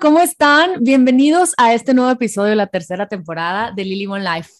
¿cómo 0.00 0.20
están? 0.20 0.82
Bienvenidos 0.82 1.54
a 1.56 1.72
este 1.72 1.94
nuevo 1.94 2.10
episodio 2.10 2.50
de 2.50 2.56
la 2.56 2.66
tercera 2.66 3.08
temporada 3.08 3.72
de 3.74 3.84
Lily 3.84 4.06
Mon 4.06 4.22
Life. 4.22 4.50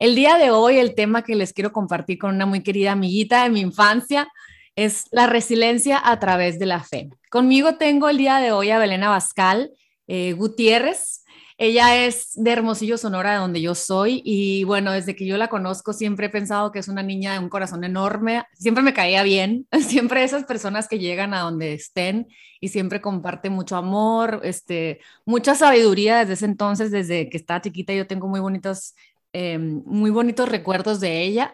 El 0.00 0.16
día 0.16 0.36
de 0.36 0.50
hoy, 0.50 0.78
el 0.78 0.94
tema 0.94 1.22
que 1.22 1.36
les 1.36 1.52
quiero 1.52 1.70
compartir 1.70 2.18
con 2.18 2.34
una 2.34 2.44
muy 2.44 2.62
querida 2.62 2.92
amiguita 2.92 3.44
de 3.44 3.50
mi 3.50 3.60
infancia 3.60 4.28
es 4.74 5.04
la 5.12 5.26
resiliencia 5.26 6.00
a 6.02 6.18
través 6.18 6.58
de 6.58 6.66
la 6.66 6.82
fe. 6.82 7.08
Conmigo 7.30 7.76
tengo 7.76 8.08
el 8.08 8.16
día 8.16 8.38
de 8.38 8.50
hoy 8.50 8.70
a 8.70 8.78
Belén 8.78 9.04
Abascal 9.04 9.70
eh, 10.08 10.32
Gutiérrez. 10.32 11.19
Ella 11.62 12.06
es 12.06 12.30
de 12.36 12.52
Hermosillo, 12.52 12.96
Sonora, 12.96 13.32
de 13.32 13.38
donde 13.38 13.60
yo 13.60 13.74
soy, 13.74 14.22
y 14.24 14.64
bueno, 14.64 14.92
desde 14.92 15.14
que 15.14 15.26
yo 15.26 15.36
la 15.36 15.48
conozco 15.48 15.92
siempre 15.92 16.28
he 16.28 16.30
pensado 16.30 16.72
que 16.72 16.78
es 16.78 16.88
una 16.88 17.02
niña 17.02 17.34
de 17.34 17.38
un 17.38 17.50
corazón 17.50 17.84
enorme, 17.84 18.44
siempre 18.54 18.82
me 18.82 18.94
caía 18.94 19.22
bien, 19.24 19.66
siempre 19.86 20.24
esas 20.24 20.44
personas 20.46 20.88
que 20.88 20.98
llegan 20.98 21.34
a 21.34 21.40
donde 21.40 21.74
estén 21.74 22.28
y 22.62 22.68
siempre 22.68 23.02
comparte 23.02 23.50
mucho 23.50 23.76
amor, 23.76 24.40
este, 24.42 25.00
mucha 25.26 25.54
sabiduría 25.54 26.20
desde 26.20 26.32
ese 26.32 26.46
entonces, 26.46 26.90
desde 26.90 27.28
que 27.28 27.36
estaba 27.36 27.60
chiquita, 27.60 27.92
yo 27.92 28.06
tengo 28.06 28.26
muy 28.26 28.40
bonitos, 28.40 28.94
eh, 29.34 29.58
muy 29.58 30.10
bonitos 30.10 30.48
recuerdos 30.48 30.98
de 30.98 31.20
ella. 31.20 31.52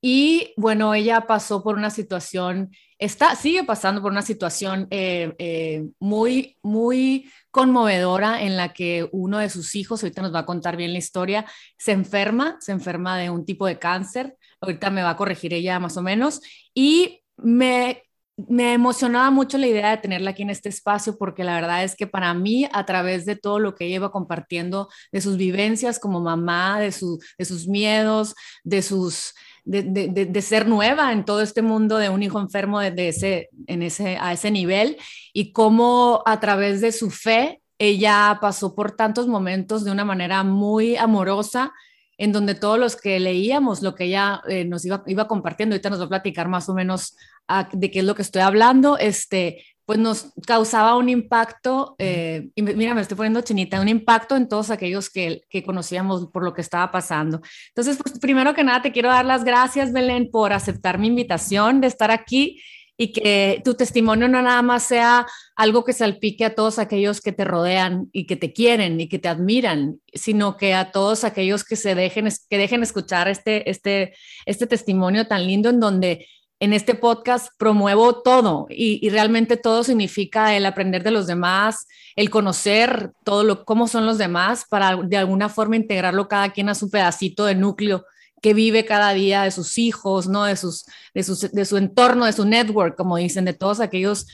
Y 0.00 0.52
bueno, 0.56 0.94
ella 0.94 1.22
pasó 1.26 1.62
por 1.62 1.76
una 1.76 1.90
situación, 1.90 2.70
está, 2.98 3.34
sigue 3.34 3.64
pasando 3.64 4.00
por 4.00 4.12
una 4.12 4.22
situación 4.22 4.86
eh, 4.90 5.34
eh, 5.38 5.88
muy, 5.98 6.56
muy 6.62 7.30
conmovedora 7.50 8.42
en 8.42 8.56
la 8.56 8.72
que 8.72 9.08
uno 9.10 9.38
de 9.38 9.50
sus 9.50 9.74
hijos, 9.74 10.02
ahorita 10.02 10.22
nos 10.22 10.34
va 10.34 10.40
a 10.40 10.46
contar 10.46 10.76
bien 10.76 10.92
la 10.92 10.98
historia, 10.98 11.44
se 11.76 11.92
enferma, 11.92 12.56
se 12.60 12.72
enferma 12.72 13.18
de 13.18 13.30
un 13.30 13.44
tipo 13.44 13.66
de 13.66 13.78
cáncer, 13.78 14.36
ahorita 14.60 14.90
me 14.90 15.02
va 15.02 15.10
a 15.10 15.16
corregir 15.16 15.52
ella 15.52 15.80
más 15.80 15.96
o 15.96 16.02
menos, 16.02 16.40
y 16.74 17.24
me 17.36 18.02
me 18.46 18.72
emocionaba 18.72 19.30
mucho 19.32 19.58
la 19.58 19.66
idea 19.66 19.90
de 19.90 19.96
tenerla 19.96 20.30
aquí 20.30 20.42
en 20.42 20.50
este 20.50 20.68
espacio 20.68 21.18
porque 21.18 21.42
la 21.42 21.56
verdad 21.56 21.82
es 21.82 21.96
que 21.96 22.06
para 22.06 22.32
mí, 22.34 22.68
a 22.72 22.86
través 22.86 23.26
de 23.26 23.34
todo 23.34 23.58
lo 23.58 23.74
que 23.74 23.86
ella 23.86 23.96
iba 23.96 24.12
compartiendo, 24.12 24.88
de 25.10 25.20
sus 25.20 25.36
vivencias 25.36 25.98
como 25.98 26.20
mamá, 26.20 26.78
de, 26.78 26.92
su, 26.92 27.18
de 27.36 27.44
sus 27.44 27.66
miedos, 27.66 28.36
de 28.62 28.82
sus, 28.82 29.34
de, 29.68 30.42
ser 30.42 30.66
nueva 30.66 31.12
en 31.12 31.24
todo 31.24 31.42
este 31.42 31.62
mundo 31.62 31.98
de 31.98 32.08
un 32.08 32.22
hijo 32.22 32.40
enfermo 32.40 32.80
de, 32.80 33.08
ese, 33.08 33.50
en 33.66 33.82
ese, 33.82 34.16
a 34.20 34.32
ese 34.32 34.50
nivel 34.50 34.96
y 35.32 35.52
cómo 35.52 36.22
a 36.24 36.40
través 36.40 36.80
de 36.80 36.92
su 36.92 37.10
fe 37.10 37.60
ella 37.78 38.38
pasó 38.40 38.74
por 38.74 38.92
tantos 38.92 39.28
momentos 39.28 39.84
de 39.84 39.92
una 39.92 40.04
manera 40.04 40.42
muy 40.42 40.96
amorosa 40.96 41.72
en 42.16 42.32
donde 42.32 42.54
todos 42.54 42.78
los 42.78 42.96
que 42.96 43.20
leíamos 43.20 43.82
lo 43.82 43.94
que 43.94 44.04
ella 44.04 44.42
eh, 44.48 44.64
nos 44.64 44.84
iba, 44.84 45.04
iba 45.06 45.28
compartiendo, 45.28 45.74
ahorita 45.74 45.90
nos 45.90 46.00
va 46.00 46.06
a 46.06 46.08
platicar 46.08 46.48
más 46.48 46.68
o 46.68 46.74
menos 46.74 47.14
ah, 47.46 47.68
de 47.72 47.90
qué 47.90 48.00
es 48.00 48.04
lo 48.04 48.14
que 48.14 48.22
estoy 48.22 48.42
hablando, 48.42 48.98
este, 48.98 49.64
pues 49.88 49.98
nos 49.98 50.34
causaba 50.46 50.96
un 50.96 51.08
impacto, 51.08 51.96
eh, 51.98 52.50
y 52.54 52.60
mira, 52.60 52.92
me 52.92 53.00
estoy 53.00 53.16
poniendo 53.16 53.40
chinita, 53.40 53.80
un 53.80 53.88
impacto 53.88 54.36
en 54.36 54.46
todos 54.46 54.68
aquellos 54.68 55.08
que, 55.08 55.40
que 55.48 55.62
conocíamos 55.62 56.26
por 56.26 56.44
lo 56.44 56.52
que 56.52 56.60
estaba 56.60 56.90
pasando. 56.90 57.40
Entonces, 57.68 57.96
pues 57.96 58.18
primero 58.18 58.52
que 58.52 58.62
nada, 58.62 58.82
te 58.82 58.92
quiero 58.92 59.08
dar 59.08 59.24
las 59.24 59.44
gracias, 59.44 59.94
Belén, 59.94 60.28
por 60.30 60.52
aceptar 60.52 60.98
mi 60.98 61.06
invitación 61.06 61.80
de 61.80 61.86
estar 61.86 62.10
aquí 62.10 62.60
y 62.98 63.12
que 63.12 63.62
tu 63.64 63.76
testimonio 63.76 64.28
no 64.28 64.42
nada 64.42 64.60
más 64.60 64.82
sea 64.82 65.26
algo 65.56 65.84
que 65.84 65.94
salpique 65.94 66.44
a 66.44 66.54
todos 66.54 66.78
aquellos 66.78 67.22
que 67.22 67.32
te 67.32 67.46
rodean 67.46 68.10
y 68.12 68.26
que 68.26 68.36
te 68.36 68.52
quieren 68.52 69.00
y 69.00 69.08
que 69.08 69.18
te 69.18 69.28
admiran, 69.28 70.00
sino 70.12 70.58
que 70.58 70.74
a 70.74 70.90
todos 70.92 71.24
aquellos 71.24 71.64
que 71.64 71.76
se 71.76 71.94
dejen, 71.94 72.28
que 72.50 72.58
dejen 72.58 72.82
escuchar 72.82 73.28
este, 73.28 73.70
este, 73.70 74.12
este 74.44 74.66
testimonio 74.66 75.26
tan 75.26 75.46
lindo 75.46 75.70
en 75.70 75.80
donde 75.80 76.26
en 76.60 76.72
este 76.72 76.94
podcast 76.94 77.48
promuevo 77.56 78.20
todo 78.22 78.66
y, 78.68 79.08
realmente 79.10 79.56
todo 79.56 79.84
significa 79.84 80.56
el 80.56 80.66
aprender 80.66 81.02
de 81.02 81.10
los 81.10 81.26
demás, 81.26 81.86
el 82.16 82.30
conocer 82.30 83.12
todo 83.24 83.44
lo, 83.44 83.64
cómo 83.64 83.86
son 83.86 84.06
los 84.06 84.18
demás 84.18 84.64
para 84.68 84.96
de 84.96 85.16
alguna 85.16 85.48
forma 85.48 85.76
integrarlo 85.76 86.28
cada 86.28 86.50
quien 86.50 86.68
a 86.68 86.74
su 86.74 86.90
pedacito 86.90 87.44
de 87.44 87.54
núcleo 87.54 88.04
que 88.42 88.54
vive 88.54 88.84
cada 88.84 89.12
día 89.14 89.42
de 89.42 89.50
sus 89.50 89.78
hijos, 89.78 90.28
¿no? 90.28 90.44
de, 90.44 90.56
sus, 90.56 90.84
de, 91.14 91.24
de 91.52 91.64
su 91.64 91.76
entorno, 91.76 92.24
de 92.24 92.32
su 92.32 92.44
network, 92.44 92.96
como 92.96 93.16
dicen, 93.16 93.44
de 93.44 93.52
todos 93.52 93.80
aquellos, 93.80 94.26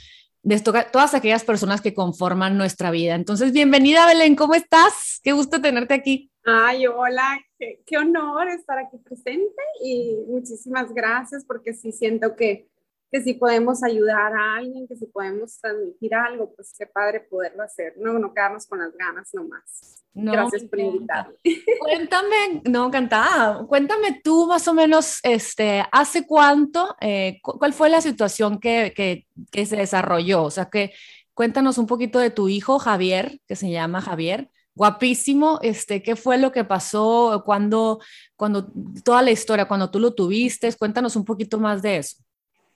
de 0.44 0.60
todas 0.60 1.14
aquellas 1.14 1.42
personas 1.42 1.80
que 1.80 1.94
conforman 1.94 2.58
nuestra 2.58 2.90
vida. 2.90 3.14
Entonces, 3.14 3.52
bienvenida 3.52 4.06
Belén, 4.06 4.36
¿cómo 4.36 4.54
estás? 4.54 5.20
Qué 5.24 5.32
gusto 5.32 5.60
tenerte 5.60 5.94
aquí. 5.94 6.30
Ay, 6.44 6.86
hola, 6.86 7.40
qué, 7.58 7.96
honor 7.96 8.48
estar 8.48 8.78
aquí 8.78 8.98
presente 8.98 9.62
y 9.82 10.18
muchísimas 10.28 10.92
gracias 10.92 11.46
porque 11.46 11.72
sí 11.72 11.90
siento 11.90 12.36
que, 12.36 12.68
que 13.14 13.22
si 13.22 13.34
podemos 13.34 13.84
ayudar 13.84 14.32
a 14.34 14.56
alguien, 14.56 14.88
que 14.88 14.96
si 14.96 15.06
podemos 15.06 15.56
transmitir 15.60 16.12
algo, 16.16 16.52
pues 16.52 16.74
qué 16.76 16.84
padre 16.84 17.20
poderlo 17.20 17.62
hacer, 17.62 17.94
no, 17.96 18.18
no 18.18 18.34
quedarnos 18.34 18.66
con 18.66 18.80
las 18.80 18.92
ganas 18.96 19.32
nomás. 19.32 20.02
gracias 20.12 20.64
por 20.64 20.80
invitarme. 20.80 21.34
Cuéntame, 21.78 22.62
no, 22.64 22.88
encantada, 22.88 23.64
cuéntame 23.68 24.20
tú 24.24 24.48
más 24.48 24.66
o 24.66 24.74
menos, 24.74 25.20
este, 25.22 25.84
¿hace 25.92 26.26
cuánto, 26.26 26.96
eh, 27.00 27.38
cuál 27.40 27.72
fue 27.72 27.88
la 27.88 28.00
situación 28.00 28.58
que, 28.58 28.92
que, 28.96 29.28
que 29.52 29.64
se 29.64 29.76
desarrolló? 29.76 30.42
O 30.42 30.50
sea, 30.50 30.64
que 30.64 30.92
cuéntanos 31.34 31.78
un 31.78 31.86
poquito 31.86 32.18
de 32.18 32.30
tu 32.30 32.48
hijo 32.48 32.80
Javier, 32.80 33.40
que 33.46 33.54
se 33.54 33.70
llama 33.70 34.00
Javier 34.00 34.50
guapísimo, 34.74 35.60
este, 35.62 36.02
¿qué 36.02 36.16
fue 36.16 36.36
lo 36.36 36.50
que 36.50 36.64
pasó 36.64 37.44
cuando, 37.46 38.00
cuando, 38.34 38.72
toda 39.04 39.22
la 39.22 39.30
historia, 39.30 39.68
cuando 39.68 39.88
tú 39.88 40.00
lo 40.00 40.14
tuviste? 40.14 40.72
Cuéntanos 40.74 41.14
un 41.14 41.24
poquito 41.24 41.60
más 41.60 41.80
de 41.80 41.98
eso. 41.98 42.23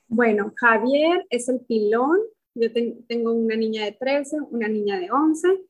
Bueno, 0.08 0.52
Javier 0.56 1.26
es 1.30 1.48
el 1.48 1.60
pilón. 1.60 2.18
Yo 2.54 2.72
tengo 2.72 3.32
una 3.32 3.56
niña 3.56 3.84
de 3.84 3.92
13, 3.92 4.40
una 4.50 4.68
niña 4.68 4.98
de 4.98 5.10
11 5.10 5.64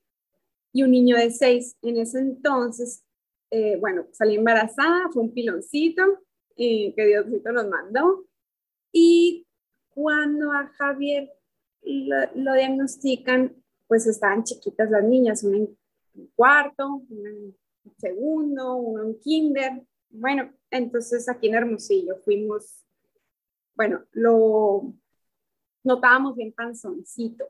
y 0.73 0.83
un 0.83 0.91
niño 0.91 1.17
de 1.17 1.31
6. 1.31 1.77
En 1.83 1.99
ese 1.99 2.21
entonces, 2.21 3.05
eh, 3.51 3.77
bueno, 3.77 4.07
salí 4.13 4.37
embarazada, 4.37 5.11
fue 5.13 5.23
un 5.23 5.35
piloncito 5.35 6.03
que 6.57 6.95
Diosito 6.97 7.53
nos 7.53 7.69
mandó. 7.69 8.27
Y 8.93 9.47
cuando 9.91 10.53
a 10.53 10.67
Javier 10.77 11.31
lo, 11.83 12.17
lo 12.35 12.55
diagnostican, 12.55 13.55
pues 13.87 14.07
estaban 14.07 14.45
chiquitas 14.45 14.91
las 14.91 15.05
niñas, 15.05 15.45
una 15.45 15.67
un 16.19 16.31
cuarto, 16.35 17.03
un 17.09 17.57
segundo, 17.97 18.77
un 18.77 19.19
kinder. 19.21 19.83
Bueno, 20.11 20.53
entonces 20.71 21.29
aquí 21.29 21.49
en 21.49 21.55
Hermosillo 21.55 22.17
fuimos, 22.25 22.85
bueno, 23.79 24.05
lo 24.11 24.93
notábamos 25.85 26.35
bien 26.35 26.53
panzoncito 26.53 27.47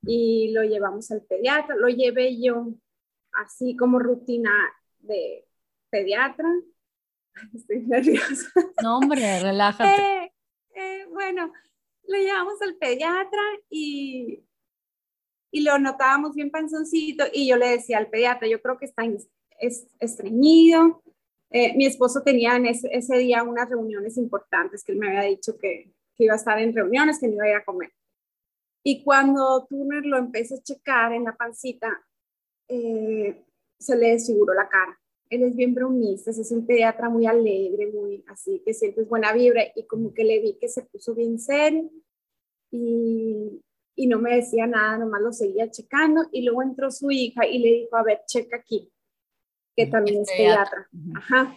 y 0.00 0.50
lo 0.52 0.62
llevamos 0.62 1.10
al 1.10 1.20
pediatra. 1.22 1.76
Lo 1.76 1.88
llevé 1.88 2.40
yo 2.40 2.68
así 3.32 3.76
como 3.76 3.98
rutina 3.98 4.50
de 5.00 5.46
pediatra. 5.90 6.48
Estoy 7.54 7.82
nerviosa. 7.82 8.48
No, 8.82 8.98
hombre, 8.98 9.40
relájate. 9.40 10.32
Eh, 10.78 10.82
eh, 10.82 11.06
bueno, 11.10 11.50
lo 12.06 12.18
llevamos 12.18 12.60
al 12.60 12.74
pediatra 12.76 13.40
y 13.70 14.46
y 15.50 15.62
lo 15.62 15.78
notábamos 15.78 16.34
bien 16.34 16.50
panzoncito 16.50 17.24
y 17.32 17.48
yo 17.48 17.56
le 17.56 17.68
decía 17.68 17.96
al 17.96 18.10
pediatra, 18.10 18.46
yo 18.46 18.60
creo 18.60 18.76
que 18.76 18.84
está 18.84 19.04
estreñido. 20.00 21.02
Eh, 21.50 21.76
mi 21.76 21.86
esposo 21.86 22.22
tenía 22.22 22.56
en 22.56 22.66
ese, 22.66 22.88
ese, 22.90 23.18
día 23.18 23.42
unas 23.42 23.68
reuniones 23.68 24.16
importantes 24.16 24.82
que 24.82 24.92
él 24.92 24.98
me 24.98 25.08
había 25.08 25.30
dicho 25.30 25.56
que, 25.56 25.92
que, 26.16 26.24
iba 26.24 26.34
a 26.34 26.36
estar 26.36 26.58
en 26.58 26.74
reuniones, 26.74 27.18
que 27.20 27.28
no 27.28 27.34
iba 27.34 27.44
a 27.44 27.50
ir 27.50 27.56
a 27.56 27.64
comer. 27.64 27.92
Y 28.82 29.02
cuando 29.02 29.66
Turner 29.68 30.04
lo 30.04 30.16
empezó 30.16 30.56
a 30.56 30.62
checar 30.62 31.12
en 31.12 31.24
la 31.24 31.36
pancita, 31.36 31.88
eh, 32.68 33.44
se 33.78 33.96
le 33.96 34.10
desfiguró 34.10 34.54
la 34.54 34.68
cara. 34.68 34.98
Él 35.28 35.42
es 35.42 35.56
bien 35.56 35.74
bromista, 35.74 36.30
es 36.30 36.52
un 36.52 36.66
pediatra 36.66 37.08
muy 37.08 37.26
alegre, 37.26 37.90
muy 37.92 38.24
así, 38.28 38.62
que 38.64 38.74
sientes 38.74 39.08
buena 39.08 39.32
vibra 39.32 39.62
y 39.74 39.84
como 39.86 40.14
que 40.14 40.24
le 40.24 40.40
vi 40.40 40.56
que 40.58 40.68
se 40.68 40.82
puso 40.82 41.14
bien 41.14 41.38
serio 41.40 41.90
y, 42.70 43.60
y 43.96 44.06
no 44.06 44.20
me 44.20 44.36
decía 44.36 44.66
nada, 44.66 44.98
nomás 44.98 45.20
lo 45.20 45.32
seguía 45.32 45.70
checando 45.70 46.26
y 46.30 46.42
luego 46.42 46.62
entró 46.62 46.90
su 46.90 47.10
hija 47.10 47.44
y 47.46 47.58
le 47.58 47.72
dijo, 47.72 47.96
a 47.96 48.04
ver, 48.04 48.20
checa 48.26 48.58
aquí, 48.58 48.92
que 49.76 49.86
también 49.86 50.22
es 50.22 50.28
pediatra. 50.28 50.88
Ajá. 51.14 51.54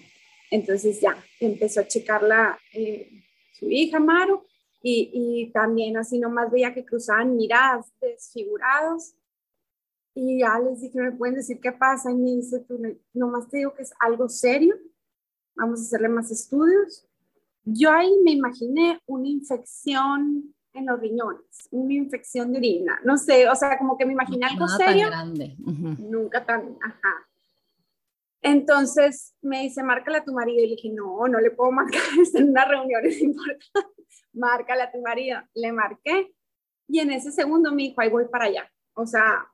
Entonces 0.51 0.99
ya 0.99 1.15
empezó 1.39 1.79
a 1.79 1.87
checarla 1.87 2.59
eh, 2.73 3.09
su 3.53 3.69
hija, 3.69 3.99
Maru, 3.99 4.43
y, 4.81 5.11
y, 5.13 5.51
también 5.51 5.97
así 5.97 6.19
nomás 6.19 6.51
veía 6.51 6.73
que 6.73 6.85
cruzaban 6.85 7.35
miradas 7.35 7.91
desfigurados. 8.01 9.13
Y 10.15 10.39
ya 10.39 10.59
les 10.59 10.81
dije, 10.81 10.99
¿me 10.99 11.11
pueden 11.11 11.35
decir 11.35 11.59
qué 11.61 11.71
pasa? 11.71 12.11
Y 12.11 12.15
me 12.15 12.31
dice, 12.31 12.59
tú 12.61 12.81
nomás 13.13 13.49
te 13.49 13.57
digo 13.57 13.73
que 13.73 13.83
es 13.83 13.93
algo 13.99 14.27
serio, 14.29 14.75
vamos 15.55 15.79
a 15.79 15.83
hacerle 15.83 16.09
más 16.09 16.31
estudios. 16.31 17.05
Yo 17.63 17.91
ahí 17.91 18.09
me 18.23 18.31
imaginé 18.31 18.99
una 19.05 19.27
infección 19.27 20.55
en 20.73 20.85
los 20.85 20.99
riñones, 20.99 21.67
una 21.71 21.93
infección 21.93 22.51
de 22.51 22.59
orina, 22.59 22.99
no 23.03 23.17
sé, 23.17 23.49
o 23.49 23.55
sea, 23.55 23.77
como 23.77 23.97
que 23.97 24.05
me 24.05 24.13
imaginé 24.13 24.45
algo 24.45 24.67
serio. 24.67 25.09
Tan 25.09 25.35
grande. 25.35 25.55
Nunca 25.99 26.45
tan, 26.45 26.77
ajá. 26.81 27.28
Entonces 28.41 29.35
me 29.41 29.63
dice, 29.63 29.83
márcale 29.83 30.17
a 30.17 30.23
tu 30.23 30.33
marido. 30.33 30.63
Y 30.63 30.69
le 30.69 30.75
dije, 30.75 30.89
no, 30.89 31.27
no 31.27 31.39
le 31.39 31.51
puedo 31.51 31.71
marcar, 31.71 32.01
en 32.33 32.49
una 32.49 32.65
reunión 32.65 33.05
es 33.05 33.21
importante. 33.21 33.65
márcale 34.33 34.83
a 34.83 34.91
tu 34.91 35.01
marido. 35.01 35.39
Le 35.53 35.71
marqué 35.71 36.33
y 36.87 36.99
en 36.99 37.11
ese 37.11 37.31
segundo 37.31 37.71
me 37.71 37.83
dijo, 37.83 38.01
ahí 38.01 38.09
voy 38.09 38.25
para 38.25 38.45
allá. 38.45 38.71
O 38.93 39.05
sea, 39.05 39.47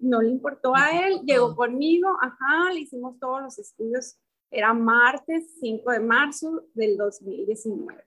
no 0.00 0.20
le 0.20 0.28
importó 0.28 0.74
a 0.76 1.06
él, 1.06 1.20
llegó 1.24 1.56
conmigo, 1.56 2.08
ajá, 2.20 2.72
le 2.72 2.80
hicimos 2.80 3.18
todos 3.18 3.42
los 3.42 3.58
estudios, 3.58 4.18
era 4.50 4.74
martes 4.74 5.56
5 5.60 5.90
de 5.90 6.00
marzo 6.00 6.64
del 6.74 6.98
2019. 6.98 8.04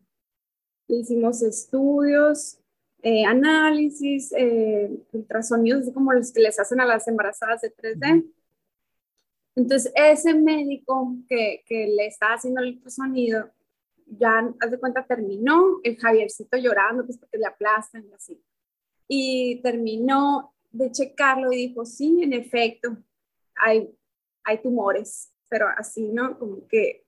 Le 0.88 0.98
hicimos 0.98 1.42
estudios, 1.42 2.60
eh, 3.02 3.26
análisis, 3.26 4.32
eh, 4.38 4.92
ultrasonidos, 5.12 5.90
como 5.92 6.14
los 6.14 6.32
que 6.32 6.42
les 6.42 6.60
hacen 6.60 6.80
a 6.82 6.86
las 6.86 7.08
embarazadas 7.08 7.62
de 7.62 7.72
3D. 7.72 8.26
Entonces, 9.56 9.92
ese 9.96 10.34
médico 10.34 11.16
que, 11.28 11.64
que 11.66 11.88
le 11.88 12.08
estaba 12.08 12.34
haciendo 12.34 12.62
el 12.62 12.76
ultrasonido, 12.76 13.50
ya, 14.06 14.54
haz 14.60 14.72
de 14.72 14.80
cuenta, 14.80 15.06
terminó, 15.06 15.80
el 15.84 15.98
Javiercito 15.98 16.58
llorando, 16.58 17.06
pues 17.06 17.18
porque 17.18 17.38
le 17.38 17.46
aplastan 17.46 18.06
y 18.06 18.14
así. 18.14 18.44
Y 19.08 19.62
terminó 19.62 20.54
de 20.72 20.92
checarlo 20.92 21.52
y 21.52 21.68
dijo, 21.68 21.86
sí, 21.86 22.22
en 22.22 22.34
efecto, 22.34 22.98
hay, 23.56 23.90
hay 24.44 24.62
tumores, 24.62 25.32
pero 25.50 25.68
así, 25.78 26.10
¿no? 26.10 26.38
Como 26.38 26.68
que 26.68 27.06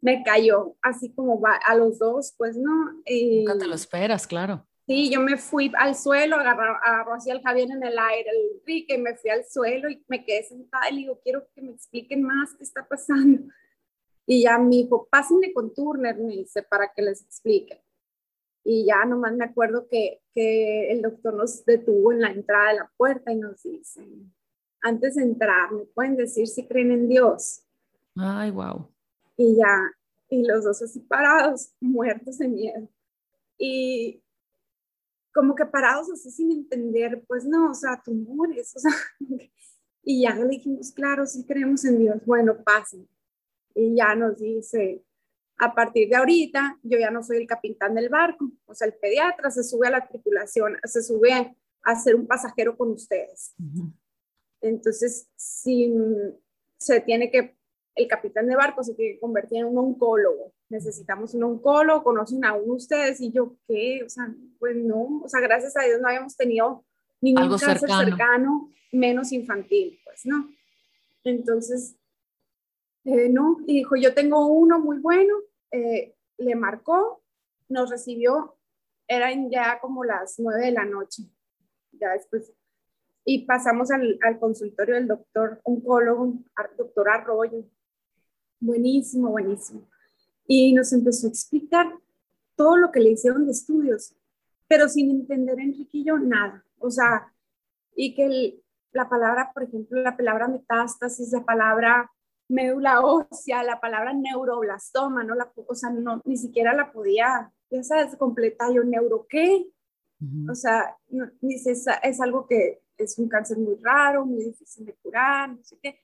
me 0.00 0.22
cayó, 0.22 0.76
así 0.80 1.12
como 1.12 1.40
va 1.40 1.58
a 1.66 1.74
los 1.74 1.98
dos, 1.98 2.34
pues, 2.38 2.56
¿no? 2.56 3.02
Y, 3.04 3.44
Nunca 3.44 3.58
te 3.58 3.66
lo 3.66 3.74
esperas, 3.74 4.26
claro. 4.26 4.66
Sí, 4.90 5.08
yo 5.08 5.20
me 5.20 5.36
fui 5.36 5.70
al 5.78 5.94
suelo, 5.94 6.34
agarró, 6.34 6.76
agarró 6.82 7.14
así 7.14 7.30
al 7.30 7.40
Javier 7.40 7.70
en 7.70 7.84
el 7.84 7.96
aire, 7.96 8.28
el 8.28 8.58
Enrique, 8.58 8.98
me 8.98 9.14
fui 9.14 9.30
al 9.30 9.44
suelo 9.44 9.88
y 9.88 10.04
me 10.08 10.24
quedé 10.24 10.42
sentada 10.42 10.90
y 10.90 10.94
le 10.94 11.00
digo, 11.02 11.20
quiero 11.22 11.46
que 11.54 11.62
me 11.62 11.70
expliquen 11.70 12.24
más 12.24 12.54
qué 12.54 12.64
está 12.64 12.84
pasando. 12.88 13.40
Y 14.26 14.42
ya 14.42 14.58
me 14.58 14.70
dijo, 14.70 15.06
pásenme 15.08 15.52
con 15.52 15.72
Turner, 15.72 16.16
me 16.18 16.38
dice, 16.38 16.64
para 16.64 16.92
que 16.92 17.02
les 17.02 17.22
explique. 17.22 17.80
Y 18.64 18.84
ya 18.84 19.04
nomás 19.04 19.32
me 19.34 19.44
acuerdo 19.44 19.86
que, 19.88 20.22
que 20.34 20.90
el 20.90 21.02
doctor 21.02 21.34
nos 21.34 21.64
detuvo 21.64 22.10
en 22.10 22.22
la 22.22 22.32
entrada 22.32 22.70
de 22.70 22.78
la 22.78 22.90
puerta 22.96 23.30
y 23.30 23.36
nos 23.36 23.62
dice, 23.62 24.04
antes 24.80 25.14
de 25.14 25.22
entrar, 25.22 25.70
¿me 25.70 25.84
pueden 25.84 26.16
decir 26.16 26.48
si 26.48 26.66
creen 26.66 26.90
en 26.90 27.08
Dios? 27.08 27.62
Ay, 28.16 28.50
wow. 28.50 28.88
Y 29.36 29.54
ya, 29.54 29.92
y 30.28 30.44
los 30.44 30.64
dos 30.64 30.82
así 30.82 30.98
parados, 30.98 31.76
muertos 31.78 32.38
de 32.38 32.48
miedo. 32.48 32.88
Y 33.56 34.24
como 35.32 35.54
que 35.54 35.66
parados 35.66 36.10
así 36.10 36.30
sin 36.30 36.50
entender, 36.50 37.22
pues 37.26 37.44
no, 37.44 37.70
o 37.70 37.74
sea, 37.74 38.00
tumores, 38.04 38.74
o 38.76 38.80
sea, 38.80 38.92
y 40.02 40.22
ya 40.22 40.34
le 40.34 40.48
dijimos, 40.48 40.92
claro, 40.92 41.26
sí 41.26 41.44
creemos 41.44 41.84
en 41.84 41.98
Dios, 41.98 42.16
bueno, 42.26 42.62
pasen. 42.64 43.08
Y 43.74 43.94
ya 43.94 44.14
nos 44.14 44.38
dice, 44.38 45.04
a 45.58 45.74
partir 45.74 46.08
de 46.08 46.16
ahorita, 46.16 46.78
yo 46.82 46.98
ya 46.98 47.10
no 47.10 47.22
soy 47.22 47.36
el 47.36 47.46
capitán 47.46 47.94
del 47.94 48.08
barco, 48.08 48.50
o 48.66 48.74
sea, 48.74 48.86
el 48.86 48.94
pediatra 48.94 49.50
se 49.50 49.62
sube 49.62 49.86
a 49.86 49.90
la 49.90 50.08
tripulación, 50.08 50.76
se 50.84 51.02
sube 51.02 51.56
a 51.82 51.96
ser 51.96 52.16
un 52.16 52.26
pasajero 52.26 52.76
con 52.76 52.90
ustedes. 52.90 53.54
Entonces, 54.60 55.28
si 55.36 55.92
se 56.78 57.00
tiene 57.00 57.30
que, 57.30 57.56
el 58.02 58.08
capitán 58.08 58.46
de 58.46 58.56
barco 58.56 58.82
se 58.82 58.94
tiene 58.94 59.14
que 59.14 59.20
convertir 59.20 59.58
en 59.58 59.66
un 59.66 59.78
oncólogo, 59.78 60.52
necesitamos 60.68 61.34
un 61.34 61.44
oncólogo, 61.44 62.02
conocen 62.02 62.44
a 62.44 62.54
uno 62.54 62.74
ustedes, 62.74 63.20
y 63.20 63.32
yo, 63.32 63.56
¿qué? 63.66 64.02
O 64.04 64.08
sea, 64.08 64.32
pues 64.58 64.76
no, 64.76 65.20
o 65.22 65.28
sea, 65.28 65.40
gracias 65.40 65.76
a 65.76 65.82
Dios 65.82 66.00
no 66.00 66.08
habíamos 66.08 66.36
tenido 66.36 66.84
ningún 67.20 67.44
Algo 67.44 67.58
cáncer 67.58 67.88
cercano. 67.88 68.70
menos 68.92 69.32
infantil, 69.32 69.98
pues, 70.04 70.24
¿no? 70.24 70.48
Entonces, 71.24 71.96
eh, 73.04 73.28
no, 73.28 73.58
y 73.66 73.78
dijo, 73.78 73.96
yo 73.96 74.14
tengo 74.14 74.46
uno 74.46 74.78
muy 74.78 74.98
bueno, 74.98 75.34
eh, 75.70 76.14
le 76.38 76.54
marcó, 76.54 77.22
nos 77.68 77.90
recibió, 77.90 78.56
eran 79.08 79.50
ya 79.50 79.78
como 79.80 80.04
las 80.04 80.38
nueve 80.38 80.66
de 80.66 80.72
la 80.72 80.84
noche, 80.84 81.24
ya 81.92 82.12
después, 82.12 82.52
y 83.24 83.44
pasamos 83.44 83.90
al, 83.90 84.18
consultorio 84.38 84.94
del 84.94 85.06
doctor 85.06 85.60
oncólogo, 85.64 86.34
doctor 86.76 87.08
Arroyo, 87.10 87.64
buenísimo, 88.60 89.30
buenísimo, 89.30 89.88
y 90.46 90.72
nos 90.72 90.92
empezó 90.92 91.26
a 91.26 91.30
explicar 91.30 91.92
todo 92.56 92.76
lo 92.76 92.92
que 92.92 93.00
le 93.00 93.10
hicieron 93.10 93.46
de 93.46 93.52
estudios, 93.52 94.14
pero 94.68 94.88
sin 94.88 95.10
entender 95.10 95.58
yo 95.92 96.18
nada, 96.18 96.64
o 96.78 96.90
sea, 96.90 97.32
y 97.96 98.14
que 98.14 98.60
la 98.92 99.08
palabra, 99.08 99.50
por 99.52 99.64
ejemplo, 99.64 100.00
la 100.00 100.16
palabra 100.16 100.48
metástasis, 100.48 101.32
la 101.32 101.44
palabra 101.44 102.10
médula 102.48 103.00
ósea, 103.00 103.62
la 103.62 103.80
palabra 103.80 104.12
neuroblastoma, 104.12 105.22
no 105.24 105.34
la, 105.34 105.52
o 105.54 105.74
sea, 105.74 105.90
no, 105.90 106.20
ni 106.24 106.36
siquiera 106.36 106.74
la 106.74 106.92
podía, 106.92 107.52
ya 107.70 107.82
sabes, 107.82 108.16
completar 108.16 108.72
yo, 108.72 108.82
¿neuro 108.82 109.26
qué? 109.28 109.66
O 110.50 110.54
sea, 110.54 110.98
dice, 111.40 111.70
es, 111.70 111.86
es, 112.02 112.20
algo 112.20 112.46
que 112.46 112.82
es 112.98 113.18
un 113.18 113.26
cáncer 113.26 113.56
muy 113.56 113.76
raro, 113.76 114.26
muy 114.26 114.44
difícil 114.44 114.84
de 114.84 114.94
curar, 114.96 115.48
no 115.48 115.64
sé 115.64 115.78
qué. 115.82 116.00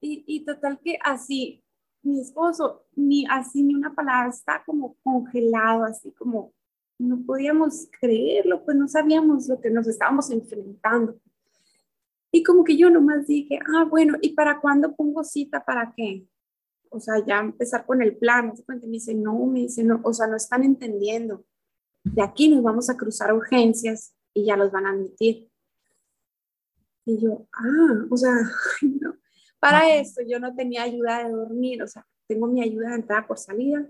Y, 0.00 0.22
y 0.26 0.44
total 0.44 0.78
que 0.80 0.98
así, 1.02 1.61
mi 2.02 2.20
esposo, 2.20 2.84
ni 2.94 3.26
así 3.26 3.62
ni 3.62 3.74
una 3.74 3.94
palabra, 3.94 4.30
está 4.30 4.62
como 4.64 4.96
congelado, 5.02 5.84
así 5.84 6.12
como 6.12 6.52
no 6.98 7.22
podíamos 7.24 7.88
creerlo, 8.00 8.64
pues 8.64 8.76
no 8.76 8.88
sabíamos 8.88 9.48
lo 9.48 9.60
que 9.60 9.70
nos 9.70 9.86
estábamos 9.88 10.30
enfrentando. 10.30 11.18
Y 12.30 12.42
como 12.42 12.64
que 12.64 12.76
yo 12.76 12.88
nomás 12.88 13.26
dije, 13.26 13.58
ah, 13.74 13.84
bueno, 13.84 14.16
¿y 14.22 14.34
para 14.34 14.60
cuándo 14.60 14.94
pongo 14.94 15.22
cita? 15.22 15.64
¿Para 15.64 15.92
qué? 15.94 16.26
O 16.88 16.98
sea, 16.98 17.24
ya 17.24 17.40
empezar 17.40 17.84
con 17.84 18.02
el 18.02 18.16
plan. 18.16 18.52
Me 18.66 18.88
dice, 18.88 19.14
no, 19.14 19.46
me 19.46 19.60
dice, 19.60 19.84
no, 19.84 20.00
o 20.02 20.12
sea, 20.14 20.26
no 20.26 20.36
están 20.36 20.62
entendiendo. 20.62 21.44
De 22.04 22.22
aquí 22.22 22.48
nos 22.48 22.62
vamos 22.62 22.88
a 22.88 22.96
cruzar 22.96 23.34
urgencias 23.34 24.14
y 24.32 24.46
ya 24.46 24.56
los 24.56 24.72
van 24.72 24.86
a 24.86 24.90
admitir. 24.90 25.50
Y 27.04 27.18
yo, 27.18 27.46
ah, 27.52 28.06
o 28.10 28.16
sea, 28.16 28.34
no. 28.82 29.14
Para 29.62 29.94
esto 29.94 30.22
yo 30.26 30.40
no 30.40 30.56
tenía 30.56 30.82
ayuda 30.82 31.22
de 31.22 31.30
dormir, 31.30 31.84
o 31.84 31.86
sea, 31.86 32.04
tengo 32.26 32.48
mi 32.48 32.60
ayuda 32.60 32.88
de 32.88 32.94
entrada 32.96 33.28
por 33.28 33.38
salida, 33.38 33.86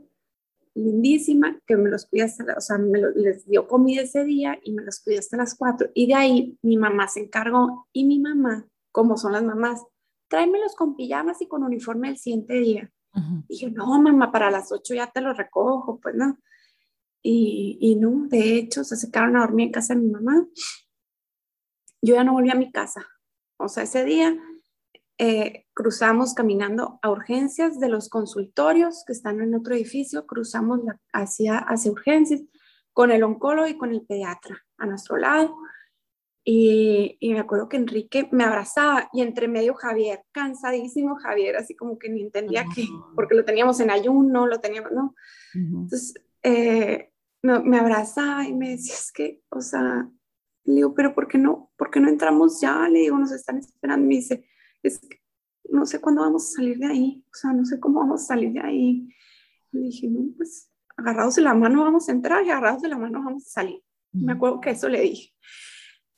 lindísima, 0.74 1.58
que 1.66 1.78
me 1.78 1.88
los 1.88 2.04
cuida 2.04 2.26
hasta, 2.26 2.44
o 2.54 2.60
sea, 2.60 2.76
me 2.76 3.00
les 3.14 3.48
dio 3.48 3.66
comida 3.66 4.02
ese 4.02 4.22
día 4.24 4.58
y 4.62 4.72
me 4.72 4.82
los 4.82 5.00
cuidé 5.00 5.20
hasta 5.20 5.38
las 5.38 5.54
4. 5.54 5.88
Y 5.94 6.08
de 6.08 6.14
ahí 6.14 6.58
mi 6.60 6.76
mamá 6.76 7.08
se 7.08 7.20
encargó 7.20 7.88
y 7.90 8.04
mi 8.04 8.18
mamá, 8.18 8.68
como 8.90 9.16
son 9.16 9.32
las 9.32 9.44
mamás, 9.44 9.82
tráemelos 10.28 10.76
con 10.76 10.94
pijamas 10.94 11.40
y 11.40 11.48
con 11.48 11.62
uniforme 11.62 12.10
el 12.10 12.18
siguiente 12.18 12.52
día. 12.52 12.92
Y 13.48 13.56
yo, 13.56 13.70
no, 13.70 13.98
mamá, 13.98 14.30
para 14.30 14.50
las 14.50 14.72
8 14.72 14.92
ya 14.92 15.10
te 15.10 15.22
los 15.22 15.38
recojo, 15.38 15.98
pues 16.00 16.14
no. 16.14 16.38
Y, 17.22 17.78
y 17.80 17.94
no, 17.94 18.26
de 18.28 18.56
hecho, 18.58 18.84
se 18.84 19.10
quedaron 19.10 19.36
a 19.36 19.40
dormir 19.40 19.68
en 19.68 19.72
casa 19.72 19.94
de 19.94 20.02
mi 20.02 20.10
mamá. 20.10 20.46
Yo 22.02 22.14
ya 22.14 22.24
no 22.24 22.34
volví 22.34 22.50
a 22.50 22.56
mi 22.56 22.70
casa. 22.70 23.06
O 23.56 23.68
sea, 23.68 23.84
ese 23.84 24.04
día 24.04 24.36
eh, 25.18 25.66
cruzamos 25.74 26.34
caminando 26.34 26.98
a 27.02 27.10
urgencias 27.10 27.78
de 27.78 27.88
los 27.88 28.08
consultorios 28.08 29.04
que 29.06 29.12
están 29.12 29.40
en 29.40 29.54
otro 29.54 29.74
edificio, 29.74 30.26
cruzamos 30.26 30.80
hacia, 31.12 31.58
hacia 31.58 31.90
urgencias 31.90 32.42
con 32.92 33.10
el 33.10 33.22
oncólogo 33.22 33.68
y 33.68 33.76
con 33.76 33.92
el 33.92 34.02
pediatra 34.02 34.64
a 34.78 34.86
nuestro 34.86 35.16
lado. 35.16 35.56
Y, 36.44 37.18
me 37.20 37.38
acuerdo 37.38 37.68
que 37.68 37.76
Enrique 37.76 38.28
me 38.32 38.42
abrazaba 38.42 39.08
y 39.12 39.22
entre 39.22 39.46
medio 39.46 39.74
Javier, 39.74 40.24
cansadísimo 40.32 41.14
Javier, 41.16 41.56
así 41.56 41.76
como 41.76 41.98
que 41.98 42.08
ni 42.08 42.22
entendía 42.22 42.64
que, 42.74 42.84
porque 43.14 43.36
lo 43.36 43.44
teníamos 43.44 43.78
en 43.78 43.90
ayuno, 43.90 44.48
lo 44.48 44.58
teníamos, 44.58 44.90
¿no? 44.90 45.14
Entonces, 45.54 46.14
eh, 46.42 47.12
me 47.42 47.78
abrazaba 47.78 48.44
y 48.44 48.54
me 48.54 48.70
decía, 48.70 48.94
es 48.94 49.12
que, 49.12 49.40
o 49.50 49.60
sea, 49.60 50.08
le 50.64 50.74
digo, 50.74 50.94
pero 50.94 51.14
¿por 51.14 51.28
qué 51.28 51.38
no, 51.38 51.70
por 51.76 51.90
qué 51.90 52.00
no 52.00 52.08
entramos 52.08 52.60
ya? 52.60 52.88
Le 52.88 53.00
digo, 53.00 53.18
nos 53.18 53.32
están 53.32 53.58
esperando. 53.58 54.06
Me 54.06 54.16
dice, 54.16 54.44
es 54.82 54.98
que 54.98 55.22
no 55.64 55.86
sé 55.86 56.00
cuándo 56.00 56.22
vamos 56.22 56.48
a 56.48 56.56
salir 56.56 56.78
de 56.78 56.86
ahí, 56.86 57.24
o 57.26 57.34
sea, 57.34 57.52
no 57.52 57.64
sé 57.64 57.80
cómo 57.80 58.00
vamos 58.00 58.22
a 58.22 58.26
salir 58.26 58.52
de 58.52 58.60
ahí. 58.60 59.08
Y 59.72 59.78
dije, 59.78 60.08
no, 60.08 60.30
pues 60.36 60.70
agarrados 60.96 61.36
de 61.36 61.42
la 61.42 61.54
mano 61.54 61.82
vamos 61.82 62.08
a 62.08 62.12
entrar 62.12 62.44
y 62.44 62.50
agarrados 62.50 62.82
de 62.82 62.88
la 62.88 62.98
mano 62.98 63.22
vamos 63.24 63.46
a 63.46 63.50
salir. 63.50 63.82
Me 64.12 64.32
acuerdo 64.32 64.60
que 64.60 64.70
eso 64.70 64.88
le 64.88 65.00
dije. 65.00 65.32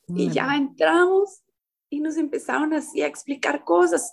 Y 0.08 0.28
ya 0.30 0.56
entramos 0.56 1.44
y 1.88 2.00
nos 2.00 2.16
empezaron 2.16 2.72
así 2.72 3.02
a 3.02 3.06
explicar 3.06 3.64
cosas 3.64 4.12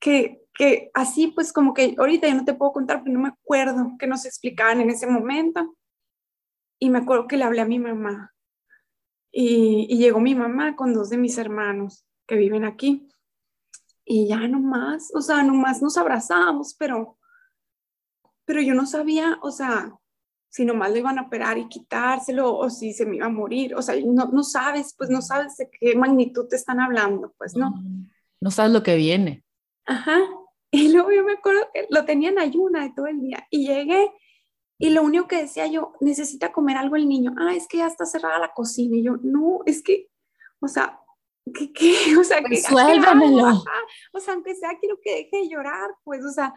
que, 0.00 0.42
que 0.54 0.90
así 0.94 1.28
pues 1.28 1.52
como 1.52 1.74
que 1.74 1.94
ahorita 1.98 2.26
ya 2.26 2.34
no 2.34 2.44
te 2.44 2.54
puedo 2.54 2.72
contar 2.72 2.98
porque 2.98 3.12
no 3.12 3.20
me 3.20 3.28
acuerdo 3.28 3.92
que 3.98 4.06
nos 4.06 4.24
explicaban 4.24 4.80
en 4.80 4.90
ese 4.90 5.06
momento. 5.06 5.76
Y 6.78 6.88
me 6.90 6.98
acuerdo 6.98 7.28
que 7.28 7.36
le 7.36 7.44
hablé 7.44 7.60
a 7.60 7.66
mi 7.66 7.78
mamá. 7.78 8.32
Y, 9.30 9.86
y 9.88 9.98
llegó 9.98 10.18
mi 10.18 10.34
mamá 10.34 10.74
con 10.74 10.94
dos 10.94 11.10
de 11.10 11.18
mis 11.18 11.36
hermanos 11.36 12.06
que 12.26 12.36
viven 12.36 12.64
aquí. 12.64 13.08
Y 14.12 14.28
ya 14.28 14.46
nomás, 14.46 15.10
o 15.14 15.22
sea, 15.22 15.42
nomás 15.42 15.80
nos 15.80 15.96
abrazamos, 15.96 16.74
pero, 16.78 17.16
pero 18.44 18.60
yo 18.60 18.74
no 18.74 18.84
sabía, 18.84 19.38
o 19.40 19.50
sea, 19.50 19.90
si 20.50 20.66
nomás 20.66 20.90
lo 20.90 20.98
iban 20.98 21.18
a 21.18 21.22
operar 21.22 21.56
y 21.56 21.66
quitárselo 21.66 22.54
o 22.54 22.68
si 22.68 22.92
se 22.92 23.06
me 23.06 23.16
iba 23.16 23.24
a 23.24 23.30
morir, 23.30 23.74
o 23.74 23.80
sea, 23.80 23.96
no, 24.04 24.26
no 24.26 24.42
sabes, 24.42 24.94
pues 24.98 25.08
no 25.08 25.22
sabes 25.22 25.56
de 25.56 25.70
qué 25.70 25.96
magnitud 25.96 26.46
te 26.46 26.56
están 26.56 26.78
hablando, 26.78 27.32
pues 27.38 27.56
no. 27.56 27.72
No 28.38 28.50
sabes 28.50 28.72
lo 28.72 28.82
que 28.82 28.96
viene. 28.96 29.44
Ajá. 29.86 30.18
Y 30.70 30.92
luego 30.92 31.10
yo 31.10 31.24
me 31.24 31.32
acuerdo 31.32 31.62
que 31.72 31.86
lo 31.88 32.04
tenía 32.04 32.28
en 32.28 32.38
ayuna 32.38 32.82
de 32.82 32.92
todo 32.94 33.06
el 33.06 33.18
día 33.18 33.46
y 33.48 33.66
llegué 33.66 34.12
y 34.76 34.90
lo 34.90 35.02
único 35.04 35.26
que 35.26 35.40
decía 35.40 35.68
yo, 35.68 35.94
necesita 36.00 36.52
comer 36.52 36.76
algo 36.76 36.96
el 36.96 37.08
niño. 37.08 37.34
Ah, 37.38 37.54
es 37.54 37.66
que 37.66 37.78
ya 37.78 37.86
está 37.86 38.04
cerrada 38.04 38.38
la 38.38 38.52
cocina. 38.52 38.94
Y 38.98 39.04
yo, 39.04 39.16
no, 39.22 39.60
es 39.64 39.82
que, 39.82 40.10
o 40.60 40.68
sea, 40.68 41.01
¿qué, 41.54 41.72
qué? 41.72 41.94
O 42.20 42.24
sea, 42.24 42.40
pues 42.42 42.64
suélvamelo. 42.64 43.62
O 44.12 44.20
sea, 44.20 44.34
aunque 44.34 44.54
sea, 44.54 44.78
quiero 44.78 44.98
que 45.02 45.14
deje 45.14 45.38
de 45.38 45.48
llorar, 45.48 45.90
pues, 46.04 46.24
o 46.24 46.30
sea, 46.30 46.54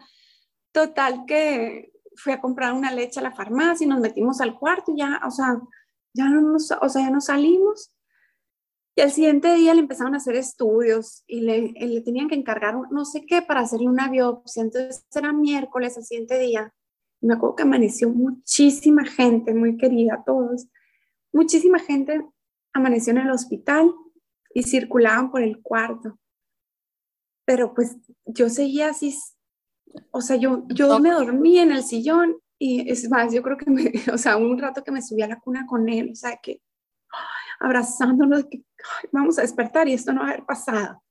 total 0.72 1.24
que 1.26 1.92
fui 2.16 2.32
a 2.32 2.40
comprar 2.40 2.72
una 2.72 2.92
leche 2.92 3.20
a 3.20 3.22
la 3.22 3.34
farmacia 3.34 3.84
y 3.84 3.88
nos 3.88 4.00
metimos 4.00 4.40
al 4.40 4.58
cuarto 4.58 4.92
y 4.92 4.98
ya, 4.98 5.20
o 5.26 5.30
sea, 5.30 5.60
ya 6.14 6.28
no 6.28 6.40
nos, 6.40 6.70
o 6.70 6.88
sea, 6.88 7.02
ya 7.02 7.10
no 7.10 7.20
salimos. 7.20 7.92
Y 8.98 9.02
al 9.02 9.10
siguiente 9.10 9.54
día 9.54 9.74
le 9.74 9.80
empezaron 9.80 10.14
a 10.14 10.16
hacer 10.16 10.36
estudios 10.36 11.22
y 11.26 11.40
le, 11.42 11.72
le 11.72 12.00
tenían 12.00 12.28
que 12.28 12.34
encargar 12.34 12.76
no 12.90 13.04
sé 13.04 13.26
qué 13.26 13.42
para 13.42 13.60
hacerle 13.60 13.88
una 13.88 14.08
biopsia. 14.08 14.62
Entonces 14.62 15.04
era 15.14 15.34
miércoles, 15.34 15.98
al 15.98 16.04
siguiente 16.04 16.38
día. 16.38 16.72
me 17.20 17.34
acuerdo 17.34 17.56
que 17.56 17.62
amaneció 17.64 18.08
muchísima 18.08 19.04
gente, 19.04 19.52
muy 19.52 19.76
querida, 19.76 20.22
todos. 20.24 20.66
Muchísima 21.30 21.78
gente 21.78 22.26
amaneció 22.72 23.10
en 23.10 23.18
el 23.18 23.30
hospital 23.30 23.94
y 24.56 24.62
circulaban 24.62 25.30
por 25.30 25.42
el 25.42 25.60
cuarto. 25.60 26.18
Pero 27.44 27.74
pues 27.74 27.94
yo 28.24 28.48
seguía 28.48 28.88
así, 28.88 29.14
o 30.10 30.22
sea, 30.22 30.36
yo, 30.36 30.64
yo 30.68 30.98
me 30.98 31.10
dormí 31.10 31.58
en 31.58 31.72
el 31.72 31.82
sillón 31.82 32.36
y 32.58 32.90
es 32.90 33.06
más, 33.10 33.34
yo 33.34 33.42
creo 33.42 33.58
que, 33.58 33.70
me, 33.70 33.92
o 34.14 34.16
sea, 34.16 34.38
un 34.38 34.58
rato 34.58 34.82
que 34.82 34.92
me 34.92 35.02
subí 35.02 35.20
a 35.20 35.28
la 35.28 35.40
cuna 35.40 35.66
con 35.66 35.90
él, 35.90 36.08
o 36.10 36.14
sea, 36.14 36.38
que 36.42 36.62
abrazándonos, 37.60 38.46
que 38.46 38.64
vamos 39.12 39.38
a 39.38 39.42
despertar 39.42 39.88
y 39.88 39.92
esto 39.92 40.14
no 40.14 40.22
va 40.22 40.28
a 40.28 40.30
haber 40.30 40.46
pasado. 40.46 41.02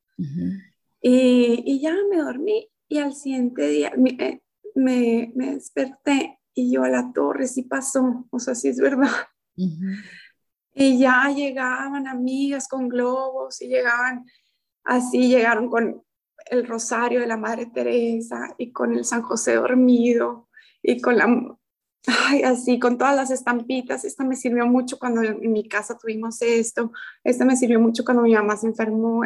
y, 1.00 1.62
y, 1.68 1.80
ya 1.82 1.94
me 2.10 2.18
dormí 2.18 2.68
y 2.88 2.98
al 2.98 3.14
siguiente 3.14 3.68
día 3.68 3.94
me, 3.96 4.10
eh, 4.20 4.42
me, 4.74 5.32
me, 5.36 5.54
desperté 5.54 6.40
y 6.56 6.74
yo 6.74 6.84
a 6.84 6.90
la 6.90 7.14
torre, 7.14 7.46
sí 7.46 7.62
pasó, 7.62 8.26
o 8.32 8.40
sea, 8.40 8.56
sí 8.56 8.70
es 8.70 8.80
verdad. 8.80 9.12
Y 10.78 11.00
ya 11.00 11.32
llegaban 11.34 12.06
amigas 12.06 12.68
con 12.68 12.90
globos 12.90 13.62
y 13.62 13.70
llegaban 13.70 14.26
así, 14.84 15.30
llegaron 15.30 15.70
con 15.70 16.04
el 16.52 16.68
rosario 16.68 17.22
de 17.22 17.28
la 17.28 17.38
Madre 17.38 17.68
Teresa 17.68 18.54
y 18.58 18.74
con 18.74 18.94
el 18.94 19.06
San 19.06 19.22
José 19.22 19.56
dormido 19.56 20.50
y 20.84 21.00
con 21.00 21.18
la, 21.18 21.58
ay, 22.28 22.44
así, 22.44 22.78
con 22.78 22.98
todas 22.98 23.16
las 23.16 23.32
estampitas. 23.32 24.04
Esta 24.04 24.26
me 24.26 24.36
sirvió 24.36 24.68
mucho 24.68 25.00
cuando 25.00 25.24
en 25.24 25.52
mi 25.52 25.66
casa 25.68 25.98
tuvimos 25.98 26.42
esto, 26.42 26.92
esta 27.24 27.46
me 27.46 27.56
sirvió 27.56 27.80
mucho 27.80 28.04
cuando 28.04 28.24
mi 28.24 28.34
mamá 28.34 28.58
se 28.58 28.68
enfermó. 28.68 29.22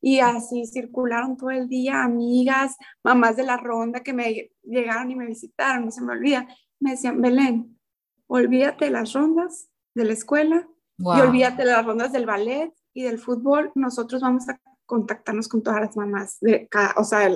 Y 0.00 0.18
así 0.18 0.66
circularon 0.66 1.38
todo 1.38 1.50
el 1.50 1.68
día 1.68 2.02
amigas, 2.02 2.76
mamás 3.02 3.36
de 3.36 3.44
la 3.44 3.56
ronda 3.56 4.00
que 4.00 4.12
me 4.12 4.50
llegaron 4.62 5.10
y 5.10 5.16
me 5.16 5.26
visitaron, 5.26 5.86
no 5.86 5.90
se 5.90 6.02
me 6.02 6.12
olvida. 6.12 6.46
Me 6.80 6.92
decían, 6.92 7.20
Belén, 7.22 7.78
olvídate 8.26 8.86
de 8.86 8.90
las 8.90 9.14
rondas 9.14 9.70
de 9.94 10.04
la 10.04 10.12
escuela 10.12 10.68
y 10.98 11.20
olvídate 11.20 11.64
de 11.64 11.72
las 11.72 11.84
rondas 11.84 12.12
del 12.12 12.26
ballet 12.26 12.72
y 12.92 13.02
del 13.02 13.18
fútbol. 13.18 13.72
Nosotros 13.74 14.22
vamos 14.22 14.48
a 14.48 14.58
contactarnos 14.86 15.48
con 15.48 15.62
todas 15.62 15.80
las 15.80 15.96
mamás 15.96 16.38
de 16.40 16.68
cada, 16.68 16.94
o 16.96 17.04
sea, 17.04 17.30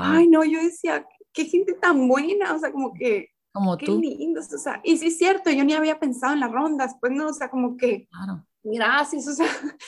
ay, 0.00 0.28
no, 0.28 0.44
yo 0.44 0.62
decía, 0.62 1.06
qué 1.32 1.44
gente 1.44 1.74
tan 1.74 2.08
buena, 2.08 2.54
o 2.54 2.58
sea, 2.58 2.72
como 2.72 2.92
que, 2.94 3.30
como 3.52 3.76
qué 3.76 3.86
tú. 3.86 4.00
lindos, 4.00 4.52
o 4.52 4.58
sea, 4.58 4.80
y 4.84 4.96
sí 4.98 5.08
es 5.08 5.18
cierto, 5.18 5.50
yo 5.50 5.64
ni 5.64 5.74
había 5.74 5.98
pensado 5.98 6.34
en 6.34 6.40
las 6.40 6.52
rondas, 6.52 6.96
pues 7.00 7.12
no, 7.12 7.28
o 7.28 7.32
sea, 7.32 7.50
como 7.50 7.76
que, 7.76 8.06
claro. 8.08 8.46
gracias, 8.62 9.26
o 9.28 9.32
sea, 9.32 9.46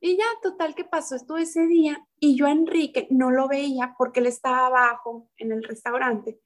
y 0.00 0.16
ya, 0.16 0.24
total, 0.42 0.74
que 0.74 0.84
pasó 0.84 1.14
esto 1.16 1.36
ese 1.36 1.66
día, 1.66 2.04
y 2.20 2.36
yo 2.36 2.46
a 2.46 2.52
Enrique 2.52 3.06
no 3.10 3.30
lo 3.30 3.48
veía 3.48 3.94
porque 3.96 4.20
él 4.20 4.26
estaba 4.26 4.66
abajo 4.66 5.30
en 5.36 5.52
el 5.52 5.62
restaurante 5.62 6.40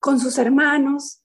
con 0.00 0.18
sus 0.18 0.38
hermanos, 0.38 1.22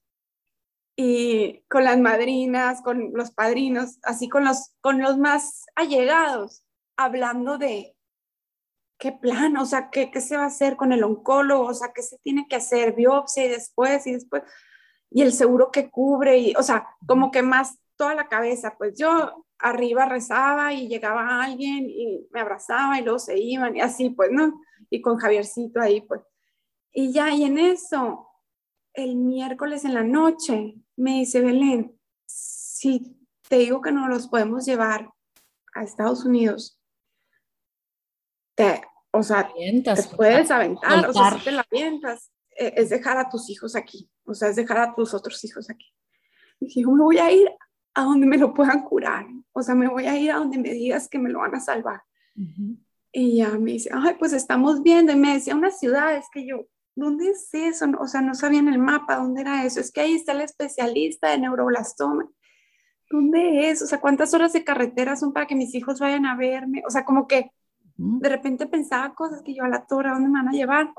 y 0.95 1.63
con 1.69 1.83
las 1.83 1.99
madrinas, 1.99 2.81
con 2.81 3.11
los 3.13 3.31
padrinos, 3.31 3.99
así 4.03 4.29
con 4.29 4.45
los, 4.45 4.73
con 4.81 5.01
los 5.01 5.17
más 5.17 5.65
allegados, 5.75 6.63
hablando 6.95 7.57
de 7.57 7.95
qué 8.97 9.11
plan, 9.11 9.57
o 9.57 9.65
sea, 9.65 9.89
qué, 9.89 10.09
qué 10.09 10.21
se 10.21 10.37
va 10.37 10.43
a 10.43 10.47
hacer 10.47 10.77
con 10.77 10.93
el 10.93 11.03
oncólogo, 11.03 11.65
o 11.65 11.73
sea, 11.73 11.91
qué 11.93 12.01
se 12.01 12.17
tiene 12.19 12.47
que 12.47 12.55
hacer, 12.55 12.93
biopsia 12.95 13.45
y 13.45 13.49
después 13.49 14.07
y 14.07 14.13
después, 14.13 14.43
y 15.11 15.21
el 15.21 15.33
seguro 15.33 15.69
que 15.71 15.89
cubre, 15.89 16.37
y, 16.37 16.53
o 16.55 16.63
sea, 16.63 16.87
como 17.05 17.31
que 17.31 17.41
más 17.41 17.77
toda 17.97 18.15
la 18.15 18.27
cabeza, 18.29 18.75
pues 18.77 18.97
yo 18.97 19.45
arriba 19.59 20.05
rezaba 20.05 20.73
y 20.73 20.87
llegaba 20.87 21.43
alguien 21.43 21.89
y 21.89 22.27
me 22.31 22.41
abrazaba 22.41 22.99
y 22.99 23.03
luego 23.03 23.19
se 23.19 23.37
iban 23.37 23.75
y 23.75 23.81
así, 23.81 24.09
pues, 24.09 24.29
¿no? 24.31 24.61
Y 24.89 25.01
con 25.01 25.17
Javiercito 25.17 25.81
ahí, 25.81 26.01
pues. 26.01 26.21
Y 26.91 27.11
ya, 27.11 27.33
y 27.33 27.43
en 27.43 27.57
eso, 27.57 28.29
el 28.95 29.15
miércoles 29.15 29.85
en 29.85 29.93
la 29.93 30.03
noche, 30.03 30.75
me 30.95 31.19
dice 31.19 31.41
Belén, 31.41 31.97
si 32.25 33.17
te 33.47 33.57
digo 33.57 33.81
que 33.81 33.91
no 33.91 34.07
los 34.07 34.27
podemos 34.27 34.65
llevar 34.65 35.09
a 35.73 35.83
Estados 35.83 36.25
Unidos, 36.25 36.79
te, 38.55 38.81
o 39.11 39.21
sea, 39.21 39.51
te 39.53 40.03
puedes 40.15 40.49
aventar, 40.49 41.09
o 41.09 41.13
sea, 41.13 41.37
si 41.37 41.43
te 41.43 41.51
la 41.51 41.65
avientas, 41.69 42.31
e, 42.57 42.73
es 42.77 42.89
dejar 42.89 43.17
a 43.17 43.29
tus 43.29 43.49
hijos 43.49 43.75
aquí, 43.75 44.09
o 44.23 44.33
sea, 44.33 44.49
es 44.49 44.55
dejar 44.55 44.77
a 44.79 44.95
tus 44.95 45.13
otros 45.13 45.43
hijos 45.43 45.69
aquí. 45.69 45.93
Y 46.59 46.67
dije, 46.67 46.85
me 46.85 47.03
voy 47.03 47.17
a 47.17 47.31
ir 47.31 47.49
a 47.93 48.03
donde 48.03 48.25
me 48.25 48.37
lo 48.37 48.53
puedan 48.53 48.83
curar, 48.83 49.25
o 49.51 49.61
sea, 49.61 49.75
me 49.75 49.89
voy 49.89 50.07
a 50.07 50.17
ir 50.17 50.31
a 50.31 50.37
donde 50.37 50.57
me 50.57 50.71
digas 50.71 51.09
que 51.09 51.19
me 51.19 51.29
lo 51.29 51.39
van 51.39 51.55
a 51.55 51.59
salvar. 51.59 52.01
Y 53.11 53.37
ya 53.37 53.49
me 53.51 53.73
dice, 53.73 53.89
ay, 53.93 54.15
pues 54.17 54.33
estamos 54.33 54.81
viendo, 54.81 55.11
y 55.11 55.15
me 55.15 55.33
decía 55.33 55.55
una 55.55 55.71
ciudad, 55.71 56.15
es 56.15 56.25
que 56.31 56.45
yo, 56.45 56.65
¿dónde 56.95 57.29
es 57.29 57.53
eso? 57.53 57.85
O 57.99 58.07
sea, 58.07 58.21
no 58.21 58.33
sabía 58.33 58.59
en 58.59 58.69
el 58.69 58.79
mapa 58.79 59.17
dónde 59.17 59.41
era 59.41 59.65
eso. 59.65 59.79
Es 59.79 59.91
que 59.91 60.01
ahí 60.01 60.15
está 60.15 60.31
el 60.31 60.41
especialista 60.41 61.29
de 61.29 61.39
neuroblastoma. 61.39 62.29
¿Dónde 63.09 63.69
es? 63.69 63.81
O 63.81 63.87
sea, 63.87 63.99
¿cuántas 64.01 64.33
horas 64.33 64.53
de 64.53 64.63
carretera 64.63 65.15
son 65.15 65.33
para 65.33 65.45
que 65.45 65.55
mis 65.55 65.75
hijos 65.75 65.99
vayan 65.99 66.25
a 66.25 66.35
verme? 66.35 66.83
O 66.87 66.89
sea, 66.89 67.05
como 67.05 67.27
que 67.27 67.51
de 67.97 68.29
repente 68.29 68.65
pensaba 68.65 69.13
cosas 69.13 69.41
que 69.43 69.53
yo 69.53 69.63
a 69.63 69.69
la 69.69 69.85
torre, 69.85 70.09
¿a 70.09 70.13
dónde 70.13 70.29
me 70.29 70.39
van 70.39 70.49
a 70.49 70.53
llevar? 70.53 70.93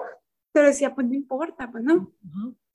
Pero 0.52 0.68
decía, 0.68 0.94
pues 0.94 1.06
no 1.06 1.14
importa, 1.14 1.70
pues 1.70 1.82
no. 1.82 2.12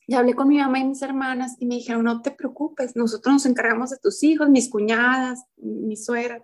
Y 0.05 0.15
hablé 0.15 0.33
con 0.33 0.47
mi 0.47 0.57
mamá 0.57 0.79
y 0.79 0.83
mis 0.83 1.01
hermanas 1.01 1.55
y 1.59 1.65
me 1.65 1.75
dijeron, 1.75 2.03
no 2.03 2.21
te 2.21 2.31
preocupes, 2.31 2.95
nosotros 2.95 3.33
nos 3.33 3.45
encargamos 3.45 3.91
de 3.91 3.97
tus 3.97 4.21
hijos, 4.23 4.49
mis 4.49 4.69
cuñadas, 4.69 5.45
mi 5.57 5.95
suegra. 5.95 6.43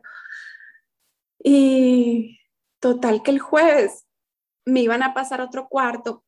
Y 1.43 2.39
total 2.79 3.21
que 3.23 3.31
el 3.31 3.39
jueves 3.39 4.05
me 4.65 4.81
iban 4.81 5.03
a 5.03 5.13
pasar 5.13 5.41
otro 5.41 5.67
cuarto 5.67 6.23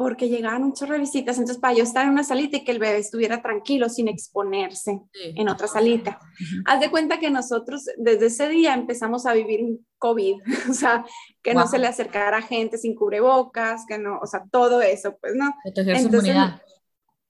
porque 0.00 0.30
llegaban 0.30 0.62
muchas 0.62 0.88
visitas, 0.98 1.36
entonces 1.36 1.60
para 1.60 1.74
yo 1.74 1.82
estar 1.82 2.06
en 2.06 2.12
una 2.12 2.24
salita 2.24 2.56
y 2.56 2.64
que 2.64 2.72
el 2.72 2.78
bebé 2.78 2.96
estuviera 2.96 3.42
tranquilo 3.42 3.90
sin 3.90 4.08
exponerse 4.08 4.98
en 5.12 5.46
otra 5.46 5.66
salita. 5.66 6.18
Haz 6.64 6.80
de 6.80 6.90
cuenta 6.90 7.20
que 7.20 7.28
nosotros 7.28 7.84
desde 7.98 8.28
ese 8.28 8.48
día 8.48 8.72
empezamos 8.72 9.26
a 9.26 9.34
vivir 9.34 9.62
un 9.62 9.86
COVID, 9.98 10.36
o 10.70 10.72
sea, 10.72 11.04
que 11.42 11.52
no 11.52 11.66
se 11.66 11.78
le 11.78 11.86
acercara 11.86 12.38
a 12.38 12.40
gente 12.40 12.78
sin 12.78 12.94
cubrebocas, 12.94 13.84
que 13.86 13.98
no, 13.98 14.18
o 14.22 14.26
sea, 14.26 14.42
todo 14.50 14.80
eso, 14.80 15.18
pues 15.20 15.34
no. 15.34 15.54
Entonces, 15.64 16.06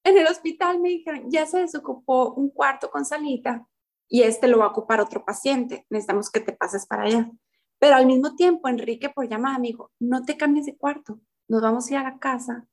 en 0.04 0.18
el 0.18 0.26
hospital 0.28 0.78
me 0.78 0.90
dijeron, 0.90 1.24
ya 1.28 1.46
se 1.46 1.58
desocupó 1.58 2.34
un 2.34 2.50
cuarto 2.50 2.88
con 2.88 3.04
salita 3.04 3.66
y 4.08 4.22
este 4.22 4.46
lo 4.46 4.58
va 4.58 4.66
a 4.66 4.68
ocupar 4.68 5.00
otro 5.00 5.24
paciente, 5.24 5.86
necesitamos 5.90 6.30
que 6.30 6.38
te 6.38 6.52
pases 6.52 6.86
para 6.86 7.02
allá. 7.02 7.28
Pero 7.80 7.96
al 7.96 8.06
mismo 8.06 8.36
tiempo, 8.36 8.68
Enrique 8.68 9.08
por 9.08 9.28
llamada 9.28 9.58
me 9.58 9.68
dijo, 9.68 9.90
no 9.98 10.22
te 10.22 10.36
cambies 10.36 10.66
de 10.66 10.76
cuarto, 10.76 11.18
nos 11.50 11.61
vamos 11.61 11.87
a 11.87 11.90
ir 11.92 11.99
a 11.99 12.04
la 12.04 12.19
casa 12.19 12.64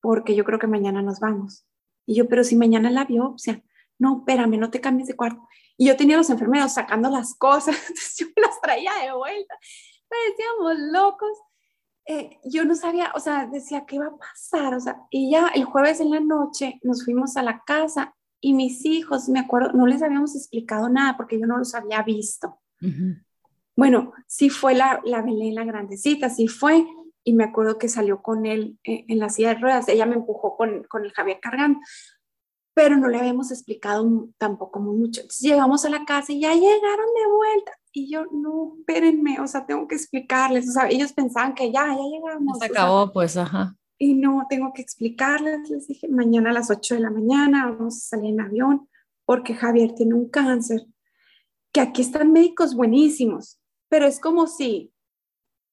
porque 0.00 0.36
yo 0.36 0.44
creo 0.44 0.58
que 0.58 0.66
mañana 0.66 1.02
nos 1.02 1.18
vamos. 1.18 1.66
Y 2.04 2.14
yo, 2.14 2.28
pero 2.28 2.44
si 2.44 2.54
mañana 2.54 2.88
es 2.88 2.94
la 2.94 3.06
biopsia, 3.06 3.64
no, 3.98 4.18
espérame, 4.18 4.58
no 4.58 4.70
te 4.70 4.80
cambies 4.80 5.08
de 5.08 5.16
cuarto. 5.16 5.48
Y 5.78 5.86
yo 5.86 5.96
tenía 5.96 6.18
los 6.18 6.30
enfermeros 6.30 6.74
sacando 6.74 7.10
las 7.10 7.34
cosas, 7.34 7.74
entonces 7.88 8.16
yo 8.18 8.26
me 8.36 8.42
las 8.42 8.60
traía 8.60 8.92
de 9.02 9.12
vuelta. 9.12 9.54
Parecíamos 10.08 10.92
locos. 10.92 11.30
Eh, 12.06 12.38
yo 12.44 12.64
no 12.64 12.76
sabía, 12.76 13.10
o 13.14 13.18
sea, 13.18 13.46
decía, 13.46 13.84
¿qué 13.86 13.96
iba 13.96 14.06
a 14.06 14.16
pasar? 14.16 14.74
O 14.74 14.80
sea, 14.80 15.02
y 15.10 15.30
ya 15.30 15.48
el 15.48 15.64
jueves 15.64 15.98
en 15.98 16.10
la 16.10 16.20
noche 16.20 16.78
nos 16.84 17.04
fuimos 17.04 17.36
a 17.36 17.42
la 17.42 17.64
casa 17.64 18.14
y 18.40 18.52
mis 18.52 18.84
hijos, 18.84 19.28
me 19.28 19.40
acuerdo, 19.40 19.72
no 19.72 19.86
les 19.86 20.02
habíamos 20.02 20.36
explicado 20.36 20.88
nada 20.88 21.16
porque 21.16 21.40
yo 21.40 21.46
no 21.46 21.56
los 21.56 21.74
había 21.74 22.02
visto. 22.02 22.60
Bueno, 23.74 24.12
sí 24.28 24.50
fue 24.50 24.74
la, 24.74 25.00
la 25.04 25.22
Belén, 25.22 25.54
la 25.54 25.64
grandecita, 25.64 26.30
sí 26.30 26.46
fue, 26.46 26.86
y 27.26 27.32
me 27.32 27.42
acuerdo 27.42 27.76
que 27.76 27.88
salió 27.88 28.22
con 28.22 28.46
él 28.46 28.78
eh, 28.84 29.04
en 29.08 29.18
la 29.18 29.30
silla 29.30 29.48
de 29.48 29.60
ruedas, 29.60 29.88
ella 29.88 30.06
me 30.06 30.14
empujó 30.14 30.56
con, 30.56 30.84
con 30.84 31.04
el 31.04 31.10
Javier 31.12 31.40
cargando, 31.42 31.80
pero 32.72 32.96
no 32.96 33.08
le 33.08 33.18
habíamos 33.18 33.50
explicado 33.50 34.28
tampoco 34.38 34.78
mucho. 34.78 35.22
Entonces 35.22 35.40
llegamos 35.40 35.84
a 35.84 35.90
la 35.90 36.04
casa 36.04 36.32
y 36.32 36.40
ya 36.40 36.54
llegaron 36.54 37.06
de 37.16 37.34
vuelta. 37.34 37.72
Y 37.90 38.12
yo, 38.12 38.26
no, 38.26 38.74
espérenme, 38.78 39.40
o 39.40 39.46
sea, 39.48 39.66
tengo 39.66 39.88
que 39.88 39.96
explicarles. 39.96 40.68
O 40.68 40.72
sea, 40.72 40.88
ellos 40.88 41.12
pensaban 41.14 41.54
que 41.54 41.72
ya, 41.72 41.88
ya 41.88 42.02
llegamos. 42.02 42.58
Se 42.60 42.66
acabó, 42.66 43.12
pues, 43.12 43.36
ajá. 43.36 43.74
Y 43.98 44.14
no, 44.14 44.46
tengo 44.48 44.72
que 44.72 44.82
explicarles. 44.82 45.68
Les 45.68 45.88
dije, 45.88 46.06
mañana 46.06 46.50
a 46.50 46.52
las 46.52 46.70
8 46.70 46.94
de 46.94 47.00
la 47.00 47.10
mañana 47.10 47.72
vamos 47.72 47.96
a 47.96 48.16
salir 48.16 48.34
en 48.34 48.40
avión 48.40 48.88
porque 49.24 49.54
Javier 49.54 49.96
tiene 49.96 50.14
un 50.14 50.28
cáncer. 50.28 50.86
Que 51.72 51.80
aquí 51.80 52.02
están 52.02 52.30
médicos 52.30 52.76
buenísimos, 52.76 53.58
pero 53.88 54.06
es 54.06 54.20
como 54.20 54.46
si 54.46 54.92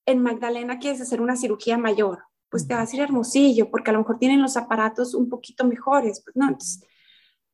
en 0.05 0.21
Magdalena 0.21 0.79
quieres 0.79 1.01
hacer 1.01 1.21
una 1.21 1.35
cirugía 1.35 1.77
mayor, 1.77 2.23
pues 2.49 2.67
te 2.67 2.75
vas 2.75 2.91
a 2.91 2.95
ir 2.95 3.01
Hermosillo, 3.01 3.69
porque 3.69 3.89
a 3.89 3.93
lo 3.93 3.99
mejor 3.99 4.19
tienen 4.19 4.41
los 4.41 4.57
aparatos 4.57 5.13
un 5.13 5.29
poquito 5.29 5.65
mejores, 5.65 6.21
pues 6.23 6.35
no, 6.35 6.47
entonces 6.47 6.83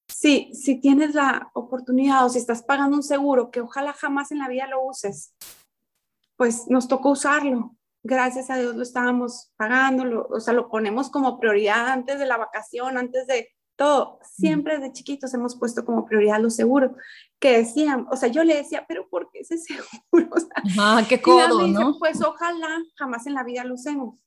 si, 0.10 0.54
si 0.54 0.82
tienes 0.82 1.14
la 1.14 1.52
oportunidad 1.54 2.26
o 2.26 2.30
si 2.30 2.40
estás 2.40 2.64
pagando 2.64 2.98
un 2.98 3.04
seguro 3.04 3.52
que 3.52 3.62
ojalá 3.62 3.94
jamás 3.94 4.32
en 4.32 4.40
la 4.40 4.50
vida 4.50 4.68
lo 4.68 4.84
uses, 4.84 5.34
pues 6.36 6.68
nos 6.68 6.88
tocó 6.88 7.12
usarlo. 7.12 7.76
Gracias 8.02 8.50
a 8.50 8.58
Dios 8.58 8.76
lo 8.76 8.84
estábamos 8.84 9.52
pagando, 9.58 10.28
o 10.30 10.40
sea, 10.40 10.54
lo 10.54 10.70
ponemos 10.70 11.10
como 11.10 11.40
prioridad 11.40 11.88
antes 11.88 12.18
de 12.18 12.26
la 12.26 12.38
vacación, 12.38 12.98
antes 12.98 13.28
de 13.28 13.50
todo. 13.80 14.20
Siempre 14.22 14.78
desde 14.78 14.92
chiquitos 14.92 15.34
hemos 15.34 15.58
puesto 15.58 15.86
como 15.86 16.06
prioridad 16.06 16.42
los 16.42 16.54
seguros, 16.54 16.92
que 17.40 17.58
decían, 17.60 18.06
o 18.12 18.18
sea, 18.18 18.28
yo 18.28 18.44
le 18.44 18.56
decía, 18.56 18.86
pero 18.88 19.08
¿por 19.10 19.32
qué 19.32 19.40
ese 19.40 19.58
seguro? 20.12 20.30
O 20.36 21.08
qué 21.08 21.22
codo, 21.22 21.66
¿no? 21.66 21.98
Pues 21.98 22.22
ojalá 22.22 22.84
jamás 22.98 23.26
en 23.26 23.34
la 23.34 23.44
vida 23.44 23.64
lo 23.64 23.76
usemos, 23.76 24.20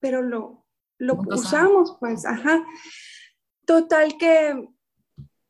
pero 0.00 0.20
lo, 0.22 0.66
lo 0.98 1.18
usamos, 1.28 1.96
pues, 1.98 2.26
ajá. 2.26 2.62
Total 3.64 4.18
que 4.18 4.68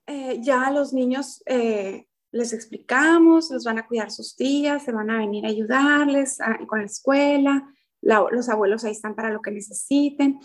eh, 0.07 0.39
ya 0.41 0.67
a 0.67 0.71
los 0.71 0.93
niños 0.93 1.43
eh, 1.47 2.07
les 2.31 2.53
explicamos, 2.53 3.51
los 3.51 3.65
van 3.65 3.79
a 3.79 3.87
cuidar 3.89 4.13
sus 4.13 4.37
tías, 4.37 4.85
se 4.85 4.93
van 4.93 5.11
a 5.11 5.19
venir 5.19 5.45
a 5.45 5.49
ayudarles 5.49 6.39
con 6.69 6.79
la 6.79 6.87
escuela, 6.87 7.75
los 8.01 8.49
abuelos 8.49 8.85
ahí 8.85 8.93
están 8.93 9.17
para 9.17 9.31
lo 9.31 9.43
que 9.43 9.51
necesiten. 9.51 10.39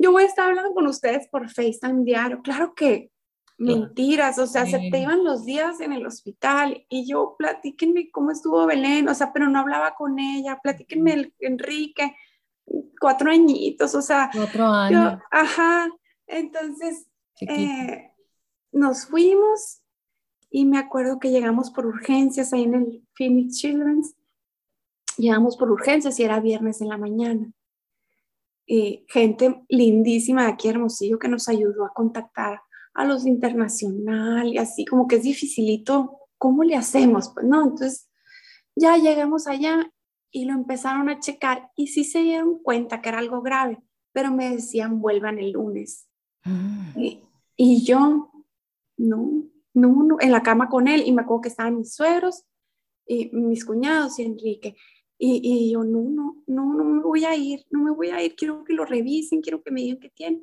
Yo 0.00 0.12
voy 0.12 0.22
a 0.22 0.26
estar 0.26 0.48
hablando 0.48 0.72
con 0.72 0.86
ustedes 0.86 1.28
por 1.28 1.50
FaceTime 1.50 2.04
diario. 2.04 2.40
Claro 2.42 2.74
que 2.74 3.10
mentiras, 3.58 4.38
o 4.38 4.46
sea, 4.46 4.64
se 4.64 4.78
te 4.90 4.98
iban 5.00 5.22
los 5.22 5.44
días 5.44 5.80
en 5.80 5.92
el 5.92 6.06
hospital 6.06 6.86
y 6.88 7.06
yo, 7.06 7.36
platíquenme 7.38 8.10
cómo 8.10 8.30
estuvo 8.30 8.64
Belén, 8.64 9.06
o 9.10 9.14
sea, 9.14 9.34
pero 9.34 9.50
no 9.50 9.58
hablaba 9.58 9.94
con 9.94 10.18
ella, 10.18 10.58
platíquenme 10.62 11.12
el 11.12 11.34
Enrique, 11.40 12.16
cuatro 12.98 13.30
añitos, 13.30 13.94
o 13.94 14.00
sea. 14.00 14.30
Cuatro 14.32 14.64
años. 14.64 15.18
ajá, 15.30 15.90
entonces 16.26 17.06
eh, 17.42 18.10
nos 18.72 19.04
fuimos 19.04 19.82
y 20.48 20.64
me 20.64 20.78
acuerdo 20.78 21.18
que 21.18 21.30
llegamos 21.30 21.70
por 21.70 21.84
urgencias 21.84 22.54
ahí 22.54 22.62
en 22.62 22.74
el 22.74 23.06
Phoenix 23.12 23.58
Children's, 23.58 24.14
llegamos 25.18 25.58
por 25.58 25.70
urgencias 25.70 26.18
y 26.18 26.22
era 26.22 26.40
viernes 26.40 26.80
en 26.80 26.88
la 26.88 26.96
mañana. 26.96 27.52
Y 28.72 29.04
gente 29.08 29.64
lindísima 29.68 30.44
de 30.44 30.52
aquí, 30.52 30.68
Hermosillo, 30.68 31.18
que 31.18 31.26
nos 31.26 31.48
ayudó 31.48 31.84
a 31.84 31.92
contactar 31.92 32.60
a 32.94 33.04
los 33.04 33.26
internacionales, 33.26 34.52
y 34.52 34.58
así 34.58 34.84
como 34.84 35.08
que 35.08 35.16
es 35.16 35.24
dificilito, 35.24 36.20
¿cómo 36.38 36.62
le 36.62 36.76
hacemos? 36.76 37.32
Pues 37.34 37.46
no, 37.46 37.64
entonces 37.64 38.08
ya 38.76 38.96
llegamos 38.96 39.48
allá 39.48 39.92
y 40.30 40.44
lo 40.44 40.52
empezaron 40.52 41.08
a 41.08 41.18
checar 41.18 41.72
y 41.74 41.88
sí 41.88 42.04
se 42.04 42.20
dieron 42.20 42.62
cuenta 42.62 43.00
que 43.00 43.08
era 43.08 43.18
algo 43.18 43.42
grave, 43.42 43.82
pero 44.12 44.30
me 44.30 44.50
decían 44.50 45.00
vuelvan 45.00 45.40
el 45.40 45.50
lunes. 45.50 46.08
Mm. 46.44 46.92
Y, 47.56 47.84
yo, 47.84 48.30
no, 48.98 49.48
no, 49.74 50.02
no, 50.04 50.16
en 50.20 50.30
la 50.30 50.44
cama 50.44 50.68
con 50.68 50.86
él 50.86 51.02
y 51.04 51.10
me 51.10 51.22
acuerdo 51.22 51.40
que 51.40 51.48
estaban 51.48 51.76
mis 51.76 51.92
suegros 51.92 52.44
y 53.04 53.30
mis 53.32 53.64
cuñados 53.64 54.20
y 54.20 54.22
Enrique. 54.22 54.76
Y, 55.22 55.40
y, 55.44 55.72
yo, 55.72 55.84
no, 55.84 56.00
no, 56.00 56.42
no, 56.46 56.72
no 56.72 56.84
me 56.84 57.02
voy 57.02 57.26
a 57.26 57.36
ir, 57.36 57.66
no 57.68 57.80
me 57.80 57.90
voy 57.90 58.08
a 58.08 58.22
ir, 58.22 58.34
quiero 58.34 58.64
que 58.64 58.72
lo 58.72 58.86
revisen, 58.86 59.42
quiero 59.42 59.62
que 59.62 59.70
me 59.70 59.82
digan 59.82 60.00
qué 60.00 60.08
tiene. 60.08 60.42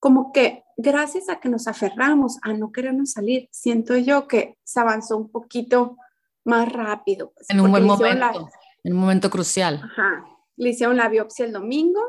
Como 0.00 0.32
que 0.32 0.64
gracias 0.78 1.28
a 1.28 1.40
que 1.40 1.50
nos 1.50 1.68
aferramos 1.68 2.38
a 2.42 2.54
no 2.54 2.72
querernos 2.72 3.12
salir, 3.12 3.50
siento 3.52 3.96
yo 3.98 4.26
que 4.26 4.56
se 4.64 4.80
avanzó 4.80 5.18
un 5.18 5.30
poquito 5.30 5.98
más 6.42 6.72
rápido. 6.72 7.32
Pues, 7.34 7.50
en 7.50 7.60
un 7.60 7.70
buen 7.70 7.84
momento, 7.84 8.48
en 8.82 8.92
un 8.94 8.98
momento 8.98 9.28
crucial. 9.28 9.82
Ajá. 9.84 10.24
Le 10.56 10.70
hicieron 10.70 10.96
la 10.96 11.10
biopsia 11.10 11.44
el 11.44 11.52
domingo 11.52 12.00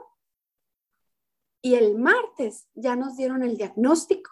y 1.61 1.75
el 1.75 1.97
martes 1.97 2.69
ya 2.75 2.95
nos 2.95 3.17
dieron 3.17 3.43
el 3.43 3.57
diagnóstico. 3.57 4.31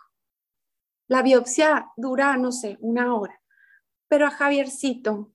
La 1.07 1.21
biopsia 1.21 1.91
dura, 1.97 2.37
no 2.37 2.53
sé, 2.53 2.77
una 2.79 3.13
hora, 3.13 3.41
pero 4.07 4.25
a 4.25 4.31
Javiercito 4.31 5.33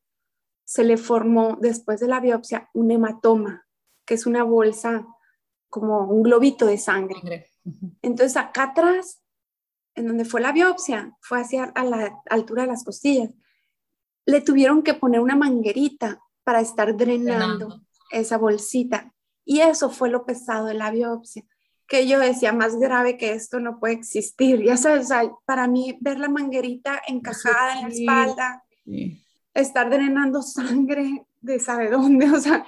se 0.68 0.85
le 0.85 0.98
formó 0.98 1.57
después 1.59 1.98
de 1.98 2.09
la 2.09 2.20
biopsia 2.20 2.68
un 2.74 2.90
hematoma, 2.90 3.66
que 4.04 4.12
es 4.12 4.26
una 4.26 4.42
bolsa 4.42 5.07
como 5.70 6.00
un 6.00 6.22
globito 6.22 6.66
de 6.66 6.76
sangre. 6.76 7.46
Entonces 8.02 8.37
acá 8.37 8.64
atrás, 8.64 9.22
en 9.94 10.09
donde 10.09 10.26
fue 10.26 10.42
la 10.42 10.52
biopsia, 10.52 11.16
fue 11.22 11.40
hacia 11.40 11.64
a 11.64 11.85
la 11.85 12.20
altura 12.28 12.64
de 12.64 12.68
las 12.68 12.85
costillas. 12.85 13.31
Le 14.26 14.42
tuvieron 14.42 14.83
que 14.83 14.92
poner 14.92 15.20
una 15.20 15.37
manguerita 15.37 16.20
para 16.44 16.61
estar 16.61 16.94
drenando 16.94 17.81
esa 18.11 18.37
bolsita. 18.37 19.14
Y 19.46 19.61
eso 19.61 19.88
fue 19.88 20.11
lo 20.11 20.26
pesado 20.26 20.66
de 20.66 20.74
la 20.74 20.90
biopsia, 20.90 21.44
que 21.87 22.07
yo 22.07 22.18
decía, 22.18 22.52
más 22.52 22.76
grave 22.76 23.16
que 23.16 23.33
esto 23.33 23.59
no 23.59 23.81
puede 23.81 23.94
existir. 23.94 24.62
Ya 24.62 24.76
sabes, 24.76 25.09
para 25.46 25.66
mí 25.66 25.96
ver 26.02 26.18
la 26.18 26.28
manguerita 26.28 27.00
encajada 27.09 27.81
en 27.81 27.83
la 27.85 27.88
espalda, 27.88 28.64
estar 29.61 29.90
drenando 29.90 30.42
sangre 30.42 31.27
de 31.40 31.61
sabe 31.61 31.90
dónde, 31.90 32.31
o 32.31 32.40
sea, 32.40 32.64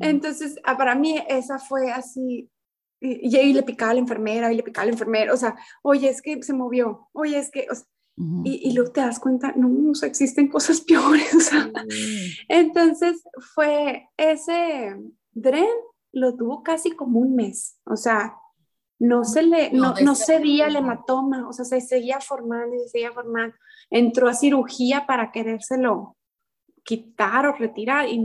entonces 0.00 0.56
ah, 0.64 0.76
para 0.76 0.94
mí 0.94 1.22
esa 1.28 1.58
fue 1.58 1.90
así 1.90 2.50
y, 3.04 3.36
ahí 3.36 3.52
le 3.52 3.62
picaba 3.62 3.90
a 3.90 3.94
la 3.94 4.00
enfermera, 4.00 4.52
y 4.52 4.56
le 4.56 4.62
picaba 4.62 4.84
a 4.84 4.86
la 4.86 4.92
enfermera, 4.92 5.32
o 5.32 5.36
sea, 5.36 5.56
oye, 5.82 6.08
es 6.08 6.22
que 6.22 6.42
se 6.42 6.52
movió, 6.52 7.08
oye, 7.12 7.38
es 7.38 7.50
que, 7.50 7.66
y, 8.16 8.68
y, 8.68 8.72
luego 8.72 8.92
te 8.92 9.00
das 9.00 9.18
cuenta, 9.18 9.52
no, 9.56 9.90
o 9.90 9.94
sea, 9.94 10.08
existen 10.08 10.48
cosas 10.48 10.80
peores, 10.88 11.34
o 11.34 11.40
sea, 11.40 11.70
entonces 12.48 13.22
fue 13.54 14.08
ese 14.16 14.96
dren, 15.32 15.68
lo 16.12 16.36
tuvo 16.36 16.62
casi 16.62 16.92
como 16.92 17.20
un 17.20 17.34
mes, 17.34 17.78
o 17.84 17.96
sea, 17.96 18.36
no 19.00 19.24
se 19.24 19.42
le, 19.42 19.72
no, 19.72 19.94
no, 20.02 20.14
cedía 20.14 20.68
el 20.68 20.76
hematoma, 20.76 21.48
o 21.48 21.52
sea, 21.52 21.64
se 21.64 21.80
seguía 21.80 22.20
formando 22.20 22.76
y 22.76 22.78
se 22.80 22.88
seguía 22.88 23.12
formando, 23.12 23.54
entró 23.90 24.28
a 24.28 24.34
cirugía 24.34 25.04
para 25.06 25.32
querérselo 25.32 26.16
quitar 26.84 27.46
o 27.46 27.52
retirar 27.52 28.08
y 28.08 28.20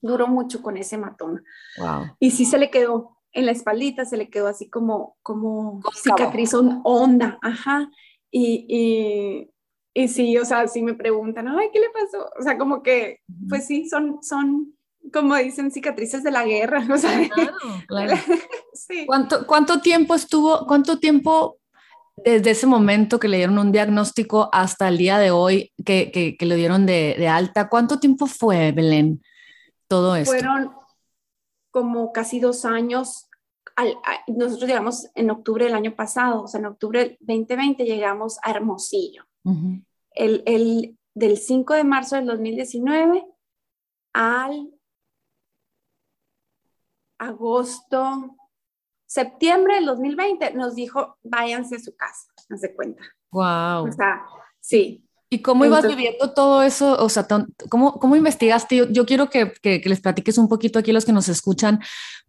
duró 0.00 0.26
mucho 0.26 0.62
con 0.62 0.76
ese 0.76 0.96
hematoma. 0.96 1.42
Wow. 1.78 2.16
Y 2.18 2.30
sí 2.30 2.44
se 2.44 2.58
le 2.58 2.70
quedó, 2.70 3.18
en 3.32 3.46
la 3.46 3.52
espaldita 3.52 4.04
se 4.04 4.16
le 4.16 4.28
quedó 4.28 4.48
así 4.48 4.68
como, 4.68 5.16
como 5.22 5.80
cicatriz 5.94 6.52
honda, 6.54 7.38
ajá. 7.42 7.90
Y, 8.30 8.66
y, 8.68 9.50
y, 9.94 10.08
sí, 10.08 10.36
o 10.38 10.44
sea, 10.44 10.66
sí 10.66 10.82
me 10.82 10.94
preguntan, 10.94 11.48
ay, 11.48 11.68
¿qué 11.72 11.80
le 11.80 11.90
pasó? 11.90 12.28
O 12.38 12.42
sea, 12.42 12.58
como 12.58 12.82
que, 12.82 13.20
pues 13.48 13.66
sí, 13.66 13.88
son, 13.88 14.18
son, 14.22 14.74
como 15.12 15.36
dicen, 15.36 15.70
cicatrices 15.70 16.22
de 16.22 16.30
la 16.30 16.44
guerra, 16.44 16.84
o 16.92 16.98
sea. 16.98 17.28
Claro, 17.28 17.52
claro. 17.86 18.16
sí. 18.72 19.06
¿Cuánto, 19.06 19.46
¿Cuánto 19.46 19.80
tiempo 19.80 20.14
estuvo, 20.14 20.66
cuánto 20.66 20.98
tiempo 20.98 21.58
desde 22.16 22.50
ese 22.50 22.66
momento 22.66 23.18
que 23.18 23.28
le 23.28 23.38
dieron 23.38 23.58
un 23.58 23.72
diagnóstico 23.72 24.48
hasta 24.52 24.88
el 24.88 24.98
día 24.98 25.18
de 25.18 25.30
hoy 25.30 25.72
que, 25.84 26.10
que, 26.10 26.36
que 26.36 26.46
le 26.46 26.56
dieron 26.56 26.86
de, 26.86 27.16
de, 27.18 27.28
alta, 27.28 27.68
¿cuánto 27.68 27.98
tiempo 27.98 28.26
fue, 28.26 28.72
Belén, 28.72 29.22
todo 29.88 30.14
esto? 30.16 30.32
Fueron 30.32 30.72
como 31.70 32.12
casi 32.12 32.38
dos 32.38 32.64
años. 32.64 33.28
Al, 33.76 33.96
nosotros 34.28 34.68
llegamos 34.68 35.08
en 35.14 35.30
octubre 35.30 35.64
del 35.64 35.74
año 35.74 35.96
pasado, 35.96 36.44
o 36.44 36.46
sea, 36.46 36.60
en 36.60 36.66
octubre 36.66 37.18
del 37.20 37.38
2020 37.38 37.84
llegamos 37.84 38.38
a 38.42 38.50
Hermosillo. 38.52 39.24
el, 40.12 40.42
el, 40.46 40.96
del 41.14 41.36
5 41.36 41.74
de 41.74 41.84
marzo 41.84 42.16
del 42.16 42.26
2019 42.26 43.26
al 44.12 44.70
agosto, 47.18 48.36
septiembre 49.14 49.76
del 49.76 49.86
2020 49.86 50.54
nos 50.54 50.74
dijo, 50.74 51.18
váyanse 51.22 51.76
a 51.76 51.78
su 51.78 51.94
casa, 51.94 52.26
se 52.56 52.74
cuenta. 52.74 53.04
Wow. 53.30 53.88
O 53.88 53.92
sea, 53.92 54.24
sí, 54.58 55.00
¿Y 55.30 55.42
cómo 55.42 55.64
ibas 55.64 55.84
viviendo 55.88 56.32
todo 56.32 56.62
eso? 56.62 56.96
O 57.02 57.08
sea, 57.08 57.26
¿cómo, 57.68 57.98
cómo 57.98 58.14
investigaste? 58.14 58.76
Yo, 58.76 58.88
yo 58.88 59.04
quiero 59.04 59.30
que, 59.30 59.52
que, 59.60 59.82
les 59.84 60.00
platiques 60.00 60.38
un 60.38 60.48
poquito 60.48 60.78
aquí 60.78 60.92
a 60.92 60.94
los 60.94 61.04
que 61.04 61.12
nos 61.12 61.28
escuchan. 61.28 61.80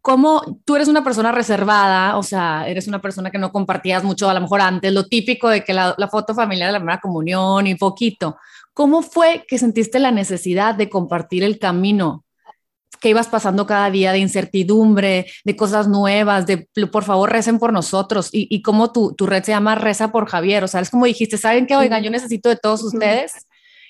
¿Cómo 0.02 0.60
tú 0.66 0.76
eres 0.76 0.88
una 0.88 1.04
persona 1.04 1.32
reservada? 1.32 2.18
O 2.18 2.24
sea, 2.24 2.68
eres 2.68 2.88
una 2.88 3.02
persona 3.02 3.30
que 3.30 3.38
no 3.38 3.52
compartías 3.52 4.04
mucho, 4.04 4.28
a 4.28 4.34
lo 4.34 4.42
mejor 4.42 4.62
antes, 4.62 4.92
lo 4.92 5.06
típico 5.06 5.50
de 5.50 5.64
que 5.64 5.74
la, 5.74 5.94
la 6.00 6.08
foto 6.08 6.34
familiar 6.34 6.70
de 6.70 6.74
la 6.74 6.80
primera 6.80 7.00
comunión 7.00 7.68
y 7.68 7.76
poquito. 7.76 8.38
¿Cómo 8.74 9.04
fue 9.04 9.46
que 9.48 9.60
sentiste 9.60 10.00
la 10.00 10.12
necesidad 10.12 10.74
de 10.74 10.90
compartir 10.90 11.44
el 11.44 11.60
camino 11.60 12.25
que 13.06 13.12
ibas 13.12 13.28
pasando 13.28 13.68
cada 13.68 13.92
día 13.92 14.12
de 14.14 14.18
incertidumbre, 14.18 15.28
de 15.44 15.56
cosas 15.56 15.88
nuevas, 15.88 16.48
de 16.48 16.68
por 16.92 17.04
favor 17.04 17.32
recen 17.32 17.60
por 17.60 17.72
nosotros 17.72 18.30
y, 18.32 18.48
y 18.50 18.64
como 18.64 18.92
tu, 18.92 19.14
tu, 19.14 19.28
red 19.28 19.44
se 19.44 19.52
llama 19.52 19.76
Reza 19.76 20.12
por 20.12 20.28
Javier, 20.28 20.64
o 20.64 20.68
sea, 20.68 20.82
es 20.82 20.90
como 20.90 21.06
dijiste, 21.06 21.38
¿saben 21.38 21.68
qué? 21.68 21.76
Oigan, 21.76 22.02
yo 22.02 22.10
necesito 22.10 22.50
de 22.50 22.56
todos 22.56 22.82
ustedes 22.82 23.46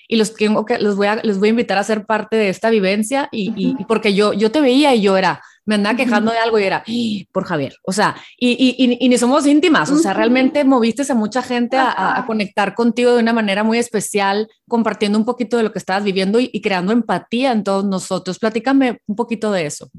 y 0.06 0.16
los 0.16 0.32
que, 0.32 0.50
los 0.80 0.96
voy 0.96 1.06
a, 1.06 1.20
los 1.22 1.38
voy 1.38 1.48
a 1.48 1.50
invitar 1.52 1.78
a 1.78 1.84
ser 1.84 2.04
parte 2.04 2.36
de 2.36 2.50
esta 2.50 2.68
vivencia 2.68 3.30
y, 3.32 3.54
y, 3.56 3.86
porque 3.86 4.12
yo, 4.12 4.34
yo 4.34 4.52
te 4.52 4.60
veía 4.60 4.94
y 4.94 5.00
yo 5.00 5.16
era, 5.16 5.42
me 5.66 5.74
andaba 5.74 5.96
quejando 5.96 6.32
de 6.32 6.38
algo 6.38 6.58
y 6.58 6.64
era, 6.64 6.84
por 7.32 7.44
Javier, 7.44 7.74
o 7.82 7.92
sea, 7.92 8.16
y, 8.38 8.52
y, 8.52 8.96
y, 9.04 9.08
ni 9.08 9.18
somos 9.18 9.46
íntimas, 9.46 9.90
o 9.90 9.98
sea, 9.98 10.14
realmente 10.14 10.64
moviste 10.64 11.02
a 11.10 11.14
mucha 11.14 11.42
gente 11.42 11.76
a, 11.76 12.18
a, 12.18 12.24
conectar 12.26 12.74
contigo 12.74 13.14
de 13.14 13.22
una 13.22 13.32
manera 13.32 13.64
muy 13.64 13.78
especial, 13.78 14.48
compartiendo 14.68 15.18
un 15.18 15.24
poquito 15.24 15.56
de 15.56 15.64
lo 15.64 15.72
que 15.72 15.78
estabas 15.78 16.04
viviendo 16.04 16.40
y, 16.40 16.48
creando 16.62 16.92
empatía 16.92 17.52
en 17.52 17.64
todos 17.64 17.84
nosotros. 17.84 18.38
Platícame 18.38 19.00
un 19.06 19.16
poquito 19.16 19.52
de 19.52 19.66
eso. 19.66 19.90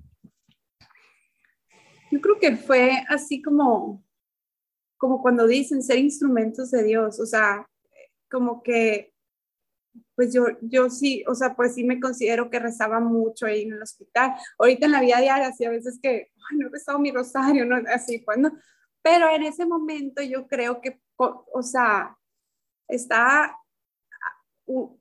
Yo 2.11 2.21
creo 2.21 2.39
que 2.39 2.57
fue 2.57 3.03
así 3.09 3.41
como 3.41 4.03
como 4.97 5.21
cuando 5.21 5.45
dicen 5.45 5.83
ser 5.83 5.99
instrumentos 5.99 6.71
de 6.71 6.83
Dios, 6.83 7.19
o 7.19 7.25
sea, 7.25 7.67
como 8.29 8.63
que, 8.63 9.13
pues 10.15 10.33
yo, 10.33 10.45
yo 10.61 10.89
sí, 10.89 11.23
o 11.27 11.35
sea, 11.35 11.55
pues 11.55 11.75
sí 11.75 11.83
me 11.83 11.99
considero 11.99 12.49
que 12.49 12.59
rezaba 12.59 12.99
mucho 12.99 13.45
ahí 13.45 13.63
en 13.63 13.73
el 13.73 13.81
hospital. 13.81 14.33
Ahorita 14.57 14.85
en 14.85 14.91
la 14.91 15.01
vida 15.01 15.19
diaria, 15.19 15.51
sí, 15.51 15.65
a 15.65 15.69
veces 15.69 15.99
que, 16.01 16.31
no 16.51 16.67
he 16.67 16.69
rezado 16.69 16.99
mi 16.99 17.11
rosario, 17.11 17.65
no, 17.65 17.77
así, 17.93 18.19
pues, 18.19 18.37
¿no? 18.37 18.51
Pero 19.01 19.29
en 19.29 19.43
ese 19.43 19.65
momento 19.65 20.21
yo 20.23 20.47
creo 20.47 20.81
que, 20.81 20.99
o, 21.17 21.61
sea, 21.61 22.17
estaba 22.87 23.57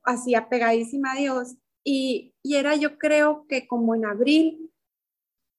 así 0.05 0.35
apegadísima 0.35 1.13
a 1.13 1.17
Dios 1.17 1.57
y, 1.85 2.35
y 2.43 2.57
era 2.57 2.77
yo 2.77 2.99
creo 2.99 3.47
que 3.49 3.67
como 3.67 3.95
en 3.95 4.07
abril, 4.07 4.73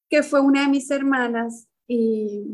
que 0.09 0.23
fue 0.23 0.39
una 0.39 0.61
de 0.61 0.69
mis 0.69 0.89
hermanas 0.91 1.67
y 1.87 2.45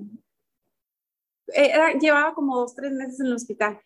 llevaba 1.99 2.33
como 2.33 2.57
dos, 2.57 2.75
tres 2.75 2.91
meses 2.91 3.19
en 3.19 3.27
el 3.27 3.33
hospital 3.33 3.79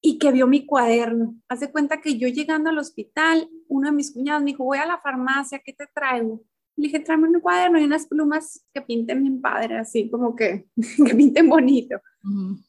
y 0.00 0.18
que 0.18 0.30
vio 0.30 0.46
mi 0.46 0.64
cuaderno. 0.64 1.34
Hace 1.48 1.70
cuenta 1.70 2.00
que 2.00 2.18
yo 2.18 2.28
llegando 2.28 2.70
al 2.70 2.78
hospital, 2.78 3.48
uno 3.68 3.88
de 3.88 3.96
mis 3.96 4.12
cuñados 4.12 4.42
me 4.42 4.52
dijo, 4.52 4.64
voy 4.64 4.78
a 4.78 4.86
la 4.86 5.00
farmacia, 5.00 5.60
¿qué 5.64 5.72
te 5.72 5.86
traigo? 5.92 6.42
Le 6.76 6.84
dije, 6.84 7.00
tráeme 7.00 7.28
un 7.28 7.40
cuaderno 7.40 7.80
y 7.80 7.84
unas 7.84 8.06
plumas 8.06 8.64
que 8.72 8.80
pinten 8.80 9.22
bien 9.22 9.40
padre, 9.40 9.78
así 9.78 10.08
como 10.08 10.36
que, 10.36 10.68
que 11.06 11.14
pinten 11.14 11.48
bonito. 11.48 12.00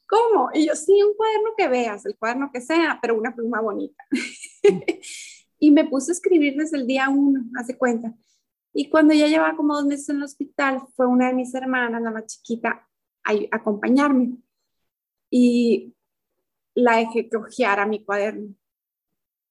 ¿Cómo? 0.08 0.50
Y 0.54 0.68
yo, 0.68 0.76
sí, 0.76 0.94
un 1.04 1.15
cuaderno 1.15 1.50
que 1.58 1.68
veas, 1.68 2.06
el 2.06 2.18
cuaderno 2.18 2.50
que 2.52 2.62
sea, 2.62 2.98
pero 3.02 3.18
una 3.18 3.36
pluma 3.36 3.62
bonita. 3.62 4.04
y 5.60 5.72
me 5.72 5.86
puse 5.86 6.12
a 6.12 6.13
escribir 6.13 6.56
desde 6.56 6.78
el 6.78 6.88
día 6.88 7.10
uno, 7.10 7.44
hace 7.60 7.78
cuenta. 7.78 8.15
Y 8.74 8.89
cuando 8.89 9.13
ya 9.13 9.28
llevaba 9.28 9.56
como 9.56 9.76
dos 9.76 9.86
meses 9.86 10.10
en 10.10 10.18
el 10.18 10.24
hospital, 10.24 10.82
fue 10.96 11.06
una 11.06 11.28
de 11.28 11.34
mis 11.34 11.54
hermanas, 11.54 12.02
la 12.02 12.12
más 12.12 12.26
chiquita, 12.28 12.88
a, 13.24 13.34
acompañarme. 13.52 14.38
Y 15.30 15.94
la 16.80 16.98
dejé 16.98 17.30
que 17.30 17.38
ojeara 17.38 17.86
mi 17.86 18.04
cuaderno. 18.04 18.56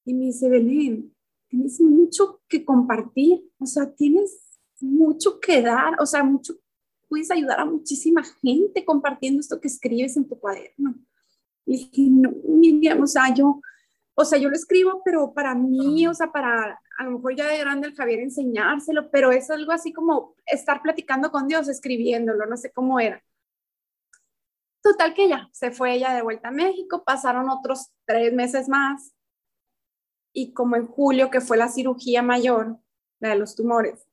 Y 0.05 0.15
me 0.15 0.27
dice, 0.27 0.49
Belén, 0.49 1.15
tienes 1.49 1.81
mucho 1.81 2.41
que 2.49 2.65
compartir, 2.65 3.43
o 3.59 3.67
sea, 3.67 3.93
tienes 3.95 4.41
mucho 4.81 5.41
que 5.41 5.63
dar, 5.63 5.95
o 6.01 6.07
sea, 6.07 6.23
mucho, 6.23 6.55
puedes 7.09 7.31
ayudar 7.31 7.61
a 7.61 7.65
muchísima 7.65 8.23
gente 8.43 8.85
compartiendo 8.85 9.41
esto 9.41 9.61
que 9.61 9.69
escribes 9.69 10.17
en 10.17 10.29
tu 10.29 10.39
cuaderno. 10.39 10.95
Y 11.67 11.73
dije, 11.73 12.11
no, 12.11 12.31
Miriam, 12.45 13.03
o 13.03 13.07
sea, 13.07 13.35
yo, 13.35 13.61
o 14.15 14.25
sea, 14.25 14.39
yo 14.39 14.49
lo 14.49 14.57
escribo, 14.57 15.03
pero 15.05 15.33
para 15.35 15.55
mí, 15.55 16.07
o 16.07 16.15
sea, 16.15 16.33
para 16.33 16.79
a 16.99 17.05
lo 17.05 17.13
mejor 17.13 17.37
ya 17.37 17.47
de 17.47 17.59
grande 17.59 17.87
el 17.87 17.95
Javier 17.95 18.19
enseñárselo, 18.19 19.09
pero 19.11 19.31
es 19.31 19.49
algo 19.51 19.71
así 19.71 19.93
como 19.93 20.35
estar 20.47 20.83
platicando 20.83 21.31
con 21.31 21.47
Dios, 21.47 21.69
escribiéndolo, 21.69 22.45
no 22.47 22.57
sé 22.57 22.73
cómo 22.73 22.99
era. 22.99 23.23
Total 24.83 25.15
que 25.15 25.29
ya, 25.29 25.49
se 25.53 25.71
fue 25.71 25.95
ella 25.95 26.15
de 26.15 26.23
vuelta 26.23 26.49
a 26.49 26.53
México, 26.53 27.03
pasaron 27.05 27.51
otros 27.51 27.91
tres 28.07 28.33
meses 28.33 28.69
más 28.69 29.13
y 30.33 30.53
como 30.53 30.77
en 30.77 30.87
julio, 30.87 31.31
que 31.31 31.41
fue 31.41 31.57
la 31.57 31.69
cirugía 31.69 32.23
mayor, 32.23 32.79
la 33.21 33.31
de 33.31 33.37
los 33.37 33.57
tumores, 33.57 34.07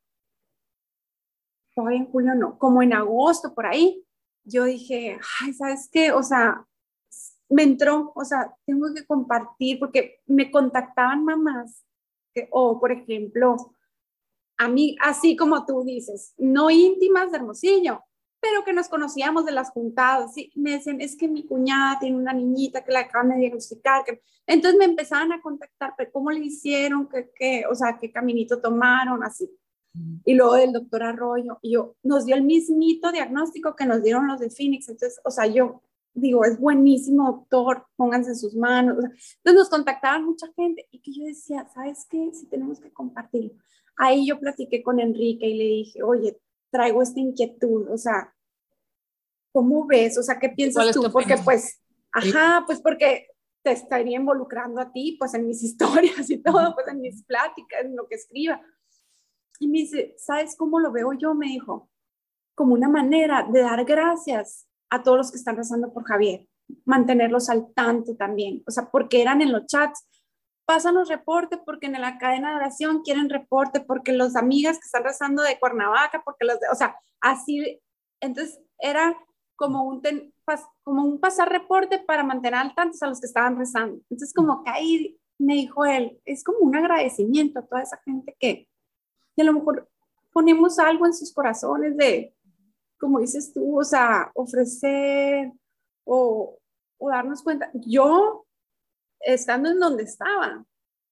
todavía 1.76 2.00
en 2.00 2.12
julio 2.12 2.34
no, 2.36 2.58
como 2.58 2.82
en 2.82 2.94
agosto 2.94 3.54
por 3.54 3.66
ahí, 3.66 4.04
yo 4.44 4.64
dije, 4.64 5.20
ay, 5.42 5.54
¿sabes 5.54 5.90
qué? 5.92 6.12
O 6.12 6.24
sea, 6.24 6.66
me 7.50 7.64
entró, 7.64 8.12
o 8.16 8.24
sea, 8.24 8.56
tengo 8.66 8.94
que 8.94 9.06
compartir 9.06 9.80
porque 9.80 10.22
me 10.26 10.50
contactaban 10.50 11.24
mamás, 11.24 11.86
que, 12.34 12.48
o 12.52 12.80
por 12.80 12.92
ejemplo, 12.92 13.74
a 14.58 14.68
mí, 14.68 14.96
así 15.02 15.36
como 15.36 15.66
tú 15.66 15.84
dices, 15.84 16.34
no 16.38 16.70
íntimas 16.70 17.32
de 17.32 17.38
Hermosillo, 17.38 18.04
pero 18.48 18.64
que 18.64 18.74
nos 18.74 18.90
conocíamos 18.90 19.44
de 19.46 19.52
las 19.52 19.72
juntadas, 19.72 20.36
¿sí? 20.36 20.52
me 20.56 20.74
decían, 20.74 21.02
es 21.02 21.16
que 21.16 21.28
mi 21.28 21.46
cuñada 21.46 21.98
tiene 22.00 22.16
una 22.16 22.32
niñita 22.32 22.84
que 22.84 22.92
la 22.92 23.00
acaban 23.00 23.30
de 23.30 23.38
diagnosticar, 23.38 24.04
que... 24.06 24.22
entonces 24.46 24.78
me 24.78 24.86
empezaban 24.86 25.32
a 25.32 25.42
contactar, 25.42 25.96
pero 25.98 26.12
¿cómo 26.12 26.30
le 26.30 26.46
hicieron? 26.46 27.10
¿Qué, 27.10 27.32
qué, 27.36 27.64
o 27.70 27.74
sea, 27.74 27.98
qué 28.00 28.12
caminito 28.12 28.62
tomaron? 28.62 29.24
Así. 29.24 29.50
Y 30.26 30.36
luego 30.36 30.56
del 30.56 30.74
doctor 30.74 31.04
Arroyo, 31.04 31.58
y 31.64 31.72
yo, 31.72 31.96
nos 32.04 32.26
dio 32.26 32.36
el 32.36 32.44
mismito 32.44 33.12
diagnóstico 33.12 33.76
que 33.76 33.88
nos 33.88 34.04
dieron 34.04 34.28
los 34.28 34.40
de 34.40 34.52
Phoenix, 34.52 34.90
entonces, 34.90 35.20
o 35.24 35.32
sea, 35.32 35.48
yo 35.48 35.82
digo, 36.14 36.46
es 36.46 36.60
buenísimo, 36.60 37.26
doctor, 37.32 37.88
pónganse 37.96 38.32
en 38.32 38.38
sus 38.38 38.56
manos. 38.56 38.98
entonces 38.98 39.54
nos 39.54 39.70
contactaban 39.70 40.24
mucha 40.24 40.48
gente 40.56 40.88
y 40.92 41.00
que 41.00 41.14
yo 41.14 41.26
decía, 41.26 41.68
¿sabes 41.74 42.06
qué? 42.10 42.30
Si 42.32 42.46
tenemos 42.46 42.80
que 42.80 42.92
compartirlo. 42.92 43.54
Ahí 43.98 44.28
yo 44.28 44.40
platiqué 44.40 44.84
con 44.84 45.00
Enrique 45.00 45.48
y 45.48 45.58
le 45.58 45.64
dije, 45.64 46.04
oye, 46.04 46.38
traigo 46.70 47.02
esta 47.02 47.20
inquietud, 47.20 47.90
o 47.90 47.98
sea, 47.98 48.35
¿cómo 49.56 49.88
ves? 49.88 50.18
O 50.18 50.22
sea, 50.22 50.38
¿qué 50.38 50.50
piensas 50.50 50.92
tú? 50.92 51.10
Porque 51.14 51.38
pues, 51.38 51.82
ajá, 52.12 52.66
pues 52.68 52.82
porque 52.82 53.30
te 53.64 53.72
estaría 53.72 54.18
involucrando 54.18 54.82
a 54.82 54.92
ti, 54.92 55.16
pues 55.18 55.34
en 55.34 55.48
mis 55.48 55.64
historias 55.70 56.30
y 56.30 56.40
todo, 56.40 56.76
pues 56.76 56.90
en 56.90 57.00
mis 57.00 57.24
pláticas, 57.24 57.86
en 57.86 57.96
lo 57.96 58.06
que 58.06 58.16
escriba. 58.16 58.62
Y 59.62 59.70
me 59.70 59.78
dice, 59.78 60.14
¿sabes 60.18 60.58
cómo 60.58 60.82
lo 60.82 60.92
veo 60.92 61.14
yo? 61.14 61.34
Me 61.34 61.46
dijo, 61.46 61.90
como 62.54 62.74
una 62.74 62.90
manera 62.90 63.48
de 63.50 63.62
dar 63.62 63.86
gracias 63.86 64.68
a 64.90 65.04
todos 65.04 65.18
los 65.18 65.32
que 65.32 65.38
están 65.38 65.56
rezando 65.56 65.94
por 65.94 66.04
Javier, 66.04 66.50
mantenerlos 66.84 67.50
al 67.50 67.74
tanto 67.74 68.18
también, 68.18 68.62
o 68.68 68.72
sea, 68.72 68.92
porque 68.92 69.22
eran 69.22 69.42
en 69.42 69.54
los 69.54 69.68
chats, 69.68 70.06
pásanos 70.66 71.08
reporte 71.08 71.60
porque 71.66 71.86
en 71.86 71.94
la 71.94 72.18
cadena 72.18 72.50
de 72.50 72.56
oración 72.58 73.04
quieren 73.04 73.30
reporte, 73.30 73.80
porque 73.80 74.12
los 74.12 74.36
amigas 74.36 74.80
que 74.80 74.86
están 74.86 75.06
rezando 75.06 75.44
de 75.44 75.58
Cuernavaca, 75.60 76.24
porque 76.26 76.44
los 76.44 76.60
de, 76.60 76.68
o 76.70 76.76
sea, 76.76 76.98
así, 77.22 77.82
entonces 78.20 78.60
era 78.80 79.16
como 79.56 79.84
un, 79.84 80.02
como 80.84 81.04
un 81.04 81.20
pasar 81.20 81.50
reporte 81.50 82.00
para 82.00 82.24
mantener 82.24 82.60
al 82.60 82.76
tanto 82.76 82.98
a 83.02 83.08
los 83.08 83.20
que 83.20 83.28
estaban 83.28 83.58
rezando. 83.58 83.96
Entonces, 84.10 84.34
como 84.34 84.64
que 84.64 84.70
ahí 84.70 85.20
me 85.38 85.56
dijo 85.56 85.86
él, 85.86 86.20
es 86.26 86.44
como 86.44 86.60
un 86.60 86.76
agradecimiento 86.76 87.60
a 87.60 87.66
toda 87.66 87.82
esa 87.82 87.98
gente 88.04 88.36
que, 88.40 88.68
que 89.36 89.42
a 89.42 89.46
lo 89.46 89.54
mejor 89.54 89.90
ponemos 90.32 90.80
algo 90.80 91.06
en 91.06 91.14
sus 91.14 91.34
corazones 91.34 91.96
de, 91.98 92.36
como 93.00 93.20
dices 93.20 93.54
tú, 93.54 93.80
o 93.80 93.84
sea, 93.84 94.32
ofrecer 94.34 95.52
o, 96.06 96.58
o 96.98 97.10
darnos 97.10 97.42
cuenta. 97.42 97.70
Yo, 97.74 98.46
estando 99.20 99.70
en 99.70 99.80
donde 99.80 100.04
estaba, 100.04 100.66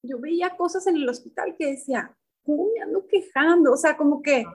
yo 0.04 0.20
veía 0.20 0.56
cosas 0.56 0.86
en 0.88 0.98
el 0.98 1.08
hospital 1.08 1.56
que 1.58 1.72
decía, 1.72 2.16
¿cómo 2.46 2.68
me 2.74 2.82
ando 2.82 3.08
quejando? 3.08 3.74
O 3.74 3.78
sea, 3.78 3.96
como 3.96 4.22
que 4.22 4.46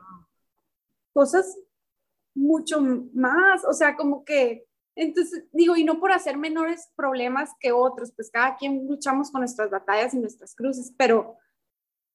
cosas 1.13 1.59
mucho 2.39 2.81
más, 3.13 3.65
o 3.65 3.73
sea, 3.73 3.97
como 3.97 4.25
que, 4.25 4.65
entonces 4.95 5.45
digo, 5.53 5.77
y 5.77 5.85
no 5.85 6.01
por 6.01 6.13
hacer 6.13 6.37
menores 6.39 6.89
problemas 6.97 7.51
que 7.61 7.73
otros, 7.73 8.13
pues 8.15 8.31
cada 8.31 8.57
quien 8.57 8.87
luchamos 8.87 9.31
con 9.31 9.41
nuestras 9.41 9.71
batallas 9.71 10.15
y 10.15 10.19
nuestras 10.19 10.55
cruces, 10.55 10.93
pero, 10.97 11.37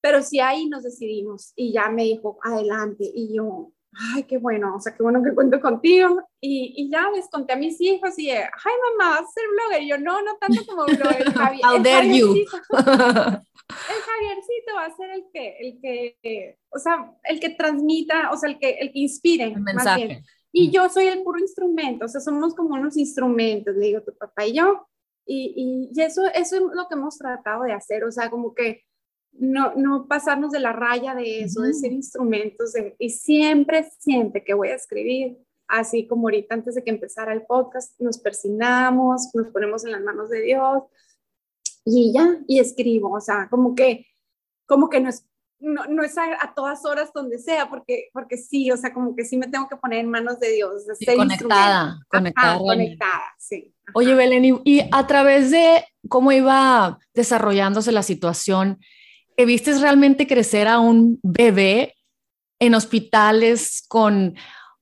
pero 0.01 0.21
sí 0.21 0.39
ahí 0.39 0.67
nos 0.67 0.83
decidimos 0.83 1.53
y 1.55 1.73
ya 1.73 1.89
me 1.89 2.03
dijo, 2.03 2.39
adelante, 2.43 3.09
y 3.13 3.35
yo, 3.35 3.71
ay, 4.13 4.23
qué 4.23 4.37
bueno, 4.37 4.75
o 4.75 4.79
sea, 4.79 4.95
qué 4.95 5.03
bueno 5.03 5.23
que 5.23 5.33
cuento 5.33 5.59
contigo. 5.59 6.23
Y, 6.39 6.73
y 6.75 6.89
ya 6.89 7.09
les 7.11 7.29
conté 7.29 7.53
a 7.53 7.57
mis 7.57 7.79
hijos 7.81 8.17
y, 8.17 8.29
ay, 8.29 8.47
mamá, 8.97 9.21
¿vas 9.21 9.21
a 9.21 9.31
ser 9.31 9.43
blogger? 9.49 9.83
Y 9.83 9.89
yo, 9.89 9.97
no, 9.97 10.21
no 10.21 10.35
tanto 10.37 10.65
como 10.65 10.85
blogger, 10.85 11.31
Javier. 11.33 11.65
How 11.65 11.81
dare 11.81 12.17
you. 12.17 12.33
el 13.69 14.01
Javiercito 14.01 14.75
va 14.75 14.85
a 14.85 14.95
ser 14.95 15.09
el 15.11 15.25
que, 15.31 15.57
el 15.59 15.79
que, 15.81 16.57
o 16.69 16.79
sea, 16.79 17.11
el 17.23 17.39
que 17.39 17.49
transmita, 17.49 18.31
o 18.31 18.37
sea, 18.37 18.49
el 18.49 18.59
que, 18.59 18.71
el 18.71 18.91
que 18.91 18.99
inspire. 18.99 19.45
El 19.45 19.61
mensaje. 19.61 20.23
Y 20.51 20.69
yo 20.69 20.87
soy 20.87 21.07
el 21.07 21.23
puro 21.23 21.39
instrumento, 21.39 22.05
o 22.05 22.07
sea, 22.07 22.21
somos 22.21 22.53
como 22.53 22.75
unos 22.75 22.95
instrumentos, 22.95 23.75
le 23.75 23.87
digo, 23.87 24.01
tu 24.01 24.15
papá 24.15 24.45
y 24.45 24.53
yo. 24.53 24.87
Y, 25.25 25.89
y, 25.95 26.01
eso, 26.01 26.25
eso 26.27 26.55
es 26.57 26.61
lo 26.61 26.87
que 26.87 26.95
hemos 26.95 27.17
tratado 27.17 27.63
de 27.63 27.73
hacer, 27.73 28.03
o 28.03 28.11
sea, 28.11 28.29
como 28.29 28.53
que 28.53 28.83
no, 29.33 29.73
no 29.75 30.07
pasarnos 30.07 30.51
de 30.51 30.59
la 30.59 30.73
raya 30.73 31.15
de 31.15 31.41
eso, 31.41 31.61
de 31.61 31.73
ser 31.73 31.91
instrumentos. 31.91 32.73
y 32.99 33.09
siempre, 33.09 33.89
siempre 33.99 34.43
que 34.43 34.53
voy 34.53 34.69
a 34.69 34.75
escribir, 34.75 35.37
así 35.67 36.07
como 36.07 36.27
ahorita 36.27 36.55
antes 36.55 36.75
de 36.75 36.83
que 36.83 36.91
empezara 36.91 37.33
el 37.33 37.43
podcast, 37.43 37.99
nos 37.99 38.19
persignamos, 38.19 39.29
nos 39.33 39.47
ponemos 39.47 39.83
en 39.85 39.91
las 39.91 40.01
manos 40.01 40.29
de 40.29 40.41
Dios 40.41 40.83
y 41.85 42.13
ya, 42.13 42.39
y 42.47 42.59
escribo, 42.59 43.11
o 43.11 43.19
sea, 43.19 43.47
como 43.49 43.75
que, 43.75 44.05
como 44.65 44.89
que 44.89 44.99
no 44.99 45.09
es, 45.09 45.27
no, 45.59 45.85
no 45.85 46.03
es 46.03 46.17
a, 46.17 46.53
todas 46.55 46.85
horas 46.85 47.11
donde 47.13 47.39
sea, 47.39 47.69
porque, 47.69 48.09
porque 48.13 48.37
sí, 48.37 48.69
o 48.71 48.77
sea, 48.77 48.93
como 48.93 49.15
que 49.15 49.25
sí 49.25 49.37
me 49.37 49.47
tengo 49.47 49.67
que 49.67 49.77
poner 49.77 49.99
en 49.99 50.09
manos 50.09 50.39
de 50.39 50.51
Dios. 50.51 50.85
De 50.85 51.15
conectada, 51.15 51.99
conectada. 52.09 52.57
conectada, 52.59 53.33
sí. 53.37 53.73
Oye, 53.93 54.13
Belén, 54.13 54.61
y 54.63 54.81
a 54.91 55.07
través 55.07 55.51
de 55.51 55.85
cómo 56.09 56.31
iba 56.31 56.99
desarrollándose 57.13 57.91
la 57.91 58.03
situación, 58.03 58.79
que 59.35 59.45
viste 59.45 59.77
realmente 59.79 60.27
crecer 60.27 60.67
a 60.67 60.79
un 60.79 61.19
bebé 61.23 61.95
en 62.59 62.75
hospitales 62.75 63.83
con, 63.87 64.35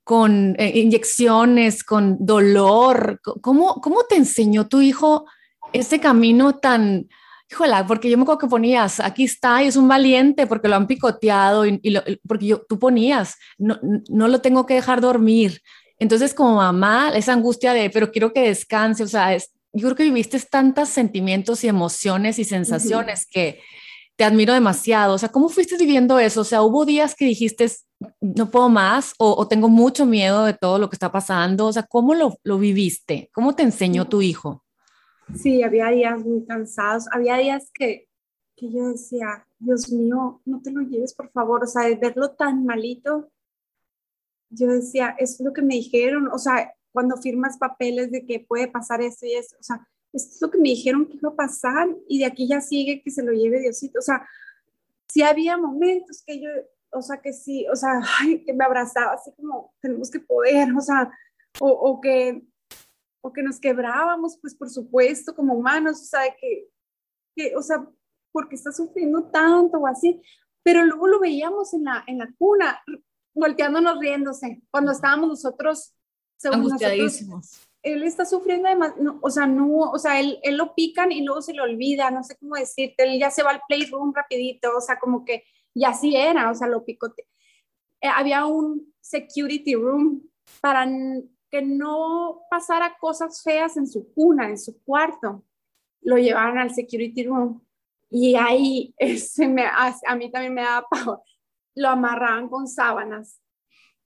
con 0.04 0.56
eh, 0.60 0.80
inyecciones, 0.80 1.84
con 1.84 2.18
dolor. 2.20 3.20
¿Cómo, 3.42 3.76
¿Cómo 3.82 4.04
te 4.04 4.16
enseñó 4.16 4.68
tu 4.68 4.82
hijo 4.82 5.26
ese 5.74 6.00
camino 6.00 6.58
tan, 6.58 7.08
híjola, 7.52 7.86
porque 7.86 8.10
yo 8.10 8.18
me 8.18 8.24
acuerdo 8.24 8.40
que 8.40 8.48
ponías, 8.48 9.00
aquí 9.00 9.26
está 9.26 9.62
y 9.62 9.68
es 9.68 9.76
un 9.76 9.88
valiente 9.88 10.48
porque 10.48 10.68
lo 10.68 10.76
han 10.76 10.88
picoteado 10.88 11.66
y, 11.66 11.80
porque 12.28 12.46
yo, 12.46 12.62
tú 12.68 12.80
ponías, 12.80 13.36
no, 13.58 13.78
no 14.10 14.28
lo 14.28 14.40
tengo 14.40 14.66
que 14.66 14.76
dejar 14.76 15.02
dormir, 15.02 15.62
Entonces, 16.00 16.34
como 16.34 16.56
mamá, 16.56 17.12
esa 17.14 17.34
angustia 17.34 17.74
de, 17.74 17.90
pero 17.90 18.12
quiero 18.12 18.34
que 18.34 18.42
descanse, 18.42 19.04
o 19.04 19.08
sea, 19.08 19.36
es, 19.36 19.52
yo 19.74 19.88
creo 19.88 19.96
que 19.96 20.04
viviste 20.04 20.40
tantos 20.40 20.90
sentimientos 20.90 21.64
y 21.64 21.68
emociones 21.68 22.40
y 22.40 22.44
sensaciones 22.44 23.28
que 23.30 23.60
te 24.16 24.24
admiro 24.24 24.54
demasiado. 24.54 25.16
O 25.16 25.18
sea, 25.18 25.30
¿cómo 25.30 25.50
fuiste 25.50 25.78
viviendo 25.78 26.20
eso? 26.20 26.42
O 26.42 26.46
sea, 26.46 26.62
¿hubo 26.62 26.86
días 26.86 27.16
que 27.16 27.26
dijiste, 27.26 27.70
no 28.20 28.52
puedo 28.52 28.70
más 28.70 29.14
o, 29.18 29.48
tengo 29.48 29.70
mucho 29.70 30.06
miedo 30.06 30.46
de 30.46 30.54
todo 30.54 30.80
lo 30.80 30.90
que 30.90 30.96
está 30.96 31.12
pasando? 31.12 31.68
O 31.68 31.74
sea, 31.74 31.84
¿cómo 31.84 32.14
lo, 32.14 32.38
lo 32.44 32.58
viviste? 32.58 33.30
¿Cómo 33.34 33.56
te 33.56 33.64
enseñó 33.64 34.08
tu 34.08 34.22
hijo? 34.22 34.64
Sí, 35.36 35.64
había 35.64 35.90
días 35.90 36.20
muy 36.24 36.46
cansados, 36.46 37.08
había 37.12 37.38
días 37.38 37.72
que, 37.74 38.08
que 38.56 38.72
yo 38.72 38.90
decía, 38.90 39.48
Dios 39.60 39.90
mío, 39.92 40.42
no 40.46 40.62
te 40.62 40.72
lo 40.72 40.82
lleves, 40.82 41.14
por 41.14 41.32
favor, 41.32 41.64
o 41.64 41.68
sea, 41.68 41.84
de 41.84 41.96
verlo 41.96 42.32
tan 42.32 42.66
malito, 42.66 43.32
yo 44.50 44.68
decía, 44.68 45.16
es 45.18 45.40
lo 45.40 45.54
que 45.54 45.62
me 45.62 45.76
dijeron, 45.76 46.28
o 46.32 46.38
sea, 46.38 46.74
cuando 46.92 47.16
firmas 47.18 47.58
papeles 47.58 48.12
de 48.12 48.26
que 48.26 48.42
puede 48.42 48.68
pasar 48.68 49.02
esto 49.02 49.26
y 49.26 49.34
eso, 49.34 49.56
o 49.60 49.64
sea, 49.64 49.88
esto 50.14 50.36
es 50.36 50.42
lo 50.42 50.52
que 50.52 50.58
me 50.58 50.70
dijeron 50.70 51.08
que 51.08 51.18
iba 51.18 51.30
a 51.30 51.36
pasar 51.36 51.88
y 52.08 52.20
de 52.20 52.26
aquí 52.26 52.48
ya 52.48 52.62
sigue 52.62 53.02
que 53.02 53.12
se 53.12 53.24
lo 53.24 53.32
lleve 53.32 53.60
Diosito, 53.60 54.00
o 54.00 54.02
sea, 54.02 54.28
sí 55.08 55.22
había 55.24 55.58
momentos 55.58 56.24
que 56.26 56.42
yo, 56.42 56.50
o 56.92 57.02
sea, 57.02 57.22
que 57.22 57.34
sí, 57.34 57.66
o 57.72 57.76
sea, 57.76 58.02
ay, 58.20 58.44
que 58.44 58.54
me 58.54 58.66
abrazaba 58.66 59.14
así 59.14 59.32
como, 59.36 59.74
tenemos 59.82 60.10
que 60.10 60.20
poder, 60.20 60.70
o 60.76 60.82
sea, 60.82 61.12
o, 61.60 61.70
o 61.70 62.02
que, 62.02 62.44
o 63.22 63.32
que 63.32 63.44
nos 63.44 63.60
quebrábamos, 63.60 64.38
pues 64.42 64.56
por 64.56 64.70
supuesto, 64.70 65.36
como 65.36 65.54
humanos, 65.54 66.02
o 66.02 66.06
sea, 66.06 66.22
que, 66.40 66.68
que 67.36 67.56
o 67.56 67.62
sea, 67.62 67.88
porque 68.32 68.56
está 68.56 68.72
sufriendo 68.72 69.24
tanto 69.26 69.78
o 69.78 69.88
así, 69.88 70.22
pero 70.64 70.84
luego 70.86 71.08
lo 71.08 71.20
veíamos 71.20 71.74
en 71.74 71.86
la, 71.86 72.04
en 72.08 72.20
la 72.20 72.30
cuna, 72.38 72.82
volteándonos 73.34 74.00
riéndose, 74.00 74.62
cuando 74.72 74.92
estábamos 74.92 75.30
nosotros, 75.30 75.94
según 76.38 76.70
nosotros, 76.70 77.68
él 77.84 78.04
está 78.04 78.26
sufriendo 78.26 78.68
además, 78.68 78.94
o 79.22 79.30
sea, 79.30 79.48
no, 79.48 79.92
o 79.92 79.98
sea, 79.98 80.20
él, 80.20 80.40
él, 80.44 80.58
lo 80.58 80.76
pican 80.76 81.12
y 81.12 81.24
luego 81.24 81.42
se 81.42 81.54
le 81.54 81.62
olvida, 81.62 82.12
no 82.12 82.24
sé 82.24 82.38
cómo 82.38 82.56
decirte, 82.56 83.04
él 83.04 83.20
ya 83.20 83.32
se 83.32 83.44
va 83.44 83.52
al 83.52 83.62
playroom 83.68 84.14
rapidito, 84.14 84.76
o 84.78 84.82
sea, 84.82 85.00
como 85.00 85.26
que 85.26 85.44
ya 85.74 85.90
así 85.90 86.16
era, 86.16 86.52
o 86.52 86.56
sea, 86.56 86.68
lo 86.68 86.86
picote. 86.86 87.28
Eh, 88.02 88.08
había 88.08 88.46
un 88.46 88.94
security 89.00 89.76
room 89.76 90.24
para 90.62 90.88
que 91.50 91.62
no 91.62 92.42
pasara 92.50 92.98
cosas 93.00 93.42
feas 93.44 93.78
en 93.78 93.88
su 93.88 94.14
cuna, 94.14 94.50
en 94.50 94.58
su 94.58 94.82
cuarto. 94.84 95.44
Lo 96.02 96.18
llevaron 96.18 96.58
al 96.58 96.74
security 96.74 97.26
room 97.26 97.66
y 98.10 98.36
ahí 98.36 98.94
ese 98.98 99.48
me, 99.48 99.66
a 99.66 100.16
mí 100.16 100.32
también 100.32 100.54
me 100.54 100.62
daba 100.62 100.88
pavor 100.90 101.22
lo 101.76 101.90
amarraban 101.90 102.50
con 102.50 102.68
sábanas 102.68 103.42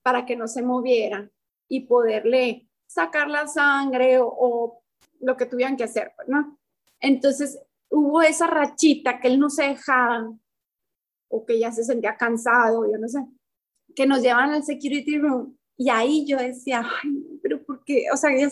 para 0.02 0.26
que 0.26 0.36
no 0.36 0.48
se 0.48 0.62
moviera 0.62 1.30
y 1.68 1.82
poderle 1.82 2.68
sacar 2.96 3.30
la 3.30 3.48
sangre 3.48 4.18
o, 4.20 4.82
lo 5.20 5.38
que 5.38 5.46
tuvieran 5.46 5.78
que 5.78 5.86
hacer, 5.86 6.12
pues, 6.16 6.28
¿no? 6.28 6.60
Entonces 7.00 7.60
hubo 7.90 8.22
esa 8.22 8.48
rachita 8.48 9.20
que 9.20 9.28
él 9.28 9.40
no 9.40 9.50
se 9.50 9.64
dejaba 9.64 10.34
o 11.30 11.46
que 11.46 11.60
ya 11.60 11.72
se 11.72 11.84
sentía 11.84 12.18
cansado, 12.18 12.86
yo 12.92 12.98
no 12.98 13.08
sé, 13.08 13.20
que 13.96 14.06
nos 14.06 14.22
llevan 14.22 14.52
al 14.52 14.64
security 14.64 15.18
room 15.18 15.58
y 15.78 15.90
ahí 15.90 16.26
yo 16.28 16.38
decía, 16.38 16.84
ay, 17.04 17.40
pero 17.42 17.64
¿por 17.64 17.84
qué? 17.84 18.06
O 18.14 18.18
sea, 18.18 18.30
ya 18.38 18.50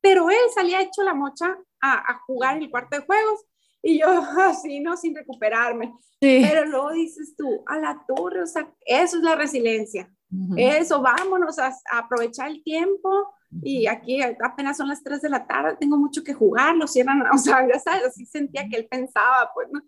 pero 0.00 0.30
él 0.30 0.36
salía 0.54 0.82
hecho 0.82 1.02
la 1.02 1.14
mocha 1.14 1.56
a, 1.80 2.12
a 2.12 2.18
jugar 2.26 2.56
en 2.56 2.64
el 2.64 2.70
cuarto 2.70 2.96
de 2.96 3.04
juegos 3.04 3.44
y 3.82 4.00
yo 4.00 4.06
así, 4.38 4.80
¿no? 4.80 4.96
Sin 4.96 5.14
recuperarme. 5.14 5.92
Pero 6.20 6.64
luego 6.66 6.92
dices 6.92 7.34
tú, 7.36 7.64
a 7.66 7.78
la 7.78 8.04
torre, 8.06 8.42
o 8.42 8.46
sea, 8.46 8.72
eso 8.86 9.16
es 9.16 9.22
la 9.24 9.34
resiliencia. 9.34 10.08
Eso, 10.56 11.02
vámonos 11.02 11.58
a, 11.58 11.76
aprovechar 11.92 12.48
el 12.48 12.62
tiempo. 12.62 13.34
Y 13.60 13.86
aquí 13.86 14.20
apenas 14.22 14.78
son 14.78 14.88
las 14.88 15.02
3 15.02 15.20
de 15.20 15.28
la 15.28 15.46
tarde, 15.46 15.76
tengo 15.78 15.98
mucho 15.98 16.24
que 16.24 16.32
jugar, 16.32 16.74
lo 16.76 16.86
cierran, 16.86 17.22
o 17.32 17.38
sea, 17.38 17.66
ya 17.68 17.78
sabes, 17.78 18.04
así 18.04 18.24
sentía 18.24 18.68
que 18.68 18.76
él 18.76 18.86
pensaba, 18.90 19.50
pues, 19.54 19.68
¿no? 19.70 19.82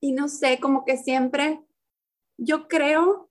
Y 0.00 0.12
no 0.12 0.28
sé, 0.28 0.58
como 0.58 0.84
que 0.84 0.96
siempre, 0.96 1.60
yo 2.36 2.66
creo 2.66 3.30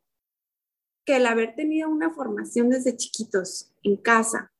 que 1.03 1.17
el 1.17 1.25
haber 1.25 1.55
tenido 1.55 1.89
una 1.89 2.12
formación 2.12 2.69
desde 2.69 2.95
chiquitos 2.95 3.71
en 3.84 3.97
casa, 3.97 4.51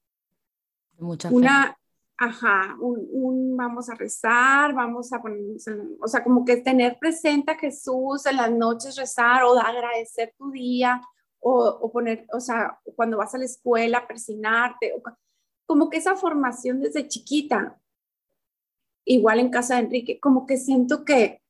Mucha 0.98 1.30
una, 1.30 1.78
ajá, 2.18 2.76
un, 2.80 3.56
vamos 3.58 3.90
a 3.90 3.96
rezar, 3.96 4.74
vamos 4.74 5.12
a 5.12 5.22
poner, 5.22 5.40
o 6.00 6.08
sea, 6.08 6.24
como 6.24 6.46
que 6.46 6.58
tener 6.58 6.98
presente 7.00 7.52
a 7.52 7.58
Jesús 7.58 8.26
en 8.26 8.38
las 8.38 8.52
noches, 8.52 8.96
rezar 8.96 9.44
o 9.44 9.60
agradecer 9.60 10.34
tu 10.38 10.52
día, 10.52 11.02
o, 11.48 11.92
poner, 11.92 12.26
o 12.34 12.40
sea, 12.40 12.80
cuando 12.96 13.18
vas 13.18 13.36
a 13.36 13.38
la 13.38 13.46
escuela, 13.46 14.08
persinarte, 14.08 14.94
o, 14.94 15.04
como 15.68 15.92
que 15.92 15.98
esa 15.98 16.16
formación 16.16 16.82
desde 16.82 17.08
chiquita, 17.08 17.80
igual 19.06 19.40
en 19.40 19.52
casa 19.52 19.76
de 19.76 19.82
Enrique, 19.82 20.20
como 20.20 20.48
que 20.48 20.58
siento 20.58 21.06
que, 21.06 21.44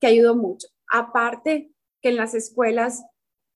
que 0.00 0.06
ayudó 0.06 0.34
mucho. 0.34 0.68
Aparte 0.90 1.70
que 2.00 2.08
en 2.08 2.16
las 2.16 2.34
escuelas 2.34 3.04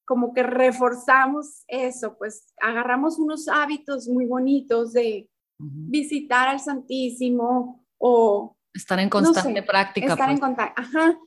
como 0.05 0.35
que 0.35 0.43
reforzamos 0.43 1.65
eso, 1.67 2.17
pues 2.19 2.53
agarramos 2.61 3.19
unos 3.19 3.49
hábitos 3.49 4.07
muy 4.07 4.27
bonitos 4.27 4.93
de, 4.93 5.29
visitar 5.59 6.49
al 6.49 6.61
Santísimo 6.61 7.83
o... 7.99 8.55
Estar 8.75 8.99
en 9.01 9.09
constante 9.09 9.63
práctica. 9.63 10.09
Estar 10.09 10.29
en 10.29 10.39
pues. 10.39 10.49
contacto, 10.49 10.83
ajá. 10.83 11.19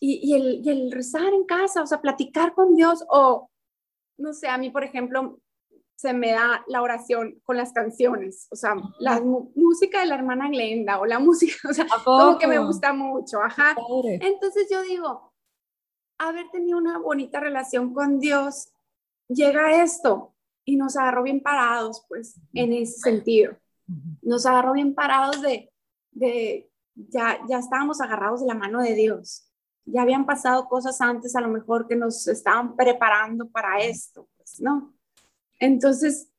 Y, 0.00 0.34
el, 0.34 0.60
y, 0.64 0.68
el, 0.68 0.90
rezar 0.90 1.32
en 1.32 1.44
casa, 1.44 1.82
o 1.82 1.86
sea, 1.86 2.00
platicar 2.00 2.54
con 2.54 2.74
Dios 2.74 3.04
o, 3.08 3.48
no 4.20 4.32
sé, 4.32 4.48
a 4.48 4.58
mí, 4.58 4.70
por 4.70 4.84
ejemplo, 4.84 5.40
se 5.96 6.12
me 6.12 6.32
da 6.32 6.64
la 6.66 6.82
oración 6.82 7.40
con 7.44 7.56
las 7.56 7.72
canciones, 7.72 8.48
o 8.50 8.56
sea, 8.56 8.74
la 8.98 9.20
música 9.20 10.00
de 10.00 10.06
la 10.06 10.14
hermana 10.14 10.48
Glenda 10.48 10.98
o 10.98 11.06
la 11.06 11.18
música, 11.20 11.56
o 11.68 11.72
sea, 11.72 11.86
como 12.04 12.38
que 12.38 12.46
me 12.46 12.58
gusta 12.58 12.92
mucho, 12.92 13.42
ajá. 13.42 13.76
Entonces 14.04 14.68
yo 14.70 14.82
digo, 14.82 15.34
haber 16.18 16.50
tenido 16.50 16.78
una 16.78 16.98
bonita 16.98 17.40
relación 17.40 17.92
con 17.92 18.18
Dios, 18.18 18.72
llega 19.28 19.82
esto, 19.82 20.34
y 20.64 20.76
nos 20.76 20.96
agarró 20.96 21.22
bien 21.22 21.40
parados, 21.40 22.04
pues, 22.08 22.40
en 22.54 22.72
ese 22.72 23.00
sentido. 23.00 23.56
Nos 24.22 24.46
agarró 24.46 24.72
bien 24.72 24.94
parados 24.94 25.42
de, 25.42 25.72
de 26.12 26.70
ya, 26.94 27.40
ya 27.48 27.58
estábamos 27.58 28.00
agarrados 28.00 28.40
de 28.40 28.46
la 28.46 28.54
mano 28.54 28.80
de 28.80 28.94
Dios. 28.94 29.49
Ya 29.92 30.02
habían 30.02 30.26
pasado 30.26 30.68
cosas 30.68 31.00
antes, 31.00 31.34
a 31.36 31.40
lo 31.40 31.48
mejor, 31.48 31.86
que 31.86 31.96
nos 31.96 32.26
estaban 32.28 32.76
preparando 32.76 33.48
para 33.48 33.80
esto, 33.80 34.28
pues, 34.36 34.60
¿no? 34.60 34.94
Entonces, 35.58 36.29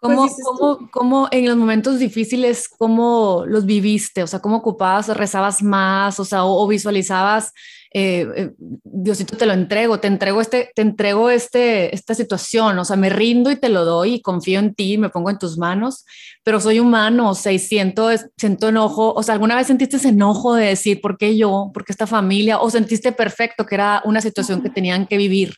pues, 0.00 0.36
¿Cómo, 0.44 0.78
cómo, 0.78 0.90
cómo, 0.92 1.28
en 1.32 1.46
los 1.46 1.56
momentos 1.56 1.98
difíciles, 1.98 2.68
cómo 2.68 3.44
los 3.46 3.66
viviste? 3.66 4.22
O 4.22 4.28
sea, 4.28 4.38
¿cómo 4.38 4.58
ocupabas, 4.58 5.08
rezabas 5.08 5.60
más? 5.62 6.20
O 6.20 6.24
sea, 6.24 6.44
o, 6.44 6.66
visualizabas, 6.68 7.52
eh, 7.92 8.26
eh, 8.36 8.50
Diosito, 8.84 9.36
te 9.36 9.44
lo 9.44 9.54
entrego, 9.54 9.98
te 9.98 10.06
entrego, 10.06 10.40
este, 10.40 10.70
te 10.72 10.82
entrego 10.82 11.30
este, 11.30 11.92
esta 11.92 12.14
situación, 12.14 12.78
o 12.78 12.84
sea, 12.84 12.96
me 12.96 13.10
rindo 13.10 13.50
y 13.50 13.56
te 13.56 13.68
lo 13.70 13.84
doy 13.84 14.14
y 14.14 14.22
confío 14.22 14.60
en 14.60 14.74
ti, 14.74 14.98
me 14.98 15.08
pongo 15.08 15.30
en 15.30 15.38
tus 15.38 15.58
manos, 15.58 16.04
pero 16.44 16.60
soy 16.60 16.78
humano, 16.78 17.30
o 17.30 17.34
sea, 17.34 17.50
y 17.50 17.58
siento, 17.58 18.08
siento 18.36 18.68
enojo, 18.68 19.12
o 19.14 19.22
sea, 19.24 19.34
¿alguna 19.34 19.56
vez 19.56 19.66
sentiste 19.66 19.96
ese 19.96 20.10
enojo 20.10 20.54
de 20.54 20.66
decir, 20.66 21.00
¿por 21.00 21.18
qué 21.18 21.36
yo? 21.36 21.70
¿Por 21.74 21.84
qué 21.84 21.92
esta 21.92 22.06
familia? 22.06 22.60
¿O 22.60 22.70
sentiste 22.70 23.10
perfecto 23.10 23.66
que 23.66 23.74
era 23.74 24.02
una 24.04 24.20
situación 24.20 24.62
que 24.62 24.70
tenían 24.70 25.06
que 25.06 25.16
vivir? 25.16 25.54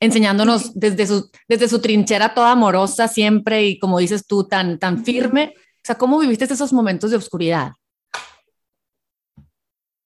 Enseñándonos 0.00 0.74
desde 0.74 1.06
su, 1.06 1.30
desde 1.48 1.68
su 1.68 1.80
trinchera 1.80 2.34
toda 2.34 2.52
amorosa 2.52 3.08
siempre 3.08 3.66
y 3.66 3.78
como 3.78 3.98
dices 3.98 4.26
tú, 4.26 4.46
tan, 4.46 4.78
tan 4.78 5.04
firme. 5.04 5.54
O 5.56 5.86
sea, 5.86 5.96
¿cómo 5.96 6.18
viviste 6.18 6.44
esos 6.44 6.72
momentos 6.72 7.10
de 7.10 7.16
oscuridad? 7.16 7.72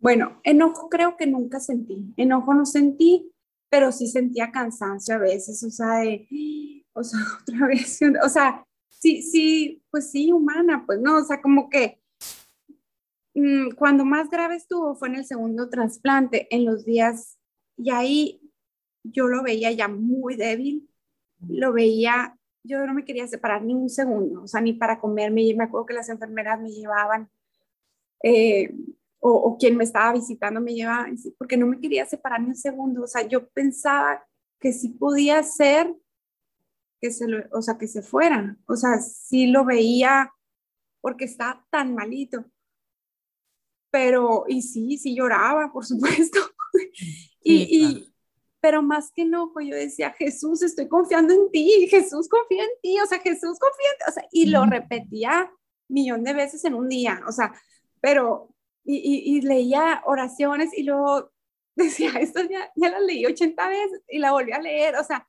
Bueno, 0.01 0.40
enojo 0.44 0.88
creo 0.88 1.16
que 1.16 1.27
nunca 1.27 1.61
sentí. 1.61 2.14
Enojo 2.16 2.55
no 2.55 2.64
sentí, 2.66 3.33
pero 3.68 3.92
sí 3.92 4.07
sentía 4.07 4.51
cansancio 4.51 5.16
a 5.16 5.18
veces, 5.18 5.62
o 5.62 5.70
sea, 5.70 5.98
de, 5.98 6.27
o 6.92 7.03
sea, 7.03 7.20
otra 7.42 7.66
vez, 7.66 8.01
o 8.24 8.29
sea, 8.29 8.64
sí, 8.88 9.22
sí, 9.22 9.83
pues 9.90 10.11
sí, 10.11 10.33
humana, 10.33 10.85
pues 10.87 11.01
no, 11.01 11.18
o 11.18 11.24
sea, 11.24 11.40
como 11.42 11.68
que 11.68 12.01
mm, 13.35 13.72
cuando 13.77 14.05
más 14.05 14.31
grave 14.31 14.57
estuvo 14.57 14.94
fue 14.94 15.09
en 15.09 15.16
el 15.16 15.24
segundo 15.27 15.68
trasplante, 15.68 16.48
en 16.55 16.64
los 16.64 16.85
días, 16.85 17.38
y 17.77 17.90
ahí 17.90 18.40
yo 19.12 19.28
lo 19.28 19.42
veía 19.42 19.70
ya 19.72 19.88
muy 19.88 20.36
débil, 20.36 20.88
lo 21.48 21.72
veía, 21.72 22.36
yo 22.64 22.86
no 22.86 22.94
me 22.94 23.04
quería 23.04 23.26
separar 23.26 23.62
ni 23.62 23.74
un 23.74 23.88
segundo, 23.88 24.42
o 24.42 24.48
sea, 24.48 24.60
ni 24.60 24.72
para 24.72 24.98
comerme, 24.98 25.54
me 25.56 25.64
acuerdo 25.64 25.86
que 25.86 25.94
las 25.94 26.08
enfermeras 26.08 26.60
me 26.60 26.70
llevaban, 26.70 27.30
eh, 28.22 28.74
o, 29.20 29.56
quien 29.58 29.76
me 29.76 29.84
estaba 29.84 30.12
visitando 30.12 30.60
me 30.60 30.74
llevaba, 30.74 31.06
porque 31.38 31.56
no 31.56 31.66
me 31.66 31.80
quería 31.80 32.06
separar 32.06 32.40
ni 32.40 32.48
un 32.48 32.56
segundo, 32.56 33.02
o 33.02 33.06
sea, 33.06 33.22
yo 33.26 33.48
pensaba 33.48 34.24
que 34.60 34.72
sí 34.72 34.90
podía 34.90 35.42
ser 35.42 35.94
que 37.00 37.10
se 37.10 37.28
lo, 37.28 37.44
o 37.52 37.62
sea, 37.62 37.78
que 37.78 37.86
se 37.86 38.02
fuera, 38.02 38.56
o 38.66 38.76
sea, 38.76 38.98
sí 39.00 39.46
lo 39.48 39.64
veía 39.64 40.32
porque 41.00 41.24
estaba 41.24 41.64
tan 41.70 41.94
malito, 41.94 42.44
pero, 43.90 44.44
y 44.48 44.62
sí, 44.62 44.98
sí 44.98 45.14
lloraba, 45.14 45.72
por 45.72 45.86
supuesto, 45.86 46.38
y, 47.42 48.07
pero 48.60 48.82
más 48.82 49.12
que 49.12 49.22
enojo, 49.22 49.60
yo 49.60 49.74
decía, 49.74 50.12
Jesús, 50.12 50.62
estoy 50.62 50.88
confiando 50.88 51.34
en 51.34 51.50
ti, 51.50 51.86
Jesús 51.88 52.28
confía 52.28 52.64
en 52.64 52.80
ti, 52.82 52.98
o 53.00 53.06
sea, 53.06 53.18
Jesús 53.20 53.58
confía 53.58 53.90
en 53.92 53.98
ti, 53.98 54.04
o 54.08 54.12
sea, 54.12 54.28
y 54.32 54.46
lo 54.46 54.66
repetía 54.66 55.50
millón 55.88 56.24
de 56.24 56.34
veces 56.34 56.64
en 56.64 56.74
un 56.74 56.88
día, 56.88 57.20
o 57.26 57.32
sea, 57.32 57.52
pero, 58.00 58.54
y, 58.84 59.36
y, 59.36 59.40
leía 59.42 60.02
oraciones 60.06 60.76
y 60.76 60.82
luego 60.82 61.30
decía, 61.76 62.10
esto 62.20 62.42
ya, 62.42 62.70
ya 62.76 62.90
la 62.90 63.00
leí 63.00 63.26
80 63.26 63.68
veces 63.68 64.02
y 64.08 64.18
la 64.18 64.32
volví 64.32 64.52
a 64.52 64.60
leer, 64.60 64.96
o 64.96 65.04
sea, 65.04 65.26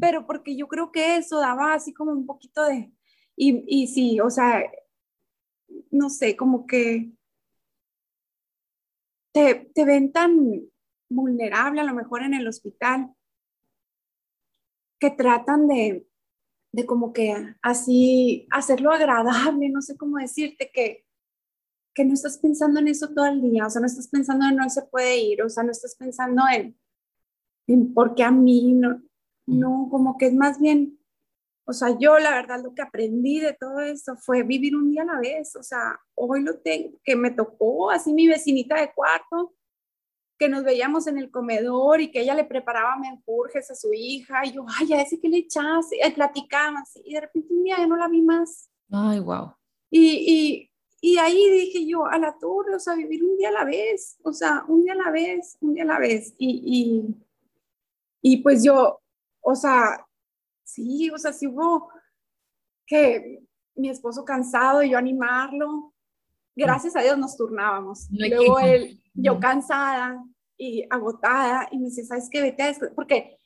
pero 0.00 0.26
porque 0.26 0.56
yo 0.56 0.66
creo 0.68 0.90
que 0.90 1.16
eso 1.16 1.38
daba 1.38 1.74
así 1.74 1.92
como 1.92 2.12
un 2.12 2.26
poquito 2.26 2.64
de, 2.64 2.92
y, 3.36 3.64
y 3.66 3.86
sí, 3.88 4.20
o 4.20 4.30
sea, 4.30 4.64
no 5.90 6.08
sé, 6.10 6.36
como 6.36 6.66
que 6.66 7.12
te, 9.32 9.70
te 9.74 9.84
ven 9.84 10.12
tan 10.12 10.70
vulnerable 11.10 11.80
a 11.80 11.84
lo 11.84 11.94
mejor 11.94 12.22
en 12.22 12.34
el 12.34 12.48
hospital, 12.48 13.14
que 14.98 15.10
tratan 15.10 15.66
de, 15.66 16.06
de 16.72 16.86
como 16.86 17.12
que 17.12 17.34
así 17.62 18.46
hacerlo 18.50 18.92
agradable, 18.92 19.68
no 19.68 19.82
sé 19.82 19.96
cómo 19.96 20.18
decirte, 20.18 20.70
que, 20.72 21.04
que 21.94 22.04
no 22.04 22.14
estás 22.14 22.38
pensando 22.38 22.80
en 22.80 22.88
eso 22.88 23.08
todo 23.08 23.26
el 23.26 23.42
día, 23.42 23.66
o 23.66 23.70
sea, 23.70 23.80
no 23.80 23.86
estás 23.86 24.08
pensando 24.08 24.46
en 24.46 24.56
no 24.56 24.68
se 24.70 24.82
puede 24.82 25.18
ir, 25.18 25.42
o 25.42 25.48
sea, 25.48 25.64
no 25.64 25.72
estás 25.72 25.96
pensando 25.96 26.42
en, 26.52 26.78
en 27.66 27.92
por 27.92 28.14
qué 28.14 28.22
a 28.22 28.30
mí, 28.30 28.72
no, 28.74 29.02
no, 29.46 29.88
como 29.90 30.16
que 30.16 30.26
es 30.26 30.34
más 30.34 30.60
bien, 30.60 30.98
o 31.66 31.72
sea, 31.72 31.96
yo 31.98 32.18
la 32.18 32.30
verdad 32.30 32.62
lo 32.62 32.74
que 32.74 32.82
aprendí 32.82 33.40
de 33.40 33.54
todo 33.54 33.80
esto 33.80 34.16
fue 34.16 34.42
vivir 34.42 34.76
un 34.76 34.90
día 34.90 35.02
a 35.02 35.06
la 35.06 35.20
vez, 35.20 35.56
o 35.56 35.62
sea, 35.62 35.98
hoy 36.14 36.42
lo 36.42 36.58
tengo, 36.58 36.98
que 37.02 37.16
me 37.16 37.30
tocó 37.30 37.90
así 37.90 38.12
mi 38.12 38.28
vecinita 38.28 38.80
de 38.80 38.92
cuarto, 38.92 39.54
que 40.40 40.48
nos 40.48 40.64
veíamos 40.64 41.06
en 41.06 41.18
el 41.18 41.30
comedor 41.30 42.00
y 42.00 42.10
que 42.10 42.22
ella 42.22 42.34
le 42.34 42.44
preparaba 42.44 42.96
menjurjes 42.96 43.70
a 43.70 43.74
su 43.74 43.92
hija 43.92 44.40
y 44.46 44.52
yo, 44.52 44.64
ay, 44.66 44.94
a 44.94 45.02
ese 45.02 45.20
que 45.20 45.28
le 45.28 45.36
echaste, 45.36 45.98
y 46.02 46.10
platicábamos 46.12 46.88
y 47.04 47.12
de 47.12 47.20
repente 47.20 47.52
un 47.52 47.62
día 47.62 47.76
ya 47.76 47.86
no 47.86 47.98
la 47.98 48.08
vi 48.08 48.22
más. 48.22 48.70
Ay, 48.90 49.20
wow. 49.20 49.52
Y, 49.90 50.70
y, 51.02 51.12
y 51.12 51.18
ahí 51.18 51.50
dije 51.50 51.86
yo, 51.86 52.06
a 52.06 52.18
la 52.18 52.38
torre, 52.38 52.74
o 52.74 52.80
sea, 52.80 52.94
vivir 52.94 53.22
un 53.22 53.36
día 53.36 53.50
a 53.50 53.52
la 53.52 53.64
vez, 53.66 54.18
o 54.22 54.32
sea, 54.32 54.64
un 54.66 54.82
día 54.82 54.94
a 54.94 54.96
la 54.96 55.10
vez, 55.10 55.58
un 55.60 55.74
día 55.74 55.82
a 55.82 55.86
la 55.88 55.98
vez. 55.98 56.34
Y, 56.38 57.12
y, 58.22 58.32
y 58.32 58.38
pues 58.38 58.64
yo, 58.64 59.02
o 59.42 59.54
sea, 59.54 60.06
sí, 60.64 61.10
o 61.10 61.18
sea, 61.18 61.34
sí 61.34 61.48
hubo 61.48 61.90
que 62.86 63.42
mi 63.74 63.90
esposo 63.90 64.24
cansado 64.24 64.82
y 64.82 64.92
yo 64.92 64.96
animarlo. 64.96 65.92
Gracias 66.56 66.96
a 66.96 67.02
Dios 67.02 67.18
nos 67.18 67.36
turnábamos. 67.36 68.08
Luego 68.10 68.58
él, 68.58 68.99
yo 69.22 69.38
cansada 69.40 70.22
y 70.56 70.84
agotada 70.90 71.68
y 71.70 71.78
me 71.78 71.86
decía, 71.86 72.04
¿sabes 72.04 72.28
qué? 72.30 72.42
Vete 72.42 72.62
a 72.62 72.74
porque 72.94 73.38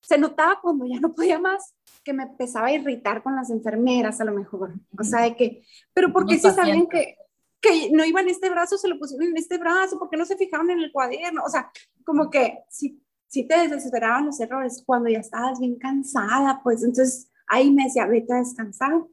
se 0.00 0.18
notaba 0.18 0.60
cuando 0.60 0.84
ya 0.86 1.00
no 1.00 1.14
podía 1.14 1.38
más 1.38 1.74
que 2.04 2.12
me 2.12 2.24
empezaba 2.24 2.66
a 2.66 2.72
irritar 2.72 3.22
con 3.22 3.36
las 3.36 3.50
enfermeras 3.50 4.20
a 4.20 4.24
lo 4.24 4.32
mejor, 4.32 4.72
o 4.98 5.04
sea, 5.04 5.22
de 5.22 5.36
que, 5.36 5.62
pero 5.94 6.12
porque 6.12 6.34
si 6.34 6.50
sabían 6.50 6.88
que, 6.88 7.16
que 7.60 7.90
no 7.92 8.04
iba 8.04 8.20
en 8.20 8.28
este 8.28 8.50
brazo, 8.50 8.76
se 8.76 8.88
lo 8.88 8.98
pusieron 8.98 9.28
en 9.28 9.36
este 9.36 9.58
brazo, 9.58 9.98
porque 9.98 10.16
no 10.16 10.24
se 10.24 10.36
fijaron 10.36 10.68
en 10.70 10.80
el 10.80 10.90
cuaderno, 10.90 11.42
o 11.44 11.48
sea, 11.48 11.70
como 12.04 12.28
que 12.28 12.58
si, 12.68 13.00
si 13.28 13.46
te 13.46 13.68
desesperaban 13.68 14.26
los 14.26 14.40
errores 14.40 14.82
cuando 14.84 15.08
ya 15.08 15.20
estabas 15.20 15.60
bien 15.60 15.78
cansada, 15.78 16.60
pues 16.64 16.82
entonces 16.82 17.30
ahí 17.46 17.70
me 17.70 17.84
decía, 17.84 18.06
vete 18.06 18.32
a 18.32 18.38
descansar, 18.38 19.04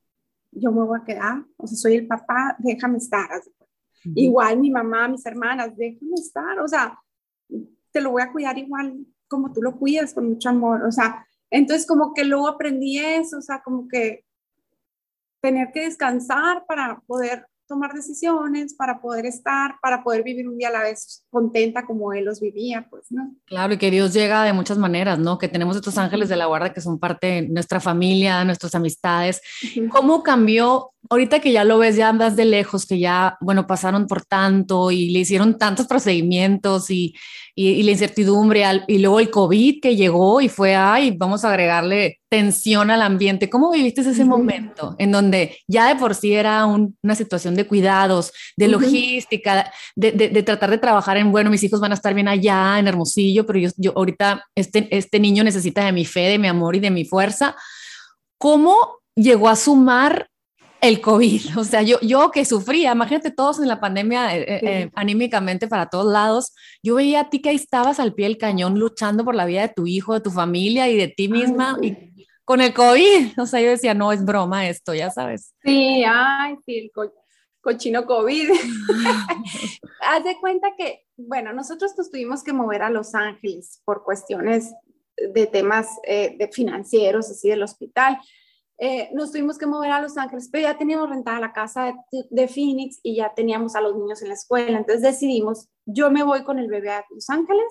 yo 0.51 0.71
me 0.71 0.83
voy 0.83 0.99
a 0.99 1.05
quedar, 1.05 1.45
o 1.57 1.67
sea, 1.67 1.77
soy 1.77 1.95
el 1.95 2.07
papá, 2.07 2.55
déjame 2.57 2.97
estar, 2.97 3.29
Igual 4.15 4.59
mi 4.59 4.71
mamá, 4.71 5.07
mis 5.07 5.25
hermanas, 5.25 5.75
déjame 5.75 6.15
estar, 6.15 6.59
o 6.59 6.67
sea, 6.67 6.99
te 7.91 8.01
lo 8.01 8.11
voy 8.11 8.21
a 8.21 8.31
cuidar 8.31 8.57
igual 8.57 8.97
como 9.27 9.51
tú 9.51 9.61
lo 9.61 9.77
cuidas, 9.77 10.13
con 10.13 10.29
mucho 10.29 10.49
amor, 10.49 10.83
o 10.83 10.91
sea, 10.91 11.25
entonces 11.51 11.85
como 11.87 12.13
que 12.13 12.23
luego 12.23 12.47
aprendí 12.47 12.99
eso, 12.99 13.37
o 13.37 13.41
sea, 13.41 13.61
como 13.61 13.87
que 13.87 14.25
tener 15.41 15.71
que 15.71 15.85
descansar 15.85 16.65
para 16.67 16.99
poder 17.07 17.45
tomar 17.69 17.93
decisiones, 17.93 18.73
para 18.73 18.99
poder 18.99 19.27
estar, 19.27 19.75
para 19.79 20.03
poder 20.03 20.23
vivir 20.23 20.49
un 20.49 20.57
día 20.57 20.69
a 20.69 20.71
la 20.71 20.81
vez 20.81 21.23
contenta 21.29 21.85
como 21.85 22.11
él 22.11 22.25
los 22.25 22.41
vivía, 22.41 22.87
pues, 22.89 23.05
¿no? 23.11 23.35
Claro, 23.45 23.75
y 23.75 23.77
que 23.77 23.91
Dios 23.91 24.11
llega 24.11 24.43
de 24.43 24.53
muchas 24.53 24.79
maneras, 24.79 25.19
¿no? 25.19 25.37
Que 25.37 25.47
tenemos 25.47 25.75
estos 25.75 25.97
ángeles 25.99 26.29
de 26.29 26.35
la 26.35 26.47
guarda 26.47 26.73
que 26.73 26.81
son 26.81 26.97
parte 26.99 27.27
de 27.27 27.41
nuestra 27.43 27.79
familia, 27.79 28.43
nuestras 28.43 28.73
amistades. 28.73 29.39
¿Cómo 29.91 30.23
cambió 30.23 30.89
ahorita 31.09 31.39
que 31.39 31.51
ya 31.51 31.63
lo 31.63 31.77
ves 31.77 31.95
ya 31.95 32.11
más 32.13 32.35
de 32.35 32.45
lejos, 32.45 32.85
que 32.85 32.99
ya, 32.99 33.37
bueno, 33.41 33.65
pasaron 33.65 34.07
por 34.07 34.25
tanto 34.25 34.91
y 34.91 35.09
le 35.09 35.19
hicieron 35.19 35.57
tantos 35.57 35.87
procedimientos 35.87 36.89
y, 36.89 37.15
y, 37.55 37.83
la 37.83 37.91
incertidumbre 37.91 38.63
y 38.87 38.99
luego 38.99 39.19
el 39.19 39.29
COVID 39.29 39.81
que 39.81 39.95
llegó 39.95 40.41
y 40.41 40.49
fue, 40.49 40.75
ay, 40.75 41.11
vamos 41.17 41.43
a 41.43 41.49
agregarle 41.49 42.19
tensión 42.29 42.91
al 42.91 43.01
ambiente. 43.01 43.49
¿Cómo 43.49 43.71
viviste 43.71 44.01
ese 44.01 44.25
momento 44.25 44.95
en 44.99 45.11
donde 45.11 45.57
ya 45.67 45.87
de 45.87 45.95
por 45.95 46.15
sí 46.15 46.33
era 46.33 46.65
una 46.65 47.15
situación 47.15 47.55
de 47.55 47.65
cuidados, 47.65 48.31
de 48.55 48.67
logística, 48.67 49.71
de, 49.95 50.11
de, 50.11 50.43
tratar 50.43 50.69
de 50.69 50.77
trabajar 50.77 51.17
en, 51.17 51.31
bueno, 51.31 51.49
mis 51.49 51.63
hijos 51.63 51.79
van 51.79 51.91
a 51.91 51.95
estar 51.95 52.13
bien 52.13 52.27
allá 52.27 52.77
en 52.77 52.87
Hermosillo, 52.87 53.45
pero 53.45 53.59
yo, 53.59 53.69
yo 53.77 53.93
ahorita, 53.95 54.45
este, 54.55 54.87
este 54.95 55.19
niño 55.19 55.43
necesita 55.43 55.85
de 55.85 55.91
mi 55.91 56.05
fe, 56.05 56.21
de 56.21 56.37
mi 56.37 56.47
amor 56.47 56.75
y 56.75 56.79
de 56.79 56.91
mi 56.91 57.05
fuerza. 57.05 57.55
¿Cómo 58.37 58.99
llegó 59.15 59.49
a 59.49 59.55
sumar 59.55 60.28
el 60.81 61.01
COVID. 61.01 61.57
O 61.57 61.63
sea, 61.63 61.81
yo, 61.81 61.99
yo 62.01 62.31
que 62.31 62.45
sufría, 62.45 62.91
imagínate 62.91 63.31
todos 63.31 63.59
en 63.59 63.67
la 63.67 63.79
pandemia 63.79 64.35
eh, 64.35 64.41
eh, 64.41 64.59
eh, 64.63 64.91
anímicamente 64.95 65.67
para 65.67 65.89
todos 65.89 66.11
lados, 66.11 66.53
yo 66.81 66.95
veía 66.95 67.21
a 67.21 67.29
ti 67.29 67.41
que 67.41 67.49
ahí 67.49 67.55
estabas 67.55 67.99
al 67.99 68.13
pie 68.13 68.27
del 68.27 68.37
cañón 68.37 68.79
luchando 68.79 69.25
por 69.25 69.35
la 69.35 69.45
vida 69.45 69.61
de 69.61 69.73
tu 69.73 69.87
hijo, 69.87 70.13
de 70.13 70.21
tu 70.21 70.31
familia 70.31 70.87
y 70.87 70.97
de 70.97 71.07
ti 71.07 71.27
misma. 71.27 71.77
y 71.81 72.09
con 72.45 72.61
el 72.61 72.73
COVID, 72.73 73.39
o 73.39 73.45
sea, 73.45 73.61
yo 73.61 73.69
decía, 73.69 73.93
no, 73.93 74.11
es 74.11 74.25
broma 74.25 74.67
esto, 74.67 74.95
ya 74.95 75.11
sabes. 75.11 75.53
Sí, 75.63 76.03
ay, 76.03 76.55
sí, 76.65 76.79
el 76.79 76.91
cochino 77.61 78.07
COVID. 78.07 78.49
Haz 80.01 80.23
de 80.23 80.35
cuenta 80.39 80.69
que, 80.75 81.05
bueno, 81.15 81.53
nosotros 81.53 81.93
nos 81.95 82.09
tuvimos 82.09 82.43
que 82.43 82.53
mover 82.53 82.81
a 82.81 82.89
Los 82.89 83.13
Ángeles 83.13 83.81
por 83.85 84.03
cuestiones 84.03 84.73
de 85.15 85.45
temas 85.45 85.89
de 86.07 86.49
financieros, 86.51 87.29
así 87.29 87.49
del 87.49 87.61
hospital 87.61 88.17
eh, 88.81 89.09
nos 89.13 89.33
tuvimos 89.33 89.57
que 89.57 89.65
mover 89.65 89.91
a 89.91 90.01
Los 90.01 90.17
Ángeles, 90.17 90.47
pero 90.49 90.63
ya 90.63 90.77
teníamos 90.77 91.09
rentada 91.09 91.41
la 91.41 91.51
casa 91.51 91.93
de, 92.29 92.47
Phoenix 92.47 93.01
y 93.03 93.17
ya 93.17 93.33
teníamos 93.33 93.75
a 93.75 93.81
los 93.81 93.93
niños 93.97 94.21
en 94.21 94.29
la 94.29 94.35
escuela. 94.35 94.77
Entonces 94.77 95.01
decidimos, 95.01 95.67
yo 95.85 96.09
me 96.09 96.23
voy 96.23 96.45
con 96.45 96.59
el 96.59 96.69
bebé 96.69 96.91
a 96.91 97.05
Los 97.09 97.29
Ángeles 97.29 97.67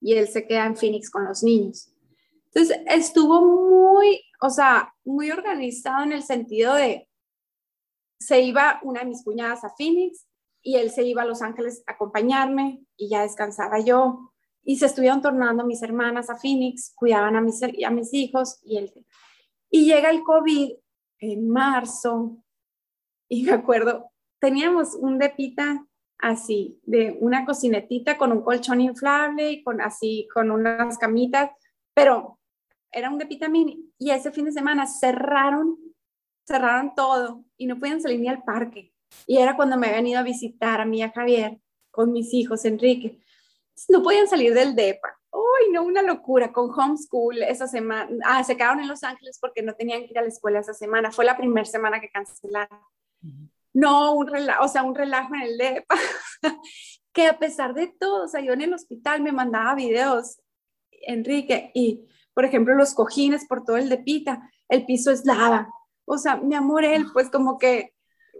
y 0.00 0.14
él 0.14 0.26
se 0.26 0.46
queda 0.46 0.64
en 0.64 0.74
Phoenix 0.74 1.10
con 1.10 1.26
los 1.26 1.42
niños. 1.42 1.92
Entonces 2.46 2.80
estuvo 2.86 3.42
muy, 3.42 4.22
o 4.40 4.48
sea, 4.48 4.94
muy 5.04 5.30
organizado 5.30 6.04
en 6.04 6.12
el 6.12 6.22
sentido 6.22 6.74
de, 6.74 7.06
se 8.18 8.40
iba 8.40 8.80
una 8.82 9.00
de 9.00 9.06
mis 9.06 9.22
cuñadas 9.22 9.64
a 9.64 9.74
Phoenix 9.76 10.26
y 10.62 10.76
él 10.76 10.90
se 10.90 11.02
iba 11.02 11.22
a 11.22 11.26
Los 11.26 11.42
Ángeles 11.42 11.82
a 11.86 11.92
acompañarme 11.92 12.80
y 12.96 13.10
ya 13.10 13.20
descansaba 13.20 13.80
yo. 13.80 14.32
Y 14.64 14.76
se 14.76 14.86
estuvieron 14.86 15.20
tornando 15.20 15.64
mis 15.66 15.82
hermanas 15.82 16.30
a 16.30 16.36
Phoenix, 16.36 16.94
cuidaban 16.94 17.36
a 17.36 17.42
mis, 17.42 17.62
a 17.62 17.90
mis 17.90 18.14
hijos 18.14 18.60
y 18.64 18.78
él 18.78 18.92
y 19.70 19.84
llega 19.84 20.10
el 20.10 20.22
COVID 20.22 20.72
en 21.20 21.48
marzo 21.48 22.42
y 23.28 23.42
me 23.42 23.52
acuerdo, 23.52 24.10
teníamos 24.40 24.94
un 24.94 25.18
depita 25.18 25.84
así, 26.18 26.80
de 26.84 27.16
una 27.20 27.44
cocinetita 27.44 28.16
con 28.16 28.32
un 28.32 28.42
colchón 28.42 28.80
inflable 28.80 29.52
y 29.52 29.62
con 29.62 29.80
así, 29.80 30.28
con 30.32 30.50
unas 30.50 30.98
camitas, 30.98 31.50
pero 31.94 32.38
era 32.90 33.10
un 33.10 33.18
depita 33.18 33.48
mini 33.48 33.92
y 33.98 34.10
ese 34.10 34.32
fin 34.32 34.46
de 34.46 34.52
semana 34.52 34.86
cerraron, 34.86 35.78
cerraron 36.46 36.94
todo 36.94 37.44
y 37.56 37.66
no 37.66 37.78
podían 37.78 38.00
salir 38.00 38.20
ni 38.20 38.28
al 38.28 38.42
parque. 38.42 38.92
Y 39.26 39.38
era 39.38 39.56
cuando 39.56 39.76
me 39.76 39.88
habían 39.88 40.06
ido 40.06 40.20
a 40.20 40.24
visitar 40.24 40.80
a 40.80 40.86
mí 40.86 41.02
a 41.02 41.12
Javier 41.12 41.60
con 41.90 42.12
mis 42.12 42.32
hijos, 42.34 42.64
Enrique. 42.64 43.20
No 43.88 44.02
podían 44.02 44.28
salir 44.28 44.54
del 44.54 44.74
DEPA. 44.74 45.17
Uy, 45.30 45.72
no, 45.72 45.82
una 45.82 46.02
locura 46.02 46.52
con 46.52 46.70
homeschool 46.70 47.42
esa 47.42 47.66
semana. 47.66 48.10
Ah, 48.24 48.42
se 48.44 48.56
quedaron 48.56 48.80
en 48.80 48.88
Los 48.88 49.02
Ángeles 49.04 49.38
porque 49.40 49.62
no 49.62 49.74
tenían 49.74 50.00
que 50.00 50.10
ir 50.10 50.18
a 50.18 50.22
la 50.22 50.28
escuela 50.28 50.60
esa 50.60 50.74
semana. 50.74 51.10
Fue 51.10 51.24
la 51.24 51.36
primera 51.36 51.66
semana 51.66 52.00
que 52.00 52.10
cancelaron. 52.10 52.80
No, 53.74 54.14
un 54.14 54.26
relajo, 54.26 54.64
o 54.64 54.68
sea, 54.68 54.82
un 54.82 54.94
relajo 54.94 55.34
en 55.34 55.42
el 55.42 55.58
DEPA. 55.58 55.96
que 57.12 57.26
a 57.26 57.38
pesar 57.38 57.74
de 57.74 57.88
todo, 57.88 58.24
o 58.24 58.28
sea, 58.28 58.40
yo 58.40 58.52
en 58.52 58.62
el 58.62 58.72
hospital 58.72 59.22
me 59.22 59.32
mandaba 59.32 59.74
videos, 59.74 60.40
Enrique, 60.90 61.70
y 61.74 62.06
por 62.32 62.44
ejemplo, 62.44 62.74
los 62.74 62.94
cojines 62.94 63.46
por 63.46 63.64
todo 63.64 63.76
el 63.76 63.88
Depita, 63.88 64.48
el 64.68 64.86
piso 64.86 65.10
es 65.10 65.24
lava. 65.24 65.68
O 66.04 66.16
sea, 66.18 66.36
mi 66.36 66.54
amor, 66.54 66.84
él, 66.84 67.06
pues 67.12 67.28
como 67.30 67.58
que 67.58 67.92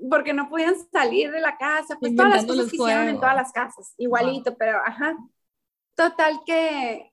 porque 0.09 0.33
no 0.33 0.49
podían 0.49 0.77
salir 0.93 1.31
de 1.31 1.41
la 1.41 1.57
casa, 1.57 1.97
pues 1.99 2.15
todas 2.15 2.37
las 2.37 2.47
cosas 2.47 2.71
que 2.71 2.77
hicieron 2.77 3.09
en 3.09 3.17
todas 3.17 3.35
las 3.35 3.53
casas, 3.53 3.95
igualito, 3.97 4.57
pero 4.57 4.79
ajá. 4.85 5.17
Total 5.99 6.45
que 6.47 7.13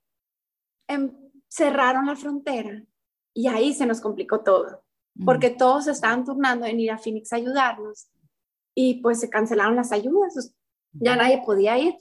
em, 0.87 1.11
cerraron 1.49 2.05
la 2.05 2.15
frontera 2.15 2.83
y 3.33 3.47
ahí 3.47 3.73
se 3.73 3.87
nos 3.87 3.99
complicó 3.99 4.41
todo, 4.41 4.83
porque 5.25 5.49
todos 5.49 5.87
estaban 5.87 6.23
turnando 6.23 6.67
en 6.67 6.79
ir 6.79 6.91
a 6.91 6.99
Phoenix 6.99 7.33
a 7.33 7.37
ayudarnos 7.37 8.07
y 8.75 9.01
pues 9.01 9.19
se 9.19 9.31
cancelaron 9.31 9.75
las 9.75 9.91
ayudas, 9.91 10.53
ya 10.91 11.15
nadie 11.15 11.41
podía 11.43 11.79
ir 11.79 11.95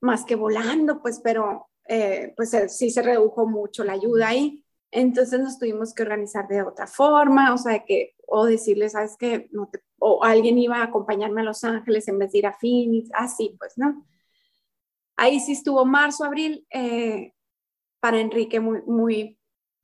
más 0.00 0.24
que 0.24 0.36
volando, 0.36 1.02
pues, 1.02 1.18
pero 1.18 1.68
eh, 1.88 2.32
pues 2.36 2.56
sí 2.68 2.90
se 2.90 3.02
redujo 3.02 3.44
mucho 3.48 3.82
la 3.82 3.94
ayuda 3.94 4.28
ahí. 4.28 4.64
Entonces 4.92 5.40
nos 5.40 5.58
tuvimos 5.58 5.92
que 5.92 6.04
organizar 6.04 6.46
de 6.46 6.62
otra 6.62 6.86
forma, 6.86 7.52
o 7.52 7.58
sea, 7.58 7.84
que, 7.84 8.14
o 8.28 8.46
decirles, 8.46 8.92
sabes 8.92 9.16
que 9.16 9.48
no 9.50 9.68
o 9.98 10.22
alguien 10.22 10.58
iba 10.58 10.76
a 10.76 10.84
acompañarme 10.84 11.40
a 11.40 11.44
Los 11.44 11.64
Ángeles 11.64 12.06
en 12.06 12.20
vez 12.20 12.30
de 12.30 12.38
ir 12.38 12.46
a 12.46 12.52
Phoenix, 12.52 13.10
así, 13.14 13.56
pues, 13.58 13.72
¿no? 13.76 14.06
Ahí 15.16 15.40
sí 15.40 15.52
estuvo 15.52 15.84
marzo, 15.84 16.24
abril, 16.24 16.66
eh, 16.70 17.32
para 18.00 18.20
Enrique 18.20 18.60
muy, 18.60 18.82
muy 18.86 19.38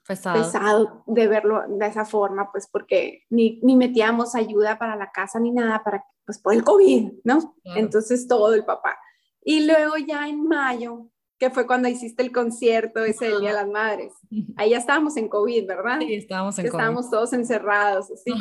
pesado. 0.06 1.04
de 1.06 1.28
verlo 1.28 1.62
de 1.68 1.86
esa 1.86 2.04
forma, 2.04 2.50
pues 2.50 2.68
porque 2.70 3.22
ni, 3.30 3.60
ni, 3.62 3.76
metíamos 3.76 4.34
ayuda 4.34 4.78
para 4.78 4.96
la 4.96 5.10
casa 5.10 5.38
ni 5.38 5.52
nada, 5.52 5.82
para, 5.82 6.04
pues 6.26 6.38
por 6.38 6.52
el 6.52 6.64
COVID, 6.64 7.12
¿no? 7.24 7.56
Entonces 7.64 8.26
todo 8.26 8.54
el 8.54 8.64
papá. 8.64 8.98
Y 9.42 9.64
luego 9.64 9.96
ya 9.96 10.28
en 10.28 10.46
mayo, 10.46 11.06
que 11.38 11.48
fue 11.50 11.66
cuando 11.66 11.88
hiciste 11.88 12.22
el 12.22 12.32
concierto 12.32 13.02
ese 13.04 13.28
del 13.28 13.40
Día 13.40 13.50
de 13.50 13.56
las 13.56 13.68
Madres, 13.68 14.12
ahí 14.56 14.70
ya 14.70 14.78
estábamos 14.78 15.16
en 15.16 15.28
COVID, 15.28 15.66
¿verdad? 15.66 16.00
Sí, 16.00 16.14
estábamos 16.14 16.58
en 16.58 16.66
COVID. 16.66 16.78
Estábamos 16.78 17.10
todos 17.10 17.32
encerrados, 17.32 18.10
así. 18.10 18.32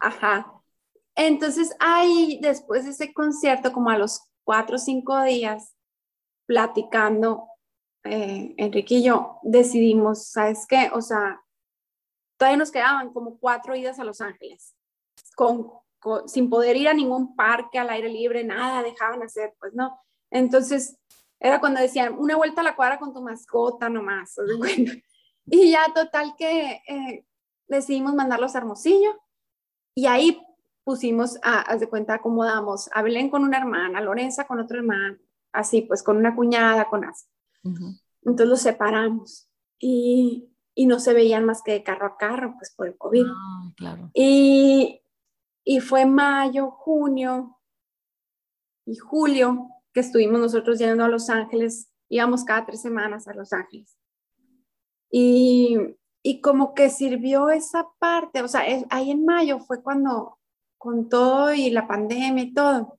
Ajá. 0.00 0.52
Entonces 1.14 1.74
ahí, 1.78 2.40
después 2.42 2.84
de 2.84 2.90
ese 2.90 3.12
concierto, 3.12 3.72
como 3.72 3.90
a 3.90 3.98
los 3.98 4.22
cuatro 4.42 4.76
o 4.76 4.78
cinco 4.78 5.22
días, 5.22 5.74
platicando, 6.48 7.46
eh, 8.04 8.54
Enrique 8.56 8.96
y 8.96 9.04
yo 9.04 9.38
decidimos, 9.42 10.28
¿sabes 10.28 10.66
qué? 10.66 10.90
O 10.94 11.02
sea, 11.02 11.44
todavía 12.38 12.56
nos 12.56 12.70
quedaban 12.70 13.12
como 13.12 13.38
cuatro 13.38 13.76
idas 13.76 13.98
a 13.98 14.04
Los 14.04 14.22
Ángeles, 14.22 14.74
sin 16.26 16.48
poder 16.48 16.76
ir 16.78 16.88
a 16.88 16.94
ningún 16.94 17.36
parque 17.36 17.78
al 17.78 17.90
aire 17.90 18.08
libre, 18.08 18.44
nada 18.44 18.82
dejaban 18.82 19.22
hacer, 19.22 19.54
pues 19.60 19.74
no. 19.74 20.00
Entonces, 20.30 20.96
era 21.38 21.60
cuando 21.60 21.80
decían, 21.80 22.16
una 22.18 22.34
vuelta 22.34 22.62
a 22.62 22.64
la 22.64 22.76
cuadra 22.76 22.98
con 22.98 23.12
tu 23.12 23.20
mascota 23.20 23.88
nomás. 23.88 24.34
Y 25.50 25.70
ya 25.70 25.80
total 25.94 26.34
que 26.36 26.82
eh, 26.86 27.24
decidimos 27.68 28.14
mandarlos 28.14 28.54
a 28.54 28.58
Hermosillo 28.58 29.18
y 29.94 30.04
ahí 30.04 30.42
pusimos, 30.84 31.38
a, 31.42 31.62
haz 31.62 31.80
de 31.80 31.88
cuenta, 31.88 32.12
acomodamos 32.12 32.90
a 32.92 33.00
Belén 33.00 33.30
con 33.30 33.44
una 33.44 33.56
hermana, 33.56 33.98
a 33.98 34.02
Lorenza 34.02 34.46
con 34.46 34.60
otra 34.60 34.76
hermana, 34.76 35.18
así 35.52 35.82
pues 35.82 36.02
con 36.02 36.16
una 36.16 36.34
cuñada, 36.34 36.88
con 36.88 37.04
así. 37.04 37.26
Entonces 37.62 38.48
los 38.48 38.60
separamos 38.60 39.48
y, 39.78 40.50
y, 40.74 40.86
no 40.86 41.00
se 41.00 41.12
veían 41.12 41.44
más 41.44 41.62
que 41.62 41.72
de 41.72 41.82
carro 41.82 42.06
a 42.06 42.16
carro, 42.16 42.54
pues 42.56 42.74
por 42.74 42.86
el 42.88 42.96
COVID. 42.96 43.26
Ah, 43.26 43.72
claro. 43.76 44.10
Y, 44.14 45.00
y 45.64 45.80
fue 45.80 46.06
mayo, 46.06 46.70
junio 46.70 47.58
y 48.86 48.96
julio 48.96 49.68
que 49.92 50.00
estuvimos 50.00 50.40
nosotros 50.40 50.78
yendo 50.78 51.04
a 51.04 51.08
Los 51.08 51.28
Ángeles, 51.30 51.90
íbamos 52.08 52.44
cada 52.44 52.64
tres 52.64 52.80
semanas 52.80 53.28
a 53.28 53.34
Los 53.34 53.52
Ángeles. 53.52 53.98
Y, 55.10 55.76
y 56.22 56.40
como 56.40 56.74
que 56.74 56.90
sirvió 56.90 57.50
esa 57.50 57.86
parte, 57.98 58.42
o 58.42 58.48
sea, 58.48 58.62
ahí 58.90 59.10
en 59.10 59.24
mayo 59.24 59.60
fue 59.60 59.82
cuando 59.82 60.38
con 60.78 61.08
todo 61.08 61.52
y 61.52 61.70
la 61.70 61.86
pandemia 61.86 62.44
y 62.44 62.54
todo, 62.54 62.97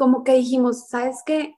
como 0.00 0.24
que 0.24 0.32
dijimos, 0.32 0.88
¿sabes 0.88 1.22
qué? 1.26 1.56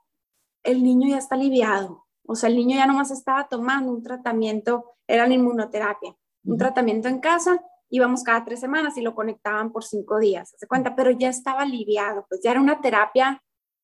El 0.64 0.82
niño 0.82 1.08
ya 1.08 1.18
está 1.18 1.36
aliviado. 1.36 2.08
O 2.26 2.34
sea, 2.34 2.48
el 2.48 2.56
niño 2.56 2.76
ya 2.76 2.86
nomás 2.86 3.12
estaba 3.12 3.46
tomando 3.46 3.92
un 3.92 4.02
tratamiento, 4.02 4.96
era 5.06 5.28
la 5.28 5.34
inmunoterapia, 5.34 6.16
un 6.42 6.58
tratamiento 6.58 7.06
en 7.06 7.20
casa, 7.20 7.64
íbamos 7.88 8.24
cada 8.24 8.44
tres 8.44 8.58
semanas 8.58 8.96
y 8.96 9.00
lo 9.00 9.14
conectaban 9.14 9.70
por 9.70 9.84
cinco 9.84 10.18
días, 10.18 10.56
se 10.58 10.66
cuenta, 10.66 10.96
pero 10.96 11.12
ya 11.12 11.28
estaba 11.28 11.62
aliviado, 11.62 12.26
pues 12.28 12.40
ya 12.42 12.50
era 12.50 12.60
una 12.60 12.80
terapia 12.80 13.40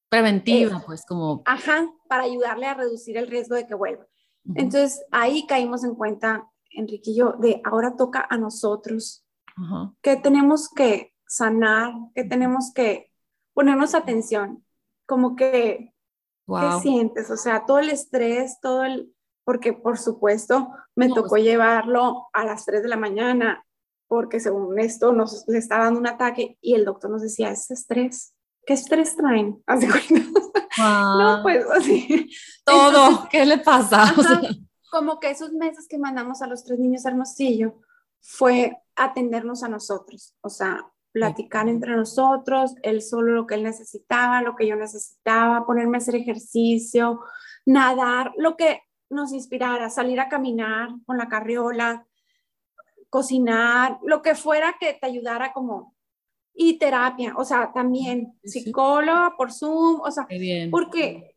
preventiva, 0.09 0.79
eh, 0.79 0.83
pues 0.85 1.07
como... 1.07 1.41
Ajá, 1.45 1.89
para 2.09 2.25
ayudarle 2.25 2.67
a 2.67 2.75
reducir 2.75 3.17
el 3.17 3.29
riesgo 3.29 3.55
de 3.55 3.65
que 3.65 3.77
vuelva. 3.77 4.09
Entonces 4.57 5.05
ahí 5.13 5.47
caímos 5.47 5.85
en 5.85 5.95
cuenta, 5.95 6.51
Enrique 6.73 7.13
y 7.13 7.17
yo, 7.17 7.35
de 7.39 7.61
ahora 7.65 7.95
toca 7.95 8.27
a 8.29 8.37
nosotros, 8.37 9.25
que 10.03 10.17
tenemos 10.17 10.69
que 10.69 11.15
sanar, 11.29 11.93
que 12.13 12.25
tenemos 12.25 12.73
que 12.75 13.08
ponernos 13.59 13.97
atención, 13.97 14.65
como 15.05 15.35
que, 15.35 15.93
¿qué 16.47 16.81
sientes? 16.81 17.29
O 17.29 17.37
sea, 17.37 17.67
todo 17.67 17.81
el 17.81 17.91
estrés, 17.91 18.61
todo 18.61 18.85
el, 18.85 19.13
porque 19.45 19.73
por 19.73 19.99
supuesto 19.99 20.69
me 20.95 21.09
tocó 21.09 21.31
pues 21.31 21.43
llevarlo 21.43 22.29
a 22.33 22.45
las 22.45 22.65
3 22.65 22.85
de 22.85 22.89
la 22.89 22.97
mañana, 22.97 23.67
porque 24.07 24.39
según 24.39 24.79
esto 24.79 25.13
nos 25.13 25.43
le 25.49 25.59
estaba 25.59 25.87
dando 25.87 25.99
un 25.99 26.07
ataque 26.07 26.57
y 26.61 26.75
el 26.75 26.85
doctor 26.85 27.11
nos 27.11 27.23
decía, 27.23 27.51
es 27.51 27.69
estrés. 27.73 28.33
¿Qué 28.65 28.75
estrés 28.75 29.17
traen? 29.17 29.61
No, 30.79 31.41
pues 31.43 31.67
así. 31.69 32.31
Todo, 32.65 33.29
¿qué 33.29 33.45
le 33.45 33.59
pasa? 33.59 34.15
como 34.93 35.19
que 35.19 35.31
esos 35.31 35.51
meses 35.53 35.89
que 35.89 35.99
mandamos 35.99 36.43
a 36.43 36.47
los 36.47 36.63
tres 36.63 36.79
niños 36.79 37.05
a 37.05 37.09
Hermosillo 37.09 37.81
fue 38.21 38.81
atendernos 38.95 39.65
a 39.65 39.69
nosotros, 39.69 40.37
o 40.43 40.49
sea, 40.49 40.89
platicar 41.13 41.69
entre 41.69 41.97
nosotros, 41.97 42.75
él 42.83 43.03
solo 43.03 43.33
lo 43.33 43.47
que 43.47 43.55
él 43.55 43.63
necesitaba, 43.63 44.43
lo 44.43 44.57
que 44.57 44.67
yo 44.67 44.77
necesitaba, 44.77 45.67
ponerme 45.67 45.97
a 45.97 45.99
hacer 45.99 46.17
ejercicio, 46.17 47.21
nadar, 47.67 48.33
lo 48.37 48.57
que 48.57 48.83
nos 49.11 49.33
inspirara, 49.33 49.91
salir 49.91 50.21
a 50.21 50.29
caminar 50.29 50.91
con 51.07 51.17
la 51.17 51.29
carriola, 51.29 52.07
cocinar, 53.11 53.99
lo 54.05 54.23
que 54.23 54.35
fuera 54.35 54.77
que 54.79 54.95
te 54.95 55.07
ayudara 55.07 55.53
como 55.53 55.95
y 56.61 56.77
terapia, 56.79 57.35
o 57.37 57.45
sea, 57.45 57.73
también 57.73 58.37
psicóloga 58.43 59.35
por 59.37 59.53
Zoom, 59.53 60.01
o 60.01 60.11
sea, 60.11 60.27
porque 60.73 61.37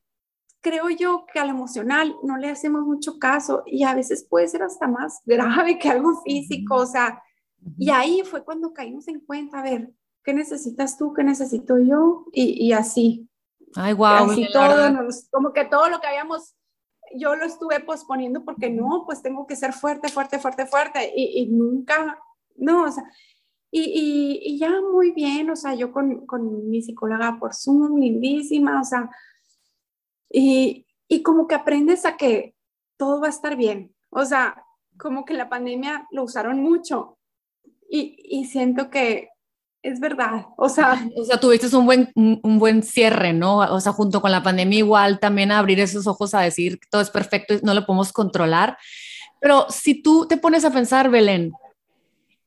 creo 0.62 0.90
yo 0.90 1.26
que 1.32 1.40
al 1.40 1.50
emocional 1.50 2.16
no 2.24 2.38
le 2.38 2.50
hacemos 2.50 2.82
mucho 2.82 3.20
caso 3.20 3.62
y 3.68 3.84
a 3.84 3.94
veces 3.94 4.26
puede 4.28 4.48
ser 4.48 4.64
hasta 4.64 4.88
más 4.88 5.22
grave 5.26 5.78
que 5.78 5.90
algo 5.90 6.22
físico, 6.24 6.76
o 6.76 6.86
sea, 6.88 7.22
y 7.78 7.90
ahí 7.90 8.24
fue 8.24 8.44
cuando 8.44 8.74
caímos 8.74 9.08
en 9.08 9.20
cuenta, 9.20 9.60
a 9.60 9.64
ver, 9.64 9.92
¿qué 10.24 10.34
necesitas 10.34 10.98
tú? 10.98 11.14
¿Qué 11.14 11.24
necesito 11.24 11.80
yo? 11.80 12.26
Y, 12.32 12.68
y 12.68 12.74
así. 12.74 13.30
Ay, 13.76 13.94
wow. 13.94 14.32
Así 14.32 14.48
todo, 14.52 15.08
como 15.32 15.54
que 15.54 15.66
todo 15.66 15.90
lo 15.90 16.00
que 16.00 16.08
habíamos, 16.08 16.56
yo 17.16 17.36
lo 17.36 17.46
estuve 17.46 17.80
posponiendo 17.80 18.44
porque 18.44 18.70
no, 18.70 19.04
pues 19.06 19.22
tengo 19.22 19.46
que 19.46 19.56
ser 19.56 19.74
fuerte, 19.74 20.10
fuerte, 20.10 20.40
fuerte, 20.40 20.66
fuerte. 20.66 21.14
Y, 21.16 21.42
y 21.42 21.48
nunca, 21.48 22.20
no, 22.56 22.84
o 22.84 22.92
sea, 22.92 23.04
y, 23.74 24.42
y, 24.44 24.58
ya 24.58 24.70
muy 24.82 25.12
bien, 25.12 25.50
o 25.50 25.56
sea, 25.56 25.74
yo 25.76 25.94
con, 25.94 26.26
con 26.26 26.70
mi 26.70 26.82
psicóloga 26.82 27.38
por 27.40 27.54
Zoom, 27.56 28.00
lindísima, 28.00 28.82
o 28.82 28.84
sea, 28.84 29.10
y, 30.30 30.86
y 31.08 31.24
como 31.24 31.48
que 31.48 31.56
aprendes 31.56 32.06
a 32.06 32.18
que 32.18 32.54
todo 32.98 33.22
va 33.22 33.28
a 33.28 33.32
estar 33.32 33.56
bien. 33.56 33.96
O 34.10 34.26
sea, 34.26 34.66
como 34.98 35.24
que 35.24 35.34
la 35.34 35.50
pandemia 35.50 36.06
lo 36.12 36.24
usaron 36.24 36.62
mucho 36.62 37.18
y, 37.92 38.46
siento 38.46 38.90
que 38.90 39.30
es 39.84 40.00
verdad, 40.00 40.46
o 40.58 40.70
sea... 40.70 41.06
O 41.18 41.26
sea, 41.26 41.40
tuviste 41.40 41.76
un 41.76 41.86
buen, 41.86 42.12
un, 42.16 42.60
buen 42.60 42.84
cierre, 42.84 43.34
¿no? 43.34 43.58
O 43.58 43.82
sea, 43.82 43.92
junto 43.92 44.22
con 44.22 44.32
la 44.32 44.44
pandemia 44.44 44.80
igual 44.80 45.20
también 45.20 45.52
abrir 45.52 45.80
esos 45.80 46.08
ojos 46.08 46.34
a 46.34 46.42
decir 46.42 46.80
que 46.80 46.88
todo 46.90 47.02
es 47.02 47.10
perfecto 47.10 47.54
y 47.54 47.60
no 47.64 47.74
lo 47.74 47.86
podemos 47.86 48.14
controlar. 48.14 48.78
Pero 49.42 49.66
si 49.70 50.02
tú 50.02 50.28
te 50.28 50.38
pones 50.38 50.64
a 50.66 50.72
pensar, 50.72 51.10
Belén, 51.10 51.52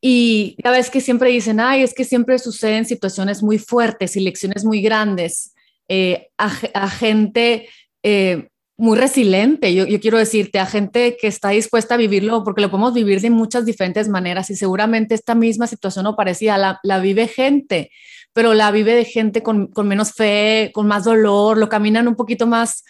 y 0.01 0.57
ya 0.63 0.71
ves 0.71 0.91
que 0.91 1.01
siempre 1.01 1.31
dicen, 1.31 1.61
ay, 1.61 1.83
es 1.83 1.95
que 1.95 2.05
siempre 2.05 2.39
suceden 2.39 2.85
situaciones 2.85 3.43
muy 3.43 3.59
fuertes 3.59 4.17
y 4.17 4.21
lecciones 4.21 4.65
muy 4.65 4.81
grandes 4.81 5.55
eh, 5.89 6.29
a, 6.39 6.89
gente 6.89 7.69
eh, 8.03 8.49
muy 8.77 8.99
resiliente, 8.99 9.73
yo, 9.73 9.87
quiero 10.01 10.19
decirte, 10.19 10.59
a 10.59 10.67
gente 10.67 11.17
que 11.21 11.29
está 11.29 11.51
dispuesta 11.51 11.95
a 11.95 11.99
vivirlo, 11.99 12.43
porque 12.43 12.61
lo 12.61 12.71
podemos 12.71 12.93
vivir 12.93 13.21
de 13.21 13.31
muchas 13.31 13.65
diferentes 13.65 14.09
maneras 14.09 14.51
y 14.51 14.57
seguramente 14.57 15.15
esta 15.15 15.37
misma 15.37 15.69
situación 15.69 16.07
o 16.07 16.17
parecida 16.17 16.59
la, 16.59 16.81
la 16.83 16.99
vive 16.99 17.29
gente, 17.29 17.91
pero 18.33 18.53
la 18.53 18.73
vive 18.73 18.97
de 18.97 19.05
gente 19.05 19.45
con, 19.45 19.69
con, 19.69 19.87
menos 19.87 20.13
fe, 20.13 20.73
con 20.75 20.89
más 20.89 21.05
dolor, 21.05 21.57
lo 21.57 21.69
caminan 21.69 22.09
un 22.09 22.17
poquito 22.17 22.49
más 22.49 22.85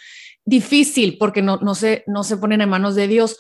difícil 0.47 1.19
porque 1.19 1.43
no, 1.43 1.59
no, 1.59 1.75
se, 1.75 2.03
no 2.07 2.25
se 2.25 2.39
ponen 2.39 2.63
en 2.63 2.71
manos 2.71 2.95
de 2.95 3.07
Dios. 3.07 3.39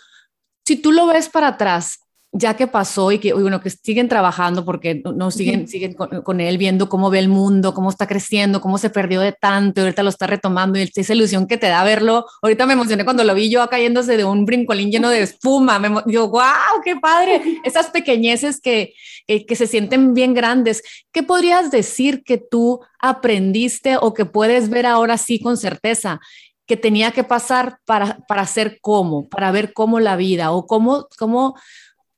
Si 0.66 0.76
tú 0.76 0.92
lo 0.92 1.07
ves 1.07 1.30
para 1.30 1.49
atrás, 1.49 2.01
ya 2.37 2.57
que 2.57 2.66
pasó 2.66 3.12
y 3.12 3.20
que, 3.20 3.32
bueno, 3.32 3.61
que 3.61 3.70
siguen 3.70 4.09
trabajando 4.09 4.64
porque 4.64 5.01
no 5.14 5.30
siguen, 5.30 5.68
siguen 5.68 5.95
con, 5.95 6.41
él 6.41 6.59
viendo 6.59 6.89
cómo 6.89 7.09
ve 7.09 7.20
el 7.20 7.28
mundo, 7.28 7.72
cómo 7.74 7.91
está 7.91 8.09
creciendo, 8.09 8.61
cómo 8.61 8.76
se 8.76 8.91
perdió 8.91 9.20
de 9.20 9.30
tanto, 9.30 9.80
y 9.80 9.85
ahorita 9.85 10.03
lo 10.03 10.09
está 10.09 10.26
retomando 10.26 10.76
y 10.76 10.91
esa 10.93 11.14
ilusión 11.14 11.47
que 11.47 11.59
te 11.59 11.68
da 11.68 11.85
verlo. 11.85 12.26
Ahorita 12.43 12.66
me 12.66 12.72
emocioné 12.72 13.05
cuando 13.05 13.22
lo 13.22 13.37
vi 13.37 13.51
yo 13.51 13.66
cayéndose 13.68 14.16
de 14.16 14.24
un 14.24 14.45
brincolín 14.47 14.91
lleno 14.91 15.11
de 15.11 15.22
espuma. 15.22 15.78
Me 15.78 16.03
digo, 16.07 16.28
wow, 16.28 16.82
qué 16.85 16.97
padre. 16.97 17.41
Esas 17.64 17.87
pequeñeces 17.91 18.61
que, 18.61 18.95
que 19.26 19.55
se 19.55 19.68
sienten 19.68 20.12
bien 20.12 20.35
grandes. 20.35 20.82
¿Qué 21.12 21.22
podrías 21.22 21.70
decir 21.70 22.24
que 22.24 22.39
tú 22.39 22.80
aprendiste 22.99 23.97
o 23.97 24.12
que 24.12 24.24
puedes 24.24 24.70
ver 24.70 24.87
ahora 24.87 25.18
sí 25.18 25.39
con 25.39 25.57
certeza? 25.57 26.20
que 26.66 26.76
tenía 26.76 27.11
que 27.11 27.24
pasar 27.24 27.78
para, 27.85 28.18
para 28.26 28.43
hacer 28.43 28.78
cómo, 28.80 29.28
para 29.28 29.53
ver 29.53 29.74
cómo 29.74 30.01
la 30.01 30.16
vida 30.16 30.53
o 30.53 30.66
cómo, 30.66 31.09
cómo 31.18 31.57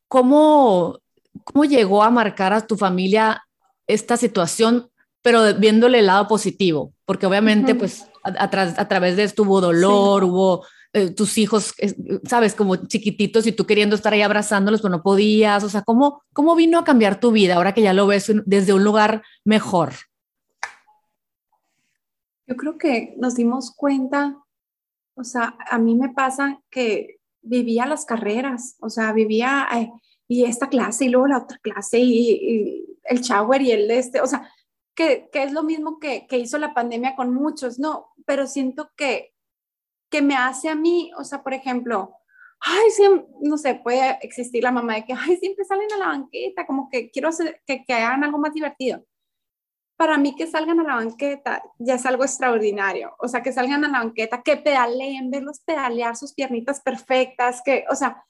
¿cómo, 0.09 0.99
cómo 1.45 1.65
llegó 1.65 2.03
a 2.03 2.11
marcar 2.11 2.53
a 2.53 2.67
tu 2.67 2.77
familia 2.77 3.43
esta 3.87 4.17
situación, 4.17 4.91
pero 5.23 5.55
viéndole 5.55 6.01
el 6.01 6.07
lado 6.07 6.29
positivo? 6.29 6.93
Porque 7.05 7.27
obviamente, 7.27 7.75
pues, 7.75 8.07
a, 8.23 8.89
través 8.89 9.17
de 9.17 9.25
esto 9.25 9.45
hubo 9.45 9.61
dolor, 9.61 10.25
hubo 10.25 10.65
eh, 10.93 11.11
tus 11.11 11.39
hijos, 11.39 11.75
sabes, 12.25 12.55
como 12.55 12.77
chiquititos 12.77 13.47
y 13.47 13.53
tú 13.53 13.67
queriendo 13.67 13.95
estar 13.95 14.13
ahí 14.13 14.23
abrazándolos, 14.23 14.81
pero 14.81 14.97
no 14.97 15.03
podías? 15.03 15.63
O 15.63 15.69
sea, 15.69 15.83
¿cómo, 15.83 16.23
¿cómo 16.33 16.57
vino 16.57 16.79
a 16.79 16.85
cambiar 16.85 17.21
tu 17.21 17.33
vida 17.33 17.57
ahora 17.57 17.75
que 17.75 17.83
ya 17.83 17.93
lo 17.93 18.07
ves 18.07 18.33
desde 18.47 18.73
un 18.73 18.83
lugar 18.83 19.23
mejor? 19.45 19.93
Yo 22.47 22.57
creo 22.57 22.79
que 22.79 23.15
nos 23.19 23.35
dimos 23.35 23.73
cuenta, 23.73 24.37
o 25.17 25.25
sea, 25.25 25.57
a 25.69 25.79
mí 25.79 25.97
me 25.97 26.11
pasa 26.11 26.61
que 26.71 27.16
vivía 27.47 27.87
las 27.87 28.05
carreras, 28.05 28.77
o 28.81 28.91
sea, 28.91 29.13
vivía 29.13 29.67
eh, 29.75 29.91
y 30.29 30.45
esta 30.45 30.69
clase 30.69 31.07
y 31.07 31.09
luego 31.09 31.29
la 31.29 31.39
otra 31.39 31.59
clase 31.59 31.99
y, 31.99 32.85
el 33.05 33.21
shower 33.21 33.63
y 33.63 33.71
el 33.71 33.91
este, 33.91 34.21
o 34.21 34.27
sea, 34.27 34.51
que, 34.95 35.29
que 35.33 35.45
es 35.45 35.53
lo 35.53 35.63
mismo 35.63 36.01
que, 36.01 36.27
que, 36.27 36.39
hizo 36.39 36.59
la 36.59 36.75
pandemia 36.75 37.15
con 37.15 37.33
muchos, 37.33 37.79
no, 37.79 38.09
pero 38.27 38.47
siento 38.47 38.91
que, 38.97 39.33
que 40.11 40.23
me 40.23 40.35
hace 40.35 40.69
a 40.69 40.75
mí, 40.75 41.13
o 41.17 41.25
sea, 41.25 41.43
por 41.43 41.55
ejemplo, 41.55 42.15
ay, 42.61 42.91
sí, 42.91 43.05
no 43.43 43.59
sé, 43.59 43.77
puede 43.77 44.19
existir 44.23 44.63
la 44.63 44.73
mamá 44.73 44.97
de 44.97 45.05
que, 45.05 45.13
ay, 45.13 45.37
siempre 45.37 45.65
salen 45.65 45.93
a 45.93 45.99
la 45.99 46.07
banqueta, 46.09 46.67
como 46.67 46.89
que 46.91 47.11
quiero 47.11 47.29
hacer, 47.29 47.63
que, 47.67 47.85
que 47.85 47.93
hagan 47.93 48.25
algo 48.25 48.39
más 48.39 48.53
divertido 48.53 49.05
para 49.97 50.19
mí 50.19 50.35
que 50.37 50.47
salgan 50.47 50.81
a 50.81 50.83
la 50.85 50.95
banqueta 50.97 51.63
ya 51.79 51.95
es 51.95 52.07
algo 52.07 52.25
extraordinario. 52.25 53.15
O 53.19 53.29
sea, 53.29 53.43
que 53.43 53.53
salgan 53.53 53.85
a 53.85 53.89
la 53.89 53.99
banqueta, 53.99 54.43
que 54.43 54.57
pedaleen, 54.57 55.31
verlos 55.31 55.61
pedalear 55.61 56.17
sus 56.17 56.35
piernitas 56.35 56.81
perfectas, 56.81 57.63
que, 57.65 57.85
o 57.91 57.95
sea, 57.95 58.25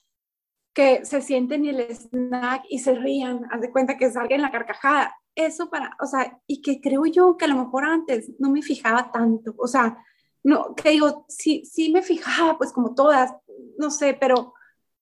que 0.73 1.05
se 1.05 1.21
sienten 1.21 1.65
y 1.65 1.69
el 1.69 1.81
snack 1.89 2.63
y 2.69 2.79
se 2.79 2.93
rían, 2.95 3.45
haz 3.51 3.61
de 3.61 3.71
cuenta 3.71 3.97
que 3.97 4.11
salgan 4.11 4.41
la 4.41 4.51
carcajada. 4.51 5.15
Eso 5.35 5.69
para, 5.69 5.95
o 6.01 6.05
sea, 6.05 6.39
y 6.47 6.61
que 6.61 6.79
creo 6.81 7.05
yo 7.05 7.35
que 7.37 7.45
a 7.45 7.49
lo 7.49 7.55
mejor 7.55 7.85
antes 7.85 8.31
no 8.39 8.49
me 8.49 8.61
fijaba 8.61 9.11
tanto. 9.11 9.53
O 9.57 9.67
sea, 9.67 9.97
no, 10.43 10.73
que 10.75 10.91
digo, 10.91 11.25
sí, 11.27 11.63
sí 11.65 11.91
me 11.91 12.01
fijaba, 12.01 12.57
pues 12.57 12.71
como 12.71 12.95
todas, 12.95 13.33
no 13.77 13.91
sé, 13.91 14.13
pero 14.13 14.53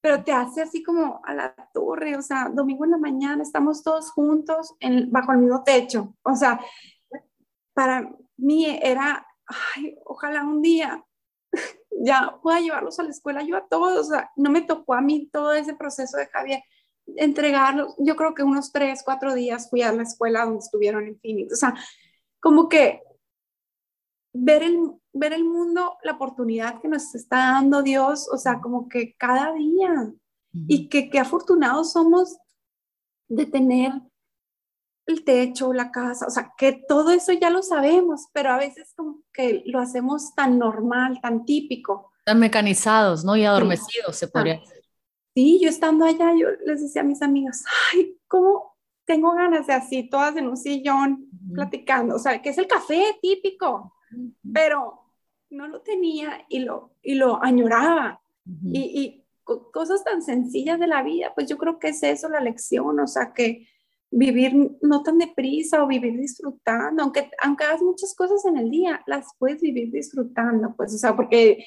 pero 0.06 0.24
te 0.24 0.32
hace 0.32 0.62
así 0.62 0.84
como 0.84 1.20
a 1.26 1.34
la 1.34 1.56
torre, 1.74 2.16
o 2.16 2.22
sea, 2.22 2.52
domingo 2.54 2.86
en 2.86 2.92
la 2.92 3.00
mañana 3.00 3.42
estamos 3.42 3.82
todos 3.82 4.12
juntos 4.12 4.76
en, 4.80 5.12
bajo 5.12 5.32
el 5.32 5.40
mismo 5.40 5.64
techo, 5.64 6.16
o 6.22 6.36
sea, 6.36 6.64
para 7.74 8.08
mí 8.38 8.68
era, 8.68 9.26
ay, 9.48 9.98
ojalá 10.06 10.44
un 10.44 10.62
día 10.62 11.04
ya 12.04 12.38
pueda 12.44 12.60
llevarlos 12.60 13.00
a 13.00 13.04
la 13.04 13.10
escuela 13.10 13.42
yo 13.42 13.58
a 13.58 13.68
todos, 13.68 13.98
o 13.98 14.12
sea, 14.12 14.30
no 14.36 14.52
me 14.52 14.62
tocó 14.62 14.94
a 14.94 15.02
mí 15.02 15.28
todo 15.34 15.54
ese 15.54 15.74
proceso 15.74 16.18
de 16.18 16.28
Javier, 16.28 16.62
entregarlos, 17.08 17.96
yo 17.98 18.16
creo 18.16 18.36
que 18.36 18.44
unos 18.44 18.72
tres, 18.72 19.02
cuatro 19.04 19.34
días 19.34 19.72
fui 19.72 19.82
a 19.82 19.92
la 19.92 20.04
escuela 20.04 20.46
donde 20.46 20.60
estuvieron 20.60 21.08
en 21.08 21.20
Phoenix, 21.20 21.52
o 21.54 21.56
sea, 21.56 21.74
como 22.40 22.70
que 22.70 23.02
ver 24.36 24.64
el, 24.64 24.92
ver 25.14 25.34
el 25.34 25.46
mundo, 25.46 25.98
la 26.04 26.14
oportunidad 26.14 26.82
que 26.82 26.90
nos 26.90 27.16
está 27.16 27.38
dando 27.38 27.82
Dios, 27.82 28.28
o 28.32 28.38
sea, 28.38 28.60
como 28.60 28.90
que 28.90 29.16
cada 29.18 29.54
día. 29.54 30.14
Y 30.68 30.88
que, 30.88 31.10
qué 31.10 31.20
afortunados 31.20 31.92
somos 31.92 32.38
de 33.28 33.46
tener 33.46 33.92
el 35.06 35.24
techo, 35.26 35.74
la 35.74 35.92
casa, 35.92 36.28
o 36.28 36.30
sea, 36.30 36.54
que 36.58 36.72
todo 36.88 37.12
eso 37.12 37.34
ya 37.34 37.50
lo 37.50 37.62
sabemos, 37.62 38.28
pero 38.32 38.52
a 38.52 38.58
veces 38.58 38.94
como 38.96 39.22
que 39.34 39.64
lo 39.66 39.80
hacemos 39.80 40.34
tan 40.34 40.58
normal, 40.58 41.20
tan 41.22 41.44
típico. 41.44 42.12
Tan 42.24 42.40
mecanizados, 42.40 43.26
¿no? 43.26 43.36
Y 43.36 43.44
adormecidos, 43.44 44.16
se 44.16 44.30
podría 44.30 44.60
decir. 44.60 44.82
Sí, 45.36 45.60
yo 45.62 45.68
estando 45.68 46.06
allá, 46.06 46.34
yo 46.38 46.48
les 46.66 46.82
decía 46.82 47.02
a 47.02 47.06
mis 47.06 47.22
amigas, 47.22 47.66
ay, 47.94 48.18
¿cómo 48.28 48.78
tengo 49.06 49.34
ganas 49.34 49.68
de 49.68 49.74
así, 49.74 50.10
todas 50.10 50.38
en 50.38 50.48
un 50.48 50.56
sillón, 50.56 51.30
platicando? 51.54 52.16
O 52.16 52.20
sea, 52.20 52.42
que 52.42 52.50
es 52.50 52.58
el 52.58 52.68
café 52.68 53.04
típico, 53.22 53.94
pero 54.54 55.02
no 55.50 55.68
lo 55.68 55.82
tenía 55.82 56.46
y 56.50 56.60
lo, 56.60 56.92
y 57.02 57.16
lo 57.16 57.44
añoraba. 57.44 58.22
Y, 58.72 58.80
y 58.80 59.26
cosas 59.44 60.04
tan 60.04 60.22
sencillas 60.22 60.80
de 60.80 60.88
la 60.88 61.02
vida, 61.02 61.32
pues 61.34 61.48
yo 61.48 61.58
creo 61.58 61.80
que 61.80 61.90
es 61.90 62.04
eso 62.04 62.30
la 62.30 62.40
lección, 62.40 63.00
o 63.00 63.08
sea, 63.08 63.34
que 63.34 63.68
vivir 64.12 64.78
no 64.82 65.04
tan 65.04 65.18
deprisa 65.18 65.84
o 65.84 65.88
vivir 65.88 66.18
disfrutando, 66.18 67.04
aunque, 67.04 67.30
aunque 67.44 67.66
hagas 67.66 67.82
muchas 67.82 68.16
cosas 68.16 68.46
en 68.46 68.58
el 68.58 68.70
día, 68.72 69.02
las 69.08 69.28
puedes 69.38 69.62
vivir 69.62 69.92
disfrutando, 69.92 70.74
pues, 70.76 70.94
o 70.94 70.98
sea, 70.98 71.16
porque 71.16 71.52
eh, 71.52 71.66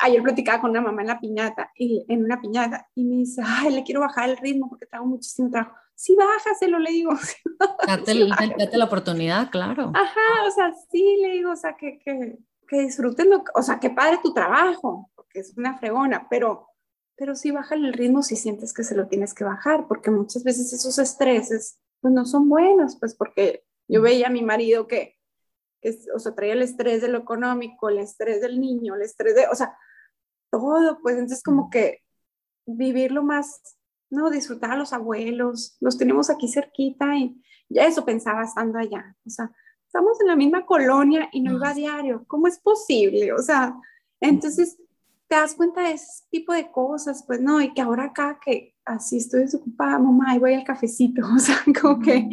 ayer 0.00 0.22
platicaba 0.22 0.60
con 0.60 0.70
una 0.70 0.80
mamá 0.80 1.02
en 1.02 1.08
la 1.08 1.20
piñata, 1.20 1.70
y, 1.76 2.04
en 2.08 2.24
una 2.24 2.40
piñata, 2.40 2.88
y 2.94 3.04
me 3.04 3.16
dice, 3.16 3.42
ay, 3.44 3.74
le 3.74 3.82
quiero 3.82 4.00
bajar 4.00 4.30
el 4.30 4.36
ritmo 4.36 4.68
porque 4.68 4.86
tengo 4.86 5.06
muchísimo 5.06 5.50
trabajo. 5.50 5.74
Sí, 6.02 6.16
bájaselo, 6.16 6.80
le 6.80 6.90
digo. 6.90 7.12
Date, 7.86 8.12
date, 8.58 8.76
la 8.76 8.86
oportunidad, 8.86 9.52
claro. 9.52 9.92
Ajá, 9.94 10.48
o 10.48 10.50
sea, 10.50 10.74
sí, 10.90 11.16
le 11.22 11.34
digo, 11.34 11.52
o 11.52 11.56
sea, 11.56 11.76
que, 11.76 12.00
que, 12.00 12.38
que 12.66 12.80
disfruten, 12.80 13.30
lo, 13.30 13.44
o 13.54 13.62
sea, 13.62 13.78
que 13.78 13.90
padre 13.90 14.18
tu 14.20 14.34
trabajo, 14.34 15.12
porque 15.14 15.38
es 15.38 15.56
una 15.56 15.78
fregona, 15.78 16.26
pero, 16.28 16.66
pero 17.14 17.36
sí 17.36 17.52
bájale 17.52 17.86
el 17.86 17.94
ritmo 17.94 18.24
si 18.24 18.34
sientes 18.34 18.74
que 18.74 18.82
se 18.82 18.96
lo 18.96 19.06
tienes 19.06 19.32
que 19.32 19.44
bajar, 19.44 19.86
porque 19.86 20.10
muchas 20.10 20.42
veces 20.42 20.72
esos 20.72 20.98
estreses, 20.98 21.78
pues 22.00 22.12
no 22.12 22.26
son 22.26 22.48
buenos, 22.48 22.96
pues 22.98 23.14
porque 23.14 23.62
yo 23.86 24.02
veía 24.02 24.26
a 24.26 24.30
mi 24.30 24.42
marido 24.42 24.88
que, 24.88 25.14
que 25.80 25.96
o 26.12 26.18
sea, 26.18 26.34
traía 26.34 26.54
el 26.54 26.62
estrés 26.62 27.00
de 27.00 27.10
lo 27.10 27.18
económico, 27.18 27.90
el 27.90 27.98
estrés 27.98 28.40
del 28.40 28.58
niño, 28.58 28.96
el 28.96 29.02
estrés 29.02 29.36
de, 29.36 29.46
o 29.46 29.54
sea, 29.54 29.78
todo, 30.50 30.98
pues 31.00 31.14
entonces 31.14 31.44
como 31.44 31.70
que 31.70 32.00
vivirlo 32.66 33.22
más, 33.22 33.76
no, 34.12 34.30
disfrutar 34.30 34.72
a 34.72 34.76
los 34.76 34.92
abuelos, 34.92 35.76
los 35.80 35.98
tenemos 35.98 36.30
aquí 36.30 36.48
cerquita 36.48 37.16
y 37.16 37.42
ya 37.68 37.86
eso 37.86 38.04
pensaba 38.04 38.44
estando 38.44 38.78
allá, 38.78 39.16
o 39.26 39.30
sea, 39.30 39.50
estamos 39.86 40.20
en 40.20 40.28
la 40.28 40.36
misma 40.36 40.64
colonia 40.64 41.28
y 41.32 41.40
no 41.42 41.52
iba 41.52 41.68
a 41.68 41.74
diario. 41.74 42.24
¿Cómo 42.26 42.46
es 42.46 42.58
posible? 42.58 43.32
O 43.32 43.38
sea, 43.38 43.74
entonces 44.20 44.78
te 45.28 45.36
das 45.36 45.54
cuenta 45.54 45.82
de 45.82 45.92
ese 45.92 46.24
tipo 46.30 46.52
de 46.52 46.70
cosas, 46.70 47.24
pues 47.26 47.40
no, 47.40 47.60
y 47.60 47.74
que 47.74 47.82
ahora 47.82 48.04
acá 48.04 48.38
que 48.42 48.74
así 48.84 49.18
estoy 49.18 49.40
desocupada, 49.40 49.98
mamá, 49.98 50.34
y 50.34 50.38
voy 50.38 50.54
al 50.54 50.64
cafecito, 50.64 51.22
o 51.34 51.38
sea, 51.38 51.56
como 51.80 52.00
que 52.00 52.28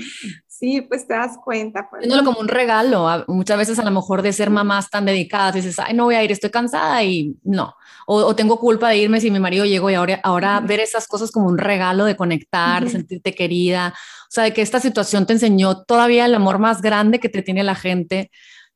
sí, 0.60 0.82
pues 0.82 1.08
te 1.08 1.14
das 1.14 1.38
cuenta. 1.38 1.90
Pues. 1.90 2.02
Viéndolo 2.02 2.26
como 2.26 2.40
un 2.40 2.48
regalo, 2.48 3.08
muchas 3.28 3.58
veces 3.58 3.80
a 3.80 3.84
lo 3.84 3.92
mejor 3.92 4.22
de 4.22 4.34
ser 4.34 4.50
mamás 4.50 4.90
tan 4.90 5.06
dedicadas, 5.06 5.56
dices, 5.56 5.80
ay, 5.80 5.94
no 5.94 6.06
voy 6.06 6.16
a 6.16 6.24
ir, 6.24 6.32
estoy 6.32 6.50
cansada 6.50 7.02
y 7.04 7.36
no, 7.44 7.76
o, 8.06 8.36
tengo 8.36 8.60
culpa 8.60 8.90
de 8.90 8.98
irme 8.98 9.22
si 9.22 9.32
mi 9.32 9.40
marido 9.40 9.66
llegó 9.66 9.90
y 9.90 9.94
ahora, 9.94 10.20
ahora 10.24 10.60
ver 10.60 10.80
esas 10.80 11.08
cosas 11.08 11.32
como 11.32 11.48
un 11.48 11.58
regalo 11.58 12.06
de 12.06 12.16
conectar, 12.16 12.90
sentirte 12.90 13.34
querida, 13.34 13.94
o 13.96 14.32
sea, 14.32 14.44
de 14.44 14.54
que 14.54 14.62
esta 14.62 14.80
situación 14.80 15.26
te 15.26 15.34
enseñó 15.34 15.84
todavía 15.84 16.26
el 16.26 16.36
amor 16.36 16.60
más 16.60 16.82
grande 16.82 17.20
que 17.20 17.30
te 17.30 17.42
tiene 17.42 17.64
la 17.64 17.76
gente, 17.76 18.30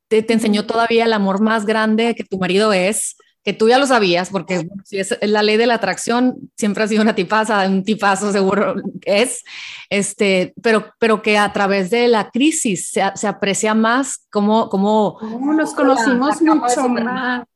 te, 0.08 0.22
te 0.22 0.32
enseñó 0.32 0.66
todavía 0.66 1.04
el 1.04 1.12
amor 1.12 1.42
más 1.42 1.66
grande 1.66 2.14
que 2.14 2.24
tu 2.24 2.38
marido 2.38 2.72
es, 2.72 3.16
que 3.44 3.52
tú 3.52 3.68
ya 3.68 3.78
lo 3.78 3.86
sabías, 3.86 4.30
porque 4.30 4.66
si 4.84 4.98
es 4.98 5.18
la 5.20 5.42
ley 5.42 5.58
de 5.58 5.66
la 5.66 5.74
atracción, 5.74 6.50
siempre 6.56 6.82
ha 6.82 6.88
sido 6.88 7.02
una 7.02 7.14
tipaza, 7.14 7.68
un 7.68 7.84
tipazo 7.84 8.32
seguro 8.32 8.76
es, 9.02 9.44
este, 9.90 10.54
pero, 10.62 10.86
pero 10.98 11.20
que 11.20 11.36
a 11.36 11.52
través 11.52 11.90
de 11.90 12.08
la 12.08 12.30
crisis 12.30 12.88
se, 12.88 13.02
se 13.14 13.26
aprecia 13.26 13.74
más 13.74 14.26
cómo, 14.30 14.70
cómo 14.70 15.18
nos 15.52 15.74
conocimos 15.74 16.40
mucho 16.40 16.88
más. 16.88 17.46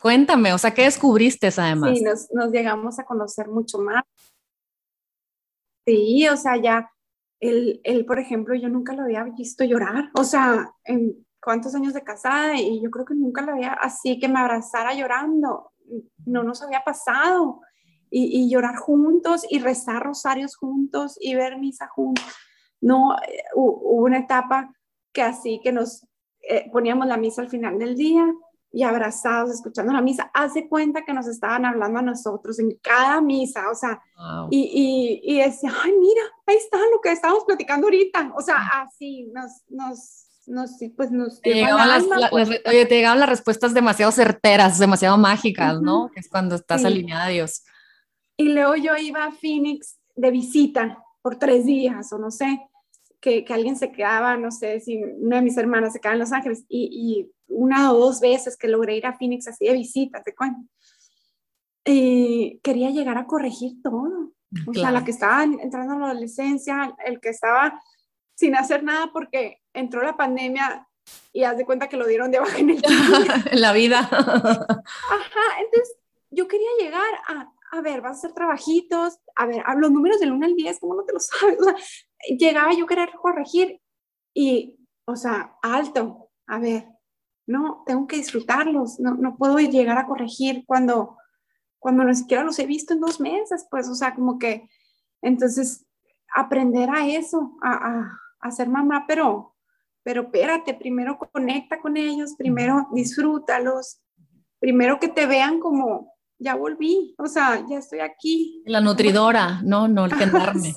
Cuéntame, 0.00 0.54
o 0.54 0.58
sea, 0.58 0.72
¿qué 0.72 0.84
descubriste 0.84 1.48
además? 1.54 1.96
Sí, 1.96 2.02
nos, 2.02 2.32
nos 2.32 2.50
llegamos 2.50 2.98
a 2.98 3.04
conocer 3.04 3.48
mucho 3.48 3.78
más. 3.78 4.02
Sí, 5.86 6.26
o 6.28 6.36
sea, 6.38 6.56
ya, 6.56 6.90
él, 7.38 7.80
él, 7.84 8.06
por 8.06 8.18
ejemplo, 8.18 8.54
yo 8.54 8.70
nunca 8.70 8.94
lo 8.94 9.02
había 9.02 9.24
visto 9.24 9.62
llorar, 9.64 10.10
o 10.14 10.24
sea, 10.24 10.72
en 10.84 11.26
cuántos 11.42 11.74
años 11.74 11.92
de 11.92 12.02
casada 12.02 12.54
y 12.56 12.80
yo 12.80 12.90
creo 12.90 13.04
que 13.04 13.14
nunca 13.14 13.42
lo 13.42 13.52
había 13.52 13.72
así 13.72 14.18
que 14.18 14.28
me 14.28 14.38
abrazara 14.38 14.94
llorando, 14.94 15.72
no 16.24 16.42
nos 16.42 16.62
había 16.62 16.82
pasado. 16.84 17.60
Y, 18.14 18.50
llorar 18.50 18.76
juntos 18.76 19.46
y 19.48 19.58
rezar 19.58 20.02
rosarios 20.02 20.54
juntos 20.54 21.16
y 21.18 21.34
ver 21.34 21.58
misa 21.58 21.88
juntos. 21.88 22.26
No, 22.78 23.16
eh, 23.16 23.42
hubo 23.54 24.04
una 24.04 24.18
etapa 24.18 24.70
que 25.14 25.22
así 25.22 25.62
que 25.64 25.72
nos 25.72 26.06
eh, 26.42 26.68
poníamos 26.70 27.06
la 27.06 27.16
misa 27.16 27.40
al 27.40 27.48
final 27.48 27.78
del 27.78 27.96
día 27.96 28.26
y 28.70 28.82
abrazados, 28.82 29.50
escuchando 29.50 29.94
la 29.94 30.02
misa, 30.02 30.30
hace 30.34 30.68
cuenta 30.68 31.06
que 31.06 31.14
nos 31.14 31.26
estaban 31.26 31.64
hablando 31.64 32.00
a 32.00 32.02
nosotros 32.02 32.58
en 32.58 32.76
cada 32.82 33.20
misa, 33.20 33.70
o 33.70 33.74
sea, 33.74 34.02
y, 34.50 35.20
y, 35.24 35.34
y, 35.34 35.38
decía, 35.42 35.70
ay, 35.82 35.92
mira, 35.98 36.22
ahí 36.46 36.56
está 36.56 36.78
lo 36.78 37.00
que 37.02 37.12
estábamos 37.12 37.44
platicando 37.44 37.86
ahorita, 37.86 38.32
o 38.34 38.40
sea, 38.40 38.56
así 38.82 39.30
nos, 39.32 39.62
nos, 39.68 40.31
nos, 40.46 40.72
pues 40.96 41.10
nos 41.10 41.40
te 41.40 41.54
llegaban 41.54 41.88
las, 41.88 42.30
pues. 42.30 42.48
oye, 42.66 42.86
te 42.86 42.96
llegaban 42.96 43.20
las 43.20 43.28
respuestas 43.28 43.74
demasiado 43.74 44.12
certeras, 44.12 44.78
demasiado 44.78 45.16
mágicas, 45.18 45.80
¿no? 45.80 46.10
Que 46.12 46.20
es 46.20 46.28
cuando 46.28 46.56
estás 46.56 46.84
alineada 46.84 47.26
a 47.26 47.28
Dios. 47.28 47.62
Y 48.36 48.48
luego 48.48 48.76
yo 48.76 48.96
iba 48.96 49.24
a 49.24 49.32
Phoenix 49.32 49.98
de 50.14 50.30
visita 50.30 50.98
por 51.20 51.36
tres 51.38 51.64
días, 51.64 52.12
o 52.12 52.18
no 52.18 52.30
sé, 52.30 52.60
que, 53.20 53.44
que, 53.44 53.54
alguien 53.54 53.76
se 53.76 53.92
quedaba, 53.92 54.36
no 54.36 54.50
sé, 54.50 54.80
si 54.80 54.96
una 54.96 55.36
de 55.36 55.42
mis 55.42 55.56
hermanas 55.56 55.92
se 55.92 56.00
quedaba 56.00 56.14
en 56.14 56.20
Los 56.20 56.32
Ángeles, 56.32 56.64
y, 56.68 56.88
y, 56.92 57.32
una 57.46 57.92
o 57.92 57.98
dos 57.98 58.20
veces 58.20 58.56
que 58.56 58.68
logré 58.68 58.96
ir 58.96 59.06
a 59.06 59.16
Phoenix 59.16 59.46
así 59.46 59.66
de 59.66 59.74
visita, 59.74 60.22
te 60.22 60.34
cuento. 60.34 60.68
Y 61.84 62.60
quería 62.62 62.90
llegar 62.90 63.18
a 63.18 63.26
corregir 63.26 63.82
todo. 63.82 64.32
O 64.66 64.74
sea, 64.74 64.90
la 64.90 65.04
que 65.04 65.10
estaba 65.10 65.44
entrando 65.44 65.94
a 65.94 65.98
la 65.98 66.06
adolescencia, 66.10 66.94
el 67.04 67.20
que 67.20 67.30
estaba 67.30 67.80
sin 68.42 68.56
hacer 68.56 68.82
nada 68.82 69.10
porque 69.12 69.62
entró 69.72 70.02
la 70.02 70.16
pandemia 70.16 70.88
y 71.32 71.44
haz 71.44 71.56
de 71.56 71.64
cuenta 71.64 71.88
que 71.88 71.96
lo 71.96 72.08
dieron 72.08 72.32
de 72.32 72.40
baja 72.40 72.58
en 72.58 72.70
el 72.70 72.82
en 73.52 73.60
la 73.60 73.72
vida. 73.72 74.00
Ajá, 74.00 75.46
entonces 75.60 75.96
yo 76.28 76.48
quería 76.48 76.68
llegar 76.80 77.14
a, 77.28 77.52
a 77.70 77.80
ver, 77.82 78.00
vas 78.00 78.16
a 78.16 78.18
hacer 78.18 78.32
trabajitos, 78.32 79.20
a 79.36 79.46
ver, 79.46 79.62
los 79.76 79.92
números 79.92 80.18
del 80.18 80.32
1 80.32 80.44
al 80.44 80.56
10, 80.56 80.80
¿cómo 80.80 80.96
no 80.96 81.04
te 81.04 81.12
lo 81.12 81.20
sabes? 81.20 81.60
O 81.60 81.64
sea, 81.64 81.76
llegaba 82.36 82.72
yo 82.74 82.84
a 82.84 82.88
querer 82.88 83.10
corregir 83.12 83.80
y, 84.34 84.76
o 85.04 85.14
sea, 85.14 85.56
alto, 85.62 86.30
a 86.48 86.58
ver, 86.58 86.88
no, 87.46 87.84
tengo 87.86 88.08
que 88.08 88.16
disfrutarlos, 88.16 88.98
no, 88.98 89.14
no 89.14 89.36
puedo 89.36 89.56
llegar 89.60 89.98
a 89.98 90.06
corregir 90.06 90.64
cuando, 90.66 91.16
cuando 91.78 92.02
ni 92.02 92.16
siquiera 92.16 92.42
los 92.42 92.58
he 92.58 92.66
visto 92.66 92.92
en 92.92 93.00
dos 93.00 93.20
meses, 93.20 93.68
pues, 93.70 93.88
o 93.88 93.94
sea, 93.94 94.16
como 94.16 94.36
que, 94.40 94.68
entonces, 95.20 95.86
aprender 96.34 96.90
a 96.90 97.06
eso, 97.06 97.56
a, 97.62 97.72
a, 97.72 98.18
ser 98.50 98.68
mamá, 98.68 99.04
pero, 99.06 99.54
pero 100.02 100.22
espérate, 100.22 100.74
primero 100.74 101.18
conecta 101.18 101.80
con 101.80 101.96
ellos, 101.96 102.34
primero 102.36 102.88
disfrútalos, 102.92 104.00
primero 104.58 104.98
que 104.98 105.08
te 105.08 105.26
vean 105.26 105.60
como, 105.60 106.12
ya 106.38 106.54
volví, 106.54 107.14
o 107.18 107.26
sea, 107.26 107.64
ya 107.68 107.78
estoy 107.78 108.00
aquí. 108.00 108.62
La 108.66 108.80
nutridora, 108.80 109.60
no, 109.62 109.88
no, 109.88 110.06
el 110.06 110.16
quedarme. 110.16 110.74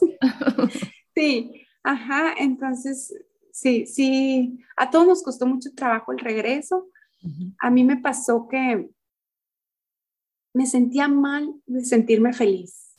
sí, 1.16 1.66
ajá, 1.84 2.34
entonces 2.38 3.14
sí, 3.52 3.86
sí, 3.88 4.60
a 4.76 4.90
todos 4.90 5.08
nos 5.08 5.24
costó 5.24 5.46
mucho 5.46 5.70
trabajo 5.74 6.12
el 6.12 6.20
regreso. 6.20 6.88
A 7.60 7.72
mí 7.72 7.84
me 7.84 7.98
pasó 7.98 8.48
que 8.48 8.88
me 10.54 10.66
sentía 10.68 11.08
mal 11.08 11.56
de 11.66 11.84
sentirme 11.84 12.34
feliz. 12.34 12.96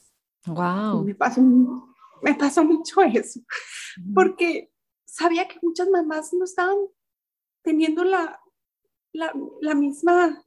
Wow. 0.47 1.05
Me 1.05 1.15
pasó, 1.15 1.41
me 2.23 2.35
pasó 2.35 2.65
mucho 2.65 3.03
eso, 3.03 3.41
porque 4.15 4.71
sabía 5.05 5.49
que 5.49 5.59
muchas 5.63 5.89
mamás 5.89 6.33
no 6.33 6.45
estaban 6.45 6.77
teniendo 7.63 8.05
la, 8.05 8.41
la, 9.13 9.33
la 9.61 9.75
misma, 9.75 10.43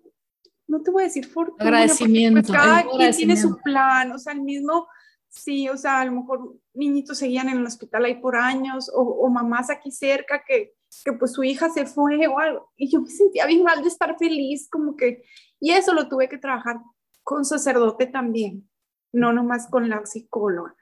no 0.67 0.81
te 0.81 0.91
voy 0.91 1.03
a 1.03 1.07
decir 1.07 1.25
fortuna. 1.27 1.63
Agradecimiento. 1.63 2.47
Pues 2.47 2.59
cada 2.59 2.83
quien 2.83 3.15
tiene 3.15 3.37
su 3.37 3.57
plan, 3.57 4.11
o 4.11 4.19
sea, 4.19 4.33
el 4.33 4.41
mismo 4.41 4.87
sí, 5.29 5.69
o 5.69 5.77
sea, 5.77 6.01
a 6.01 6.05
lo 6.05 6.11
mejor 6.13 6.57
niñitos 6.73 7.19
seguían 7.19 7.49
en 7.49 7.59
el 7.59 7.65
hospital 7.65 8.05
ahí 8.05 8.19
por 8.19 8.35
años, 8.35 8.91
o, 8.93 9.29
mamás 9.29 9.69
aquí 9.69 9.91
cerca 9.91 10.43
que, 10.45 10.73
que, 11.05 11.13
pues 11.13 11.33
su 11.33 11.43
hija 11.43 11.69
se 11.69 11.85
fue 11.85 12.27
o 12.27 12.39
algo, 12.39 12.71
y 12.75 12.89
yo 12.91 13.01
me 13.01 13.09
sentía 13.09 13.45
bien 13.45 13.63
mal 13.63 13.81
de 13.81 13.87
estar 13.87 14.17
feliz, 14.17 14.67
como 14.69 14.95
que, 14.95 15.23
y 15.59 15.71
eso 15.71 15.93
lo 15.93 16.09
tuve 16.09 16.27
que 16.27 16.37
trabajar 16.37 16.77
con 17.23 17.45
sacerdote 17.45 18.07
también, 18.07 18.69
no 19.13 19.31
nomás 19.31 19.67
con 19.69 19.87
la 19.87 20.05
psicóloga, 20.05 20.75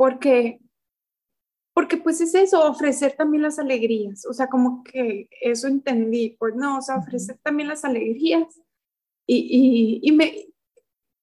porque, 0.00 0.58
porque 1.74 1.98
pues 1.98 2.22
es 2.22 2.34
eso, 2.34 2.66
ofrecer 2.66 3.16
también 3.18 3.42
las 3.42 3.58
alegrías, 3.58 4.24
o 4.24 4.32
sea, 4.32 4.46
como 4.46 4.82
que 4.82 5.28
eso 5.42 5.68
entendí, 5.68 6.38
pues 6.38 6.54
no, 6.54 6.78
o 6.78 6.80
sea, 6.80 6.96
ofrecer 6.96 7.38
también 7.42 7.68
las 7.68 7.84
alegrías 7.84 8.46
y, 9.26 10.00
y, 10.02 10.08
y 10.08 10.12
me, 10.12 10.46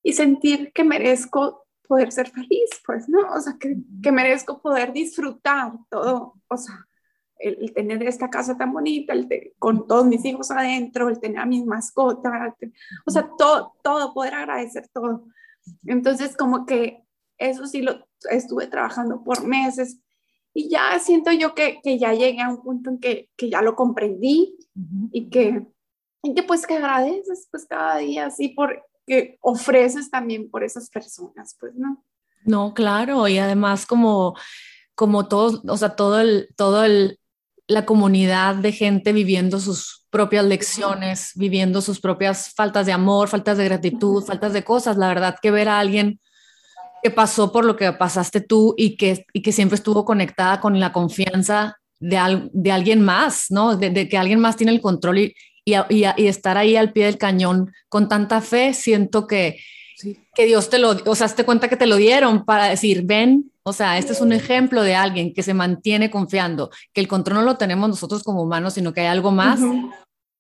y 0.04 0.14
sentir 0.14 0.72
que 0.74 0.84
merezco 0.84 1.66
poder 1.88 2.12
ser 2.12 2.30
feliz, 2.30 2.70
pues, 2.86 3.10
¿no? 3.10 3.22
O 3.34 3.42
sea, 3.42 3.58
que, 3.60 3.78
que 4.04 4.12
merezco 4.12 4.62
poder 4.62 4.94
disfrutar 4.94 5.72
todo, 5.90 6.36
o 6.48 6.58
sea, 6.58 6.86
el, 7.40 7.74
tener 7.74 8.04
esta 8.04 8.30
casa 8.30 8.60
tan 8.60 8.74
bonita, 8.74 9.14
el 9.14 9.56
con 9.58 9.88
todos 9.88 10.06
mis 10.06 10.24
hijos 10.24 10.52
adentro, 10.52 11.10
el 11.10 11.20
tener 11.20 11.40
a 11.40 11.48
mis 11.48 11.66
mascotas, 11.66 12.54
o 13.08 13.10
sea, 13.10 13.28
todo, 13.40 13.74
todo, 13.82 14.14
poder 14.14 14.36
agradecer 14.36 14.88
todo. 14.94 15.26
Entonces, 15.84 16.38
como 16.38 16.68
que 16.68 17.07
eso 17.38 17.66
sí 17.68 17.82
lo 17.82 18.08
estuve 18.30 18.68
trabajando 18.68 19.24
por 19.24 19.46
meses 19.46 20.00
y 20.54 20.70
ya 20.70 20.98
siento 21.00 21.32
yo 21.32 21.54
que, 21.54 21.80
que 21.84 22.00
ya 22.00 22.14
llegué 22.14 22.42
a 22.42 22.50
un 22.50 22.64
punto 22.64 22.90
en 22.90 23.00
que, 23.00 23.30
que 23.38 23.50
ya 23.50 23.62
lo 23.62 23.76
comprendí 23.76 24.58
y 25.12 25.30
que, 25.30 25.66
y 26.24 26.34
que 26.34 26.44
pues 26.44 26.66
que 26.66 26.78
agradeces 26.78 27.48
pues 27.52 27.66
cada 27.68 27.98
día 27.98 28.26
así 28.26 28.50
por 28.50 28.84
que 29.08 29.38
ofreces 29.42 30.12
también 30.12 30.52
por 30.52 30.64
esas 30.64 30.90
personas, 30.90 31.56
pues, 31.60 31.74
¿no? 31.76 32.04
No, 32.44 32.74
claro, 32.74 33.28
y 33.28 33.38
además 33.38 33.86
como, 33.86 34.36
como 34.96 35.28
todos, 35.28 35.62
o 35.68 35.78
sea, 35.78 35.96
todo 35.96 36.20
el, 36.20 36.50
todo 36.56 36.84
el, 36.84 37.20
la 37.68 37.86
comunidad 37.86 38.56
de 38.56 38.72
gente 38.74 39.14
viviendo 39.14 39.60
sus 39.60 40.06
propias 40.10 40.46
lecciones, 40.46 41.32
viviendo 41.36 41.82
sus 41.82 42.00
propias 42.00 42.54
faltas 42.54 42.86
de 42.86 42.94
amor, 42.94 43.28
faltas 43.28 43.58
de 43.58 43.66
gratitud, 43.66 44.24
faltas 44.24 44.54
de 44.54 44.64
cosas. 44.64 44.98
La 44.98 45.08
verdad 45.08 45.38
que 45.42 45.52
ver 45.52 45.70
a 45.70 45.80
alguien 45.80 46.20
que 47.04 47.12
pasó 47.12 47.52
por 47.52 47.66
lo 47.66 47.76
que 47.76 47.92
pasaste 47.94 48.42
tú 48.42 48.74
y 48.78 48.98
que, 48.98 49.26
y 49.34 49.42
que 49.42 49.52
siempre 49.52 49.76
estuvo 49.76 50.06
conectada 50.06 50.60
con 50.60 50.80
la 50.80 50.92
confianza 50.92 51.78
de, 52.00 52.50
de 52.54 52.72
alguien 52.72 53.02
más, 53.02 53.48
¿no? 53.50 53.76
De, 53.76 53.90
de, 53.90 54.08
que 54.08 54.18
alguien 54.18 54.40
más 54.40 54.56
tiene 54.56 54.72
el 54.72 54.82
control 54.82 55.20
y, 55.20 55.36
y, 55.66 56.28
estar 56.28 56.58
ahí 56.58 56.76
al 56.76 56.94
pie 56.94 57.06
del 57.06 57.18
cañón 57.18 57.74
con 57.90 58.08
tanta 58.08 58.42
fe, 58.42 58.74
siento 58.74 59.28
que, 59.28 59.60
que 60.34 60.46
Dios 60.46 60.70
te 60.70 60.80
lo, 60.80 60.92
o 61.06 61.16
sea, 61.16 61.28
te 61.28 61.44
cuenta 61.44 61.68
que 61.68 61.76
te 61.76 61.88
lo 61.88 61.98
dieron 61.98 62.46
para 62.46 62.66
decir, 62.66 63.04
ven, 63.06 63.52
o 63.64 63.74
sea, 63.74 63.98
este 63.98 64.14
es 64.14 64.22
un 64.22 64.32
ejemplo 64.32 64.82
de 64.82 64.96
alguien 64.96 65.34
que 65.34 65.44
se 65.44 65.54
mantiene 65.54 66.10
confiando, 66.10 66.70
que 66.94 67.02
el 67.02 67.08
control 67.10 67.40
no 67.40 67.44
lo 67.44 67.58
tenemos 67.58 67.90
nosotros 67.90 68.24
como 68.24 68.42
humanos, 68.42 68.76
sino 68.76 68.94
que 68.94 69.02
hay 69.02 69.08
algo 69.08 69.32
más. 69.32 69.60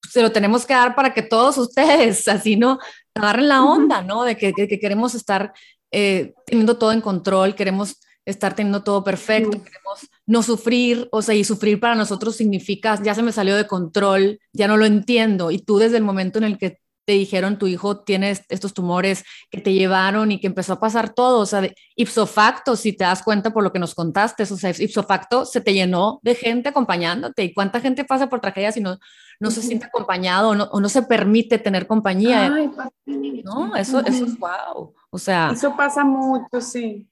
Se 0.10 0.22
lo 0.22 0.32
tenemos 0.32 0.66
que 0.66 0.74
dar 0.74 0.96
para 0.96 1.14
que 1.14 1.24
todos 1.24 1.58
ustedes, 1.58 2.26
así, 2.30 2.56
¿no? 2.56 2.80
Agarren 3.14 3.50
la 3.50 3.66
onda, 3.66 4.02
¿no? 4.02 4.24
De 4.24 4.38
que, 4.38 4.54
que, 4.54 4.80
queremos 4.80 5.14
estar 5.14 5.52
eh, 5.92 6.34
teniendo 6.46 6.78
todo 6.78 6.92
en 6.92 7.02
control, 7.02 7.56
queremos 7.56 7.98
estar 8.26 8.56
teniendo 8.56 8.84
todo 8.84 9.04
perfecto, 9.04 9.52
queremos 9.52 10.10
no 10.26 10.44
sufrir, 10.44 11.08
o 11.12 11.22
sea, 11.22 11.34
y 11.34 11.46
sufrir 11.46 11.80
para 11.80 11.96
nosotros 11.96 12.36
significa, 12.36 13.02
ya 13.02 13.16
se 13.16 13.24
me 13.24 13.32
salió 13.32 13.56
de 13.56 13.68
control, 13.68 14.40
ya 14.52 14.68
no 14.68 14.76
lo 14.76 14.86
entiendo, 14.86 15.50
y 15.50 15.60
tú 15.60 15.78
desde 15.78 15.98
el 15.98 16.04
momento 16.04 16.38
en 16.38 16.44
el 16.44 16.58
que 16.58 16.80
te 17.08 17.14
dijeron 17.14 17.58
tu 17.58 17.68
hijo 17.68 18.02
tiene 18.02 18.32
estos 18.32 18.74
tumores 18.74 19.24
que 19.50 19.62
te 19.62 19.74
llevaron 19.74 20.30
y 20.34 20.42
que 20.42 20.48
empezó 20.48 20.74
a 20.74 20.80
pasar 20.82 21.14
todo, 21.14 21.40
o 21.40 21.46
sea, 21.46 21.62
de 21.62 21.74
ipso 21.96 22.28
facto, 22.28 22.76
si 22.76 22.92
te 22.92 23.06
das 23.06 23.24
cuenta 23.24 23.52
por 23.52 23.64
lo 23.64 23.72
que 23.72 23.80
nos 23.80 23.96
contaste, 23.96 24.44
o 24.44 24.46
sea, 24.46 24.72
ipso 24.78 25.04
facto 25.04 25.46
se 25.46 25.62
te 25.62 25.74
llenó 25.74 26.20
de 26.22 26.36
gente 26.36 26.68
acompañándote, 26.68 27.46
y 27.46 27.54
cuánta 27.54 27.80
gente 27.80 28.04
pasa 28.04 28.28
por 28.28 28.42
tragedias 28.42 28.76
y 28.76 28.82
no, 28.82 29.00
no 29.40 29.52
se 29.52 29.62
siente 29.62 29.86
acompañado 29.86 30.50
o 30.50 30.56
no, 30.56 30.66
o 30.66 30.82
no 30.82 30.90
se 30.90 31.02
permite 31.02 31.58
tener 31.60 31.88
compañía. 31.88 32.50
no, 33.46 33.74
eso, 33.78 34.02
eso 34.02 34.26
es 34.26 34.38
wow. 34.38 34.94
O 35.10 35.18
sea, 35.18 35.52
eso 35.54 35.78
pasa 35.78 36.04
mucho, 36.04 36.60
sí. 36.60 37.08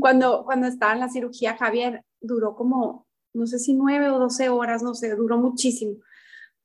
Cuando, 0.00 0.44
cuando 0.46 0.68
estaba 0.68 0.94
en 0.94 1.00
la 1.00 1.10
cirugía, 1.10 1.54
Javier 1.58 2.02
duró 2.18 2.56
como, 2.56 3.06
no 3.34 3.46
sé 3.46 3.58
si 3.58 3.74
nueve 3.74 4.08
o 4.08 4.18
doce 4.18 4.48
horas, 4.48 4.82
no 4.82 4.94
sé, 4.94 5.14
duró 5.14 5.36
muchísimo. 5.36 5.96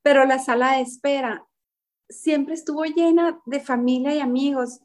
Pero 0.02 0.24
la 0.24 0.40
sala 0.40 0.78
de 0.78 0.82
espera 0.84 1.44
siempre 2.10 2.56
estuvo 2.56 2.84
llena 2.84 3.40
de 3.46 3.60
familia 3.60 4.14
y 4.14 4.20
amigos 4.20 4.80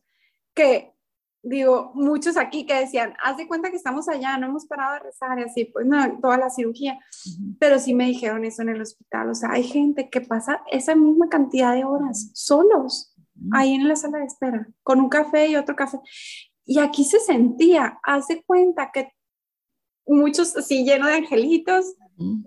que, 0.54 0.94
digo, 1.42 1.92
muchos 1.94 2.36
aquí 2.36 2.66
que 2.66 2.74
decían, 2.74 3.14
haz 3.22 3.36
de 3.36 3.48
cuenta 3.48 3.70
que 3.70 3.76
estamos 3.76 4.08
allá, 4.08 4.38
no 4.38 4.46
hemos 4.46 4.66
parado 4.66 4.94
de 4.94 5.00
rezar 5.00 5.38
y 5.38 5.42
así, 5.42 5.64
pues 5.66 5.86
no, 5.86 6.20
toda 6.20 6.38
la 6.38 6.50
cirugía. 6.50 6.98
Pero 7.58 7.78
sí 7.78 7.94
me 7.94 8.06
dijeron 8.06 8.44
eso 8.44 8.62
en 8.62 8.70
el 8.70 8.80
hospital, 8.80 9.30
o 9.30 9.34
sea, 9.34 9.50
hay 9.52 9.64
gente 9.64 10.10
que 10.10 10.20
pasa 10.20 10.62
esa 10.70 10.94
misma 10.94 11.28
cantidad 11.28 11.74
de 11.74 11.84
horas 11.84 12.30
solos 12.34 13.14
ahí 13.52 13.74
en 13.74 13.88
la 13.88 13.96
sala 13.96 14.18
de 14.18 14.26
espera, 14.26 14.68
con 14.82 15.00
un 15.00 15.08
café 15.08 15.48
y 15.48 15.56
otro 15.56 15.74
café. 15.74 15.98
Y 16.64 16.78
aquí 16.78 17.04
se 17.04 17.20
sentía, 17.20 17.98
hace 18.02 18.42
cuenta 18.44 18.90
que 18.92 19.12
muchos 20.06 20.56
así 20.56 20.84
llenos 20.84 21.08
de 21.08 21.14
angelitos 21.14 21.94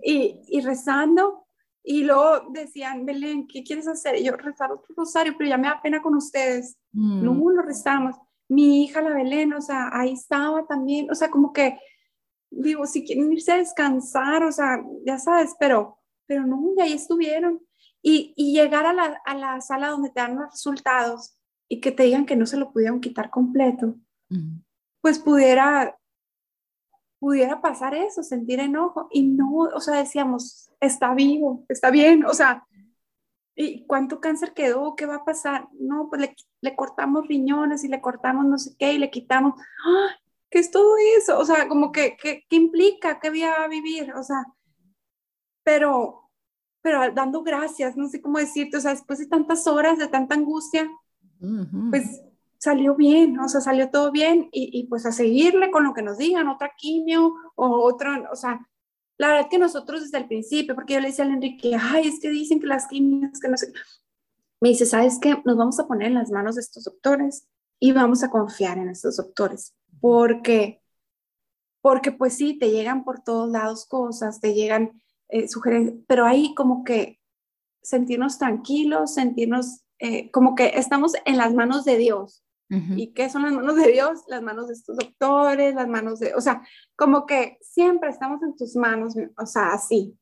y, 0.02 0.40
y, 0.48 0.60
rezando. 0.60 1.46
Y 1.90 2.04
luego 2.04 2.50
decían, 2.50 3.06
Belén, 3.06 3.46
¿qué 3.46 3.64
quieres 3.64 3.88
hacer? 3.88 4.16
Y 4.16 4.24
yo, 4.24 4.36
rezar 4.36 4.70
otro 4.70 4.94
rosario, 4.94 5.34
pero 5.38 5.48
ya 5.48 5.56
me 5.56 5.68
da 5.68 5.80
pena 5.80 6.02
con 6.02 6.14
ustedes. 6.16 6.76
Mm. 6.92 7.24
No, 7.24 7.50
lo 7.50 7.62
rezamos. 7.62 8.14
Mi 8.46 8.84
hija, 8.84 9.00
la 9.00 9.14
Belén, 9.14 9.54
o 9.54 9.62
sea, 9.62 9.88
ahí 9.94 10.12
estaba 10.12 10.66
también. 10.66 11.10
O 11.10 11.14
sea, 11.14 11.30
como 11.30 11.50
que, 11.50 11.78
digo, 12.50 12.84
si 12.84 13.06
quieren 13.06 13.32
irse 13.32 13.52
a 13.52 13.56
descansar, 13.56 14.42
o 14.44 14.52
sea, 14.52 14.84
ya 15.06 15.18
sabes, 15.18 15.56
pero, 15.58 15.98
pero 16.26 16.46
no, 16.46 16.74
y 16.76 16.82
ahí 16.82 16.92
estuvieron. 16.92 17.58
Y, 18.02 18.34
llegar 18.36 18.84
a 18.84 18.92
la, 18.92 19.22
a 19.24 19.34
la, 19.34 19.58
sala 19.62 19.88
donde 19.88 20.10
te 20.10 20.20
dan 20.20 20.36
los 20.36 20.50
resultados 20.50 21.38
y 21.70 21.80
que 21.80 21.90
te 21.90 22.02
digan 22.02 22.26
que 22.26 22.36
no 22.36 22.44
se 22.44 22.58
lo 22.58 22.70
pudieron 22.70 23.00
quitar 23.00 23.30
completo, 23.30 23.96
pues 25.00 25.18
pudiera, 25.18 25.98
pudiera 27.18 27.60
pasar 27.60 27.94
eso, 27.94 28.22
sentir 28.22 28.60
enojo. 28.60 29.08
Y 29.10 29.22
no, 29.22 29.50
o 29.74 29.80
sea, 29.80 29.96
decíamos, 29.96 30.70
está 30.80 31.14
vivo, 31.14 31.64
está 31.68 31.90
bien, 31.90 32.24
o 32.24 32.34
sea, 32.34 32.66
¿y 33.54 33.86
cuánto 33.86 34.20
cáncer 34.20 34.54
quedó? 34.54 34.94
¿Qué 34.96 35.06
va 35.06 35.16
a 35.16 35.24
pasar? 35.24 35.68
No, 35.78 36.08
pues 36.08 36.20
le, 36.20 36.36
le 36.60 36.76
cortamos 36.76 37.26
riñones 37.26 37.84
y 37.84 37.88
le 37.88 38.00
cortamos 38.00 38.46
no 38.46 38.58
sé 38.58 38.74
qué 38.78 38.92
y 38.92 38.98
le 38.98 39.10
quitamos. 39.10 39.54
¡Ah! 39.86 40.08
¿Qué 40.50 40.60
es 40.60 40.70
todo 40.70 40.96
eso? 41.18 41.38
O 41.38 41.44
sea, 41.44 41.68
como 41.68 41.92
que, 41.92 42.16
¿qué 42.16 42.44
implica? 42.50 43.20
¿Qué 43.20 43.28
voy 43.30 43.42
a 43.42 43.68
vivir? 43.68 44.14
O 44.14 44.22
sea, 44.22 44.46
pero 45.62 46.28
pero 46.80 47.12
dando 47.12 47.42
gracias, 47.42 47.96
no 47.96 48.08
sé 48.08 48.20
cómo 48.20 48.38
decirte, 48.38 48.76
o 48.76 48.80
sea, 48.80 48.92
después 48.92 49.18
de 49.18 49.26
tantas 49.26 49.66
horas, 49.66 49.98
de 49.98 50.08
tanta 50.08 50.34
angustia, 50.34 50.90
pues 51.90 52.22
salió 52.58 52.94
bien, 52.94 53.38
o 53.38 53.48
sea, 53.48 53.60
salió 53.60 53.90
todo 53.90 54.10
bien 54.10 54.48
y, 54.52 54.70
y, 54.72 54.86
pues 54.88 55.06
a 55.06 55.12
seguirle 55.12 55.70
con 55.70 55.84
lo 55.84 55.94
que 55.94 56.02
nos 56.02 56.18
digan, 56.18 56.48
otra 56.48 56.72
quimio 56.76 57.34
o 57.54 57.82
otra, 57.84 58.28
o 58.32 58.36
sea, 58.36 58.68
la 59.16 59.28
verdad 59.28 59.48
que 59.50 59.58
nosotros 59.58 60.02
desde 60.02 60.18
el 60.18 60.28
principio, 60.28 60.74
porque 60.74 60.94
yo 60.94 61.00
le 61.00 61.08
decía 61.08 61.24
a 61.24 61.28
Enrique, 61.28 61.76
ay, 61.78 62.08
es 62.08 62.20
que 62.20 62.30
dicen 62.30 62.60
que 62.60 62.66
las 62.66 62.86
químicas, 62.86 63.40
que 63.40 63.48
no 63.48 63.56
sé, 63.56 63.72
me 64.60 64.70
dice, 64.70 64.86
¿sabes 64.86 65.18
qué? 65.20 65.40
Nos 65.44 65.56
vamos 65.56 65.78
a 65.80 65.86
poner 65.86 66.08
en 66.08 66.14
las 66.14 66.30
manos 66.30 66.56
de 66.56 66.62
estos 66.62 66.84
doctores 66.84 67.48
y 67.80 67.92
vamos 67.92 68.22
a 68.22 68.30
confiar 68.30 68.78
en 68.78 68.88
estos 68.88 69.16
doctores, 69.16 69.74
porque, 70.00 70.82
porque 71.80 72.12
pues 72.12 72.34
sí, 72.34 72.58
te 72.58 72.70
llegan 72.70 73.04
por 73.04 73.20
todos 73.22 73.50
lados 73.50 73.86
cosas, 73.86 74.40
te 74.40 74.54
llegan 74.54 75.00
eh, 75.28 75.48
sugerencias, 75.48 75.96
pero 76.06 76.24
ahí 76.24 76.54
como 76.54 76.84
que 76.84 77.20
sentirnos 77.82 78.38
tranquilos, 78.38 79.14
sentirnos 79.14 79.82
eh, 79.98 80.30
como 80.30 80.54
que 80.54 80.72
estamos 80.74 81.14
en 81.24 81.36
las 81.36 81.54
manos 81.54 81.84
de 81.84 81.96
Dios. 81.96 82.44
¿Y 82.70 83.12
qué 83.14 83.30
son 83.30 83.42
las 83.42 83.52
manos 83.52 83.76
de 83.76 83.92
Dios? 83.92 84.24
Las 84.26 84.42
manos 84.42 84.68
de 84.68 84.74
estos 84.74 84.96
doctores, 84.96 85.74
las 85.74 85.88
manos 85.88 86.20
de, 86.20 86.34
o 86.34 86.40
sea, 86.40 86.62
como 86.96 87.24
que 87.24 87.56
siempre 87.62 88.10
estamos 88.10 88.42
en 88.42 88.56
tus 88.56 88.76
manos, 88.76 89.14
o 89.38 89.46
sea, 89.46 89.72
así. 89.72 90.17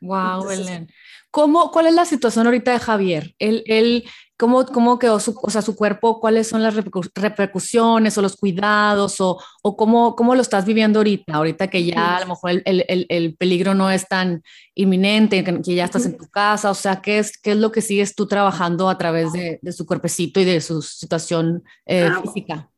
Wow, 0.00 0.46
Belén. 0.46 0.88
¿Cómo, 1.30 1.70
¿Cuál 1.70 1.88
es 1.88 1.94
la 1.94 2.04
situación 2.04 2.46
ahorita 2.46 2.72
de 2.72 2.78
Javier? 2.78 3.34
Él, 3.38 3.62
él 3.66 4.04
¿cómo, 4.38 4.64
¿Cómo 4.64 4.98
quedó 4.98 5.20
su, 5.20 5.38
o 5.42 5.50
sea, 5.50 5.60
su 5.60 5.76
cuerpo? 5.76 6.20
¿Cuáles 6.20 6.48
son 6.48 6.62
las 6.62 6.74
repercusiones 6.74 8.16
o 8.16 8.22
los 8.22 8.36
cuidados? 8.36 9.20
¿O, 9.20 9.38
o 9.62 9.76
cómo, 9.76 10.16
cómo 10.16 10.34
lo 10.34 10.42
estás 10.42 10.64
viviendo 10.64 11.00
ahorita? 11.00 11.34
Ahorita 11.34 11.68
que 11.68 11.84
ya 11.84 12.16
a 12.16 12.20
lo 12.20 12.28
mejor 12.28 12.62
el, 12.64 12.84
el, 12.88 13.06
el 13.08 13.36
peligro 13.36 13.74
no 13.74 13.90
es 13.90 14.08
tan 14.08 14.42
inminente, 14.74 15.44
que, 15.44 15.74
ya 15.74 15.84
estás 15.84 16.06
en 16.06 16.16
tu 16.16 16.28
casa. 16.28 16.70
O 16.70 16.74
sea, 16.74 17.02
¿qué 17.02 17.18
es, 17.18 17.38
qué 17.38 17.50
es 17.52 17.56
lo 17.58 17.72
que 17.72 17.82
sigues 17.82 18.14
tú 18.14 18.26
trabajando 18.26 18.88
a 18.88 18.96
través 18.96 19.32
de, 19.32 19.58
de 19.60 19.72
su 19.72 19.84
cuerpecito 19.84 20.40
y 20.40 20.44
de 20.44 20.60
su 20.60 20.80
situación 20.80 21.64
eh, 21.84 22.08
ah, 22.10 22.20
física? 22.22 22.70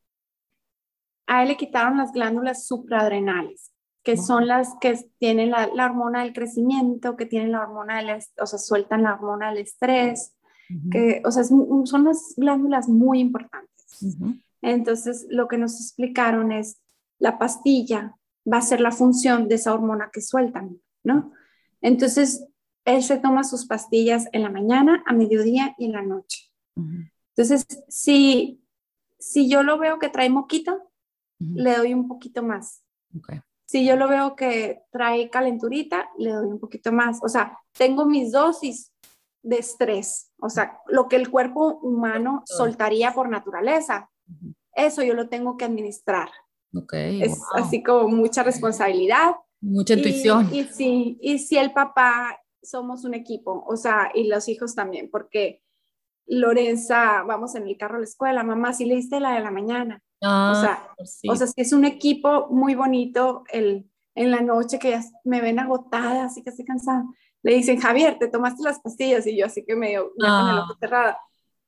A 1.26 1.42
él 1.42 1.48
le 1.48 1.56
quitaron 1.56 1.98
las 1.98 2.12
glándulas 2.12 2.66
supraadrenales 2.66 3.70
que 4.03 4.16
son 4.16 4.46
las 4.46 4.74
que 4.80 4.99
tienen 5.18 5.51
la, 5.51 5.68
hormona 5.84 6.22
del 6.22 6.32
crecimiento, 6.32 7.16
que 7.16 7.26
tienen 7.26 7.53
la 7.53 7.62
hormona 7.62 8.03
del, 8.03 8.22
o 8.40 8.46
sea, 8.46 8.59
sueltan 8.59 9.03
la 9.03 9.14
hormona 9.14 9.51
del 9.51 9.59
estrés, 9.59 10.34
que, 10.90 11.22
o 11.24 11.30
sea, 11.30 11.44
son 11.44 12.05
las 12.05 12.34
glándulas 12.36 12.88
muy 12.88 13.20
importantes. 13.20 14.05
Entonces, 14.62 15.26
lo 15.30 15.49
que 15.49 15.59
nos 15.59 15.80
explicaron 15.80 16.53
es, 16.53 16.80
la 17.18 17.38
pastilla 17.38 18.16
va 18.51 18.59
a 18.59 18.62
ser 18.62 18.80
la 18.80 18.92
función 18.92 19.49
de 19.49 19.57
esa 19.57 19.74
hormona 19.74 20.11
que 20.12 20.20
sueltan, 20.20 20.80
¿no? 21.03 21.32
Entonces, 21.80 22.46
él 22.84 23.03
se 23.03 23.18
toma 23.18 23.44
sus 23.44 23.66
pastillas 23.66 24.28
en 24.32 24.42
la 24.42 24.51
mañana, 24.51 25.03
a 25.07 25.12
mediodía 25.12 25.74
y 25.78 25.86
en 25.86 25.92
la 25.92 26.03
noche. 26.03 26.51
Entonces, 27.36 27.66
si, 27.88 28.62
si 29.18 29.49
yo 29.49 29.62
lo 29.62 29.78
veo 29.78 29.99
que 29.99 30.09
trae 30.09 30.30
moquito, 30.30 30.90
le 31.38 31.76
doy 31.76 31.94
un 31.94 32.09
poquito 32.09 32.42
más. 32.42 32.82
Okay. 33.16 33.40
Si 33.68 33.84
yo 33.84 33.96
lo 33.96 34.08
veo 34.08 34.34
que 34.34 34.82
trae 34.90 35.28
calenturita, 35.28 36.08
le 36.16 36.32
doy 36.32 36.46
un 36.46 36.58
poquito 36.58 36.90
más. 36.90 37.18
O 37.22 37.28
sea, 37.28 37.58
tengo 37.76 38.06
mis 38.06 38.32
dosis 38.32 38.92
de 39.42 39.58
estrés, 39.58 40.32
o 40.40 40.48
sea, 40.48 40.80
lo 40.86 41.06
que 41.06 41.16
el 41.16 41.30
cuerpo 41.30 41.78
humano 41.82 42.42
soltaría 42.46 43.12
por 43.12 43.28
naturaleza. 43.28 44.10
Eso 44.74 45.02
yo 45.02 45.14
lo 45.14 45.28
tengo 45.28 45.56
que 45.56 45.64
administrar. 45.64 46.30
Okay, 46.74 47.22
es 47.22 47.40
así 47.54 47.82
como 47.82 48.08
mucha 48.08 48.42
responsabilidad. 48.42 49.36
Mucha 49.60 49.94
intuición. 49.94 50.48
Y, 50.52 50.64
sí, 50.64 51.18
y 51.20 51.38
si 51.38 51.56
el 51.56 51.72
papá 51.72 52.38
somos 52.62 53.04
un 53.04 53.14
equipo, 53.14 53.64
o 53.66 53.76
sea, 53.76 54.10
y 54.14 54.28
los 54.28 54.48
hijos 54.48 54.74
también, 54.74 55.10
porque 55.10 55.62
Lorenza, 56.26 57.22
vamos 57.22 57.54
en 57.54 57.66
el 57.66 57.76
carro 57.76 57.96
a 57.96 58.00
la 58.00 58.04
escuela, 58.04 58.42
mamá, 58.42 58.72
si 58.72 58.84
le 58.84 58.96
diste 58.96 59.20
la 59.20 59.32
de 59.32 59.40
la 59.40 59.50
mañana, 59.50 60.02
o, 60.20 60.26
ah, 60.26 60.58
sea, 60.60 60.88
pues 60.96 61.20
o 61.28 61.36
sea, 61.36 61.46
es 61.56 61.72
un 61.72 61.84
equipo 61.84 62.48
muy 62.50 62.74
bonito 62.74 63.44
el, 63.52 63.88
en 64.14 64.30
la 64.30 64.40
noche 64.40 64.78
que 64.78 64.90
ya 64.90 65.02
me 65.24 65.40
ven 65.40 65.58
agotada, 65.58 66.24
así 66.24 66.42
que 66.42 66.50
estoy 66.50 66.64
cansada. 66.64 67.04
Le 67.42 67.54
dicen, 67.54 67.78
Javier, 67.78 68.18
te 68.18 68.28
tomaste 68.28 68.62
las 68.64 68.80
pastillas 68.80 69.26
y 69.26 69.36
yo 69.36 69.46
así 69.46 69.64
que 69.64 69.76
medio 69.76 70.12
ya 70.20 70.28
con 70.28 70.48
el 70.50 70.58
ojo 70.58 70.72
ah. 70.72 70.78
cerrado. 70.80 71.16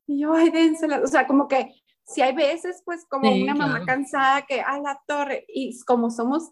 Y 0.06 0.20
yo, 0.20 0.34
ay, 0.34 0.50
dénselas. 0.50 1.02
O 1.04 1.06
sea, 1.06 1.26
como 1.26 1.46
que 1.46 1.72
si 2.02 2.22
hay 2.22 2.34
veces, 2.34 2.82
pues 2.84 3.06
como 3.08 3.32
una 3.32 3.54
mamá 3.54 3.84
cansada 3.86 4.42
que 4.42 4.60
a 4.60 4.80
la 4.80 5.00
torre 5.06 5.44
y 5.48 5.78
como 5.82 6.10
somos, 6.10 6.50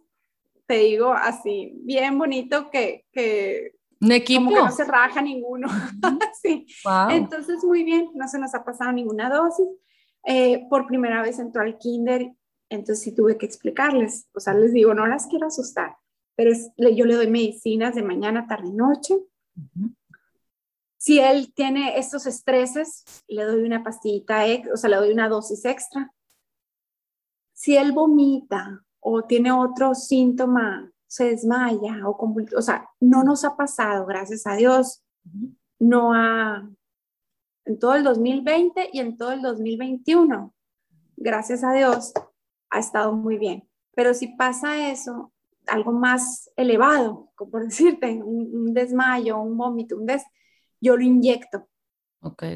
te 0.66 0.78
digo 0.78 1.12
así, 1.12 1.72
bien 1.82 2.16
bonito 2.16 2.70
que, 2.70 3.06
que 3.10 3.72
un 4.00 4.12
equipo. 4.12 4.44
Como 4.44 4.54
que 4.54 4.62
no 4.62 4.70
se 4.70 4.84
raja 4.84 5.20
ninguno. 5.20 5.68
sí. 6.42 6.66
Entonces, 7.10 7.64
muy 7.64 7.82
bien, 7.82 8.10
no 8.14 8.28
se 8.28 8.38
nos 8.38 8.54
ha 8.54 8.64
pasado 8.64 8.92
ninguna 8.92 9.28
dosis. 9.28 9.66
Eh, 10.30 10.66
por 10.68 10.86
primera 10.86 11.22
vez 11.22 11.38
entró 11.38 11.62
al 11.62 11.78
kinder, 11.78 12.34
entonces 12.68 13.02
sí 13.02 13.14
tuve 13.14 13.38
que 13.38 13.46
explicarles, 13.46 14.28
o 14.34 14.40
sea, 14.40 14.52
les 14.52 14.74
digo, 14.74 14.92
no 14.92 15.06
las 15.06 15.26
quiero 15.26 15.46
asustar, 15.46 15.96
pero 16.36 16.50
yo 16.76 17.06
le 17.06 17.14
doy 17.14 17.28
medicinas 17.28 17.94
de 17.94 18.02
mañana, 18.02 18.46
tarde 18.46 18.68
y 18.68 18.72
noche. 18.72 19.14
Si 20.98 21.18
él 21.18 21.54
tiene 21.54 21.98
estos 21.98 22.26
estreses, 22.26 23.04
le 23.26 23.42
doy 23.44 23.62
una 23.62 23.82
pastillita, 23.82 24.44
o 24.70 24.76
sea, 24.76 24.90
le 24.90 24.96
doy 24.96 25.12
una 25.12 25.30
dosis 25.30 25.64
extra. 25.64 26.12
Si 27.54 27.78
él 27.78 27.92
vomita 27.92 28.84
o 29.00 29.22
tiene 29.22 29.50
otro 29.50 29.94
síntoma, 29.94 30.92
se 31.06 31.30
desmaya 31.30 32.06
o 32.06 32.18
o 32.54 32.62
sea, 32.62 32.86
no 33.00 33.24
nos 33.24 33.46
ha 33.46 33.56
pasado, 33.56 34.04
gracias 34.04 34.46
a 34.46 34.56
Dios, 34.56 35.02
no 35.78 36.12
ha, 36.12 36.68
en 37.68 37.78
todo 37.78 37.94
el 37.94 38.02
2020 38.02 38.90
y 38.94 39.00
en 39.00 39.18
todo 39.18 39.32
el 39.32 39.42
2021. 39.42 40.54
Gracias 41.16 41.62
a 41.62 41.72
Dios, 41.72 42.14
ha 42.70 42.78
estado 42.78 43.12
muy 43.12 43.36
bien. 43.36 43.68
Pero 43.94 44.14
si 44.14 44.28
pasa 44.28 44.90
eso, 44.90 45.32
algo 45.66 45.92
más 45.92 46.50
elevado, 46.56 47.30
como 47.34 47.50
por 47.50 47.64
decirte, 47.68 48.22
un, 48.22 48.72
desmayo, 48.72 49.38
un 49.38 49.56
vómito, 49.56 49.96
un 49.96 50.06
des, 50.06 50.24
yo 50.80 50.96
lo 50.96 51.02
inyecto. 51.02 51.68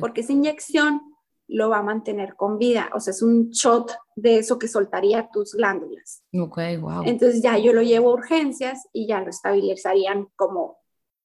Porque 0.01 0.23
esa 0.23 0.33
inyección 0.33 1.01
lo 1.47 1.69
va 1.69 1.79
a 1.79 1.83
mantener 1.83 2.35
con 2.35 2.59
vida. 2.59 2.91
O 2.95 3.01
sea, 3.01 3.13
es 3.13 3.23
un 3.23 3.51
shot 3.51 3.93
de 4.17 4.39
eso 4.39 4.59
que 4.59 4.67
soltaría 4.67 5.29
tus 5.31 5.53
glándulas. 5.55 6.25
Okay, 6.33 6.79
wow. 6.79 7.03
Entonces 7.05 7.43
ya 7.43 7.59
yo 7.59 7.75
lo 7.75 7.83
llevo 7.83 8.11
a 8.11 8.15
urgencias 8.15 8.89
y 8.93 9.07
ya 9.07 9.21
lo 9.21 9.29
estabilizarían 9.29 10.29
como, 10.37 10.79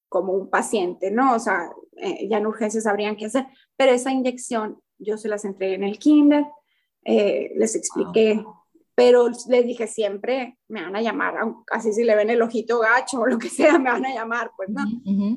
como 0.08 0.32
un 0.32 0.50
paciente, 0.50 1.10
¿no? 1.10 1.34
O 1.34 1.38
sea, 1.38 1.70
eh, 1.96 2.28
ya 2.28 2.38
en 2.38 2.46
urgencias 2.46 2.84
sabrían 2.84 3.16
qué 3.16 3.26
hacer, 3.26 3.46
pero 3.76 3.92
esa 3.92 4.12
inyección 4.12 4.80
yo 4.98 5.16
se 5.16 5.28
las 5.28 5.44
entregué 5.44 5.74
en 5.74 5.84
el 5.84 5.98
kinder, 5.98 6.44
eh, 7.04 7.52
les 7.56 7.74
expliqué, 7.74 8.44
pero 8.94 9.28
les 9.48 9.64
dije 9.64 9.86
siempre, 9.86 10.58
me 10.68 10.82
van 10.82 10.96
a 10.96 11.02
llamar, 11.02 11.34
así 11.70 11.92
si 11.92 12.04
le 12.04 12.16
ven 12.16 12.30
el 12.30 12.42
ojito 12.42 12.80
gacho 12.80 13.20
o 13.20 13.26
lo 13.26 13.38
que 13.38 13.48
sea, 13.48 13.78
me 13.78 13.90
van 13.90 14.04
a 14.06 14.14
llamar, 14.14 14.50
pues, 14.56 14.68
¿no? 14.70 14.82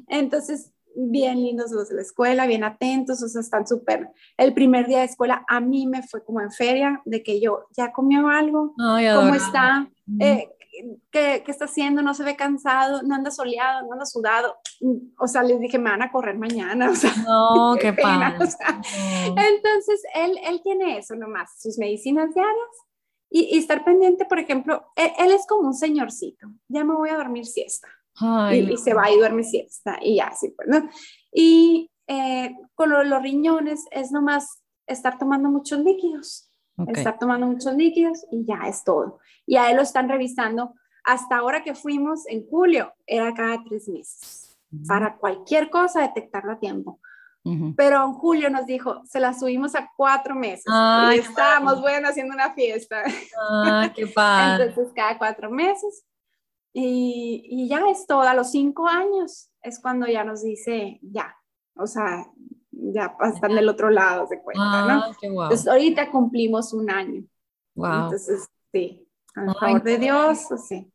Entonces, 0.08 0.72
bien 0.96 1.42
lindos 1.42 1.72
los 1.72 1.90
de 1.90 1.96
la 1.96 2.02
escuela, 2.02 2.46
bien 2.46 2.64
atentos, 2.64 3.22
o 3.24 3.28
sea, 3.28 3.42
están 3.42 3.68
súper. 3.68 4.10
El 4.38 4.54
primer 4.54 4.88
día 4.88 5.00
de 5.00 5.06
escuela 5.06 5.46
a 5.48 5.60
mí 5.60 5.88
me 5.88 6.04
fue 6.04 6.24
como 6.24 6.42
en 6.42 6.52
feria, 6.52 7.02
de 7.06 7.24
que 7.24 7.40
yo, 7.40 7.66
¿ya 7.76 7.92
comió 7.92 8.28
algo? 8.28 8.74
¿Cómo 8.78 9.36
está? 9.36 9.90
Eh, 10.20 10.50
¿qué, 11.12 11.44
¿qué, 11.46 11.52
está 11.52 11.66
haciendo? 11.66 12.02
No 12.02 12.14
se 12.14 12.24
ve 12.24 12.36
cansado, 12.36 13.04
no 13.04 13.16
anda 13.16 13.32
soleado, 13.32 13.86
no 13.88 13.94
anda 13.94 14.06
sudado. 14.06 14.56
O 15.18 15.28
sea, 15.28 15.44
les 15.44 15.60
dije, 15.60 15.78
me 15.78 15.90
van 15.90 16.02
a 16.02 16.12
correr 16.12 16.38
mañana. 16.38 16.90
O 16.92 16.96
sea, 16.96 17.14
no, 17.26 17.76
qué, 17.82 17.94
pena. 17.94 18.38
Entonces, 18.38 20.02
él, 20.16 20.38
él 20.44 20.62
tiene 20.64 20.98
eso 20.98 21.16
nomás, 21.16 21.62
sus 21.62 21.78
medicinas 21.78 22.34
diarias 22.34 22.70
y, 23.30 23.56
y 23.56 23.58
estar 23.58 23.84
pendiente, 23.86 24.26
por 24.26 24.40
ejemplo, 24.40 24.92
él, 24.96 25.32
es 25.32 25.48
como 25.48 25.68
un 25.68 25.74
señorcito, 25.74 26.48
ya 26.68 26.84
me 26.84 26.94
voy 26.94 27.10
a 27.10 27.16
dormir 27.16 27.46
siesta. 27.46 27.88
Y, 28.52 28.78
se 28.78 28.94
va 28.94 29.10
y 29.10 29.18
duerme 29.18 29.44
siesta 29.44 29.98
y 30.02 30.18
ya, 30.18 30.28
así 30.28 30.50
pues, 30.50 30.68
¿no? 30.68 30.90
Y 31.32 31.90
eh, 32.08 32.56
con 32.76 32.90
los 32.90 33.22
riñones 33.22 33.86
es 33.92 34.12
nomás 34.12 34.62
estar 34.86 35.18
tomando 35.18 35.50
muchos 35.50 35.80
líquidos 35.80 36.52
estar 36.90 37.18
tomando 37.18 37.48
muchos 37.48 37.74
líquidos 37.76 38.26
y 38.32 38.46
ya 38.46 38.68
es 38.68 38.84
todo. 38.84 39.20
Y 39.46 39.58
a 39.58 39.70
él 39.70 39.78
lo 39.78 39.84
están 39.84 40.10
revisando. 40.10 40.74
Hasta 41.04 41.38
ahora 41.38 41.64
que 41.64 41.74
fuimos 41.74 42.28
en 42.28 42.48
julio, 42.48 42.94
era 43.08 43.34
cada 43.34 43.64
tres 43.64 43.88
meses. 43.90 44.58
Para 44.88 45.18
cualquier 45.18 45.70
cosa, 45.70 46.02
detectarlo 46.02 46.54
a 46.54 46.60
tiempo. 46.60 47.00
Pero 47.76 48.06
en 48.06 48.14
julio 48.14 48.52
nos 48.52 48.68
dijo, 48.68 49.02
se 49.06 49.20
la 49.20 49.34
subimos 49.34 49.74
a 49.74 49.90
cuatro 49.98 50.36
meses. 50.36 50.66
y 50.68 51.18
estábamos, 51.18 51.82
bueno, 51.82 52.08
haciendo 52.08 52.36
una 52.36 52.54
fiesta. 52.54 53.04
Ah, 53.40 53.92
qué 53.96 54.06
padre. 54.16 54.66
Entonces, 54.66 54.94
cada 54.96 55.18
cuatro 55.18 55.50
meses. 55.50 56.06
Y, 56.74 57.44
y, 57.50 57.68
ya 57.68 57.90
es 57.90 58.06
todo. 58.08 58.22
A 58.22 58.34
los 58.34 58.52
cinco 58.52 58.88
años 58.88 59.50
es 59.62 59.80
cuando 59.80 60.08
ya 60.08 60.24
nos 60.24 60.42
dice, 60.42 61.00
ya. 61.02 61.36
O 61.76 61.86
sea, 61.88 62.26
ya 62.72 63.16
están 63.34 63.56
del 63.56 63.70
otro 63.70 63.90
lado, 63.90 64.28
se 64.28 64.42
cuenta, 64.42 64.86
¿no? 64.88 65.04
Ah, 65.04 65.12
Entonces, 65.22 65.68
ahorita 65.68 66.12
cumplimos 66.12 66.74
un 66.74 66.90
año. 66.90 67.24
Wow. 67.76 68.04
Entonces, 68.04 68.48
sí, 68.72 69.08
al 69.36 69.54
favor 69.56 69.84
de 69.84 69.98
Dios, 69.98 70.40
sí. 70.68 70.92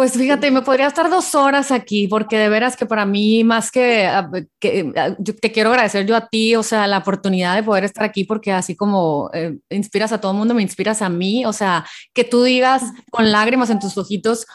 Pues 0.00 0.14
fíjate, 0.14 0.50
me 0.50 0.62
podría 0.62 0.86
estar 0.86 1.10
dos 1.10 1.34
horas 1.34 1.70
aquí, 1.70 2.08
porque 2.08 2.38
de 2.38 2.48
veras 2.48 2.74
que 2.74 2.86
para 2.86 3.04
mí, 3.04 3.44
más 3.44 3.70
que, 3.70 4.06
ah, 4.06 4.30
que 4.58 4.90
ah, 4.96 5.14
te 5.20 5.52
quiero 5.52 5.68
agradecer 5.68 6.06
yo 6.06 6.16
a 6.16 6.26
ti, 6.26 6.56
o 6.56 6.62
sea, 6.62 6.86
la 6.86 6.96
oportunidad 6.96 7.54
de 7.54 7.62
poder 7.62 7.84
estar 7.84 8.04
aquí, 8.04 8.24
porque 8.24 8.50
así 8.50 8.74
como 8.74 9.28
eh, 9.34 9.58
inspiras 9.68 10.10
a 10.12 10.18
todo 10.18 10.32
mundo, 10.32 10.54
me 10.54 10.62
inspiras 10.62 11.02
a 11.02 11.10
mí, 11.10 11.44
o 11.44 11.52
sea, 11.52 11.84
que 12.14 12.24
tú 12.24 12.42
digas 12.42 12.82
con 13.10 13.30
lágrimas 13.30 13.68
en 13.68 13.78
tus 13.78 13.98
ojitos, 13.98 14.46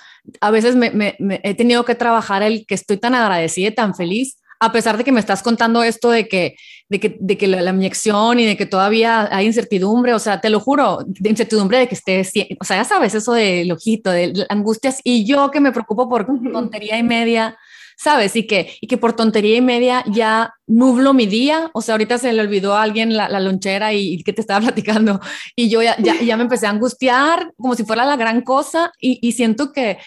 a 0.42 0.50
veces 0.50 0.76
me, 0.76 0.90
me, 0.90 1.16
he 1.44 1.54
tenido 1.54 1.86
que 1.86 1.94
trabajar 1.94 2.42
el 2.42 2.66
que 2.66 2.74
estoy 2.74 2.98
tan 2.98 3.14
agradecida 3.14 3.68
y 3.68 3.76
tan 3.76 3.94
feliz, 3.94 4.40
a 4.60 4.72
pesar 4.72 4.98
de 4.98 5.04
que 5.04 5.12
me 5.12 5.20
estás 5.20 5.44
contando 5.44 5.84
esto 5.84 6.10
de 6.10 6.28
que, 6.28 6.56
de 6.90 7.00
que, 7.00 7.18
de 7.20 7.38
que 7.38 7.48
la, 7.48 7.72
inyección 7.72 8.40
y 8.40 8.46
de 8.46 8.58
que 8.58 8.66
todavía 8.66 9.28
hay 9.32 9.46
incertidumbre, 9.46 10.14
o 10.14 10.20
sea, 10.20 10.42
te 10.42 10.50
lo 10.50 10.60
juro, 10.60 11.00
de 11.06 11.30
incertidumbre 11.30 11.80
de 11.80 11.88
que 11.88 11.96
estés, 11.96 12.32
o 12.60 12.64
sea, 12.64 12.78
ya 12.78 12.84
sabes, 12.84 13.16
eso 13.16 13.34
del 13.34 13.72
ojito, 13.72 14.12
de 14.12 14.46
angustias, 14.50 15.00
y 15.04 15.26
yo 15.26 15.52
que 15.52 15.60
me 15.60 15.72
preocupo 15.72 16.10
por 16.10 16.28
tontería 16.52 16.98
y 16.98 17.04
media, 17.04 17.58
¿sabes? 17.98 18.36
Y 18.36 18.48
que, 18.48 18.78
y 18.82 18.88
que 18.88 18.98
por 18.98 19.14
tontería 19.14 19.58
y 19.58 19.62
media 19.62 20.04
ya 20.08 20.54
nublo 20.68 21.14
mi 21.14 21.26
día, 21.26 21.70
o 21.74 21.82
sea, 21.82 21.96
ahorita 21.96 22.18
se 22.18 22.34
le 22.34 22.42
olvidó 22.42 22.76
a 22.76 22.84
alguien 22.84 23.16
la, 23.16 23.28
lonchera 23.40 23.94
y, 23.94 24.24
que 24.24 24.34
te 24.34 24.42
estaba 24.42 24.62
platicando, 24.66 25.20
y 25.56 25.70
yo 25.70 25.82
ya, 25.82 25.98
ya, 26.00 26.20
ya, 26.22 26.38
me 26.38 26.44
empecé 26.44 26.68
a 26.68 26.72
angustiar 26.72 27.52
como 27.58 27.76
si 27.76 27.84
fuera 27.84 28.06
la 28.06 28.16
gran 28.16 28.42
cosa, 28.42 28.92
y, 29.00 29.20
y 29.22 29.34
siento 29.34 29.72
que 29.72 29.98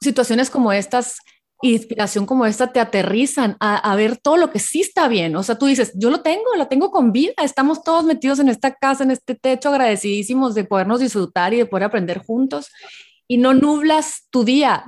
situaciones 0.00 0.50
como 0.50 0.72
estas 0.72 1.18
inspiración 1.62 2.26
como 2.26 2.44
esta 2.46 2.72
te 2.72 2.80
aterrizan 2.80 3.56
a, 3.60 3.94
ver 3.96 4.18
todo 4.18 4.36
lo 4.36 4.50
que 4.50 4.58
sí 4.58 4.80
está 4.80 5.08
bien. 5.08 5.34
O 5.36 5.42
sea, 5.42 5.56
tú 5.56 5.66
dices, 5.66 5.92
yo 5.94 6.10
lo 6.10 6.20
tengo, 6.20 6.54
lo 6.56 6.68
tengo 6.68 6.90
con 6.90 7.12
vida, 7.12 7.32
estamos 7.42 7.82
todos 7.82 8.04
metidos 8.04 8.38
en 8.38 8.48
esta 8.48 8.74
casa, 8.74 9.04
en 9.04 9.10
este 9.10 9.34
techo, 9.34 9.70
agradecidísimos 9.70 10.54
de 10.54 10.64
podernos 10.64 11.00
disfrutar 11.00 11.54
y 11.54 11.58
de 11.58 11.66
poder 11.66 11.84
aprender 11.84 12.18
juntos. 12.18 12.70
Y 13.28 13.38
no 13.38 13.54
nublas 13.54 14.28
tu 14.30 14.44
día 14.44 14.84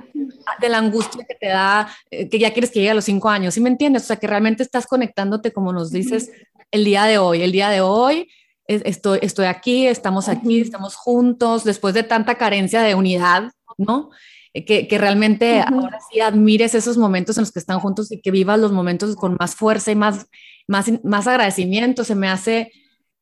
de 0.61 0.69
la 0.69 0.77
angustia 0.77 1.25
que 1.27 1.35
te 1.35 1.47
da, 1.47 1.93
eh, 2.09 2.29
que 2.29 2.39
ya 2.39 2.53
quieres 2.53 2.71
que 2.71 2.79
llegue 2.79 2.91
a 2.91 2.95
los 2.95 3.05
cinco 3.05 3.29
años, 3.29 3.53
¿sí 3.53 3.61
me 3.61 3.69
entiendes? 3.69 4.03
O 4.03 4.05
sea, 4.05 4.15
que 4.15 4.27
realmente 4.27 4.63
estás 4.63 4.87
conectándote, 4.87 5.51
como 5.51 5.73
nos 5.73 5.91
dices, 5.91 6.31
el 6.71 6.85
día 6.85 7.05
de 7.05 7.17
hoy. 7.17 7.41
El 7.41 7.51
día 7.51 7.69
de 7.69 7.81
hoy 7.81 8.29
estoy, 8.67 9.19
estoy 9.21 9.47
aquí, 9.47 9.87
estamos 9.87 10.29
aquí, 10.29 10.61
estamos 10.61 10.95
juntos, 10.95 11.63
después 11.63 11.93
de 11.93 12.03
tanta 12.03 12.35
carencia 12.35 12.81
de 12.81 12.95
unidad, 12.95 13.51
¿no? 13.77 14.11
Eh, 14.53 14.65
que, 14.65 14.87
que 14.87 14.97
realmente 14.97 15.61
ahora 15.61 15.99
sí 16.11 16.19
admires 16.21 16.73
esos 16.73 16.97
momentos 16.97 17.37
en 17.37 17.43
los 17.43 17.51
que 17.51 17.59
están 17.59 17.79
juntos 17.79 18.11
y 18.11 18.19
que 18.19 18.31
vivas 18.31 18.59
los 18.59 18.71
momentos 18.71 19.15
con 19.15 19.37
más 19.39 19.55
fuerza 19.55 19.91
y 19.91 19.95
más, 19.95 20.27
más, 20.67 20.91
más 21.03 21.27
agradecimiento. 21.27 22.03
Se 22.03 22.15
me 22.15 22.27
hace 22.27 22.71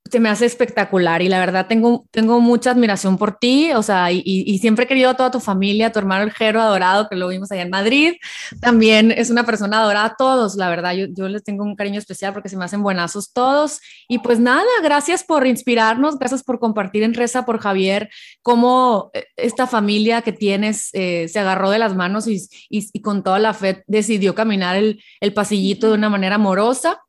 se 0.09 0.19
me 0.19 0.29
hace 0.29 0.45
espectacular 0.45 1.21
y 1.21 1.29
la 1.29 1.39
verdad 1.39 1.67
tengo, 1.67 2.05
tengo 2.11 2.39
mucha 2.39 2.71
admiración 2.71 3.17
por 3.17 3.37
ti, 3.37 3.71
o 3.73 3.83
sea, 3.83 4.11
y, 4.11 4.21
y, 4.25 4.57
siempre 4.59 4.85
he 4.85 4.87
querido 4.87 5.09
a 5.09 5.13
toda 5.15 5.31
tu 5.31 5.39
familia, 5.39 5.91
tu 5.91 5.99
hermano 5.99 6.23
el 6.23 6.31
Jero 6.31 6.61
adorado, 6.61 7.07
que 7.09 7.15
lo 7.15 7.27
vimos 7.27 7.51
allá 7.51 7.63
en 7.63 7.69
Madrid, 7.69 8.13
también 8.59 9.11
es 9.11 9.29
una 9.29 9.45
persona 9.45 9.79
adorada 9.79 10.05
a 10.05 10.15
todos, 10.15 10.55
la 10.55 10.69
verdad, 10.69 10.93
yo, 10.93 11.05
yo 11.09 11.27
les 11.29 11.43
tengo 11.43 11.63
un 11.63 11.75
cariño 11.75 11.99
especial 11.99 12.33
porque 12.33 12.49
se 12.49 12.57
me 12.57 12.65
hacen 12.65 12.83
buenazos 12.83 13.33
todos. 13.33 13.79
Y 14.07 14.19
pues 14.19 14.39
nada, 14.39 14.65
gracias 14.83 15.23
por 15.23 15.47
inspirarnos, 15.47 16.17
gracias 16.17 16.43
por 16.43 16.59
compartir 16.59 17.03
en 17.03 17.13
Reza 17.13 17.45
por 17.45 17.59
Javier, 17.59 18.09
cómo 18.41 19.11
eh, 19.13 19.25
esta 19.35 19.67
familia 19.67 20.21
que 20.21 20.31
tienes 20.31 20.89
eh, 20.93 21.27
se 21.27 21.39
agarró 21.39 21.69
de 21.69 21.79
las 21.79 21.95
manos 21.95 22.27
y, 22.27 22.47
y, 22.69 23.01
con 23.01 23.23
toda 23.23 23.39
la 23.39 23.53
fe 23.53 23.83
decidió 23.87 24.35
caminar 24.35 24.75
el, 24.75 25.01
el 25.19 25.33
pasillito 25.33 25.87
de 25.87 25.93
una 25.93 26.09
manera 26.09 26.35
amorosa 26.35 27.01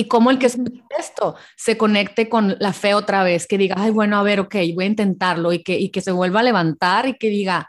y 0.00 0.08
cómo 0.08 0.30
el 0.30 0.38
que 0.38 0.46
escuche 0.46 0.82
esto 0.98 1.36
se 1.56 1.76
conecte 1.76 2.30
con 2.30 2.56
la 2.58 2.72
fe 2.72 2.94
otra 2.94 3.22
vez, 3.22 3.46
que 3.46 3.58
diga, 3.58 3.76
ay, 3.78 3.90
bueno, 3.90 4.16
a 4.18 4.22
ver, 4.22 4.40
ok, 4.40 4.54
voy 4.74 4.84
a 4.84 4.88
intentarlo 4.88 5.52
y 5.52 5.62
que, 5.62 5.78
y 5.78 5.90
que 5.90 6.00
se 6.00 6.10
vuelva 6.10 6.40
a 6.40 6.42
levantar 6.42 7.06
y 7.06 7.18
que 7.18 7.28
diga, 7.28 7.68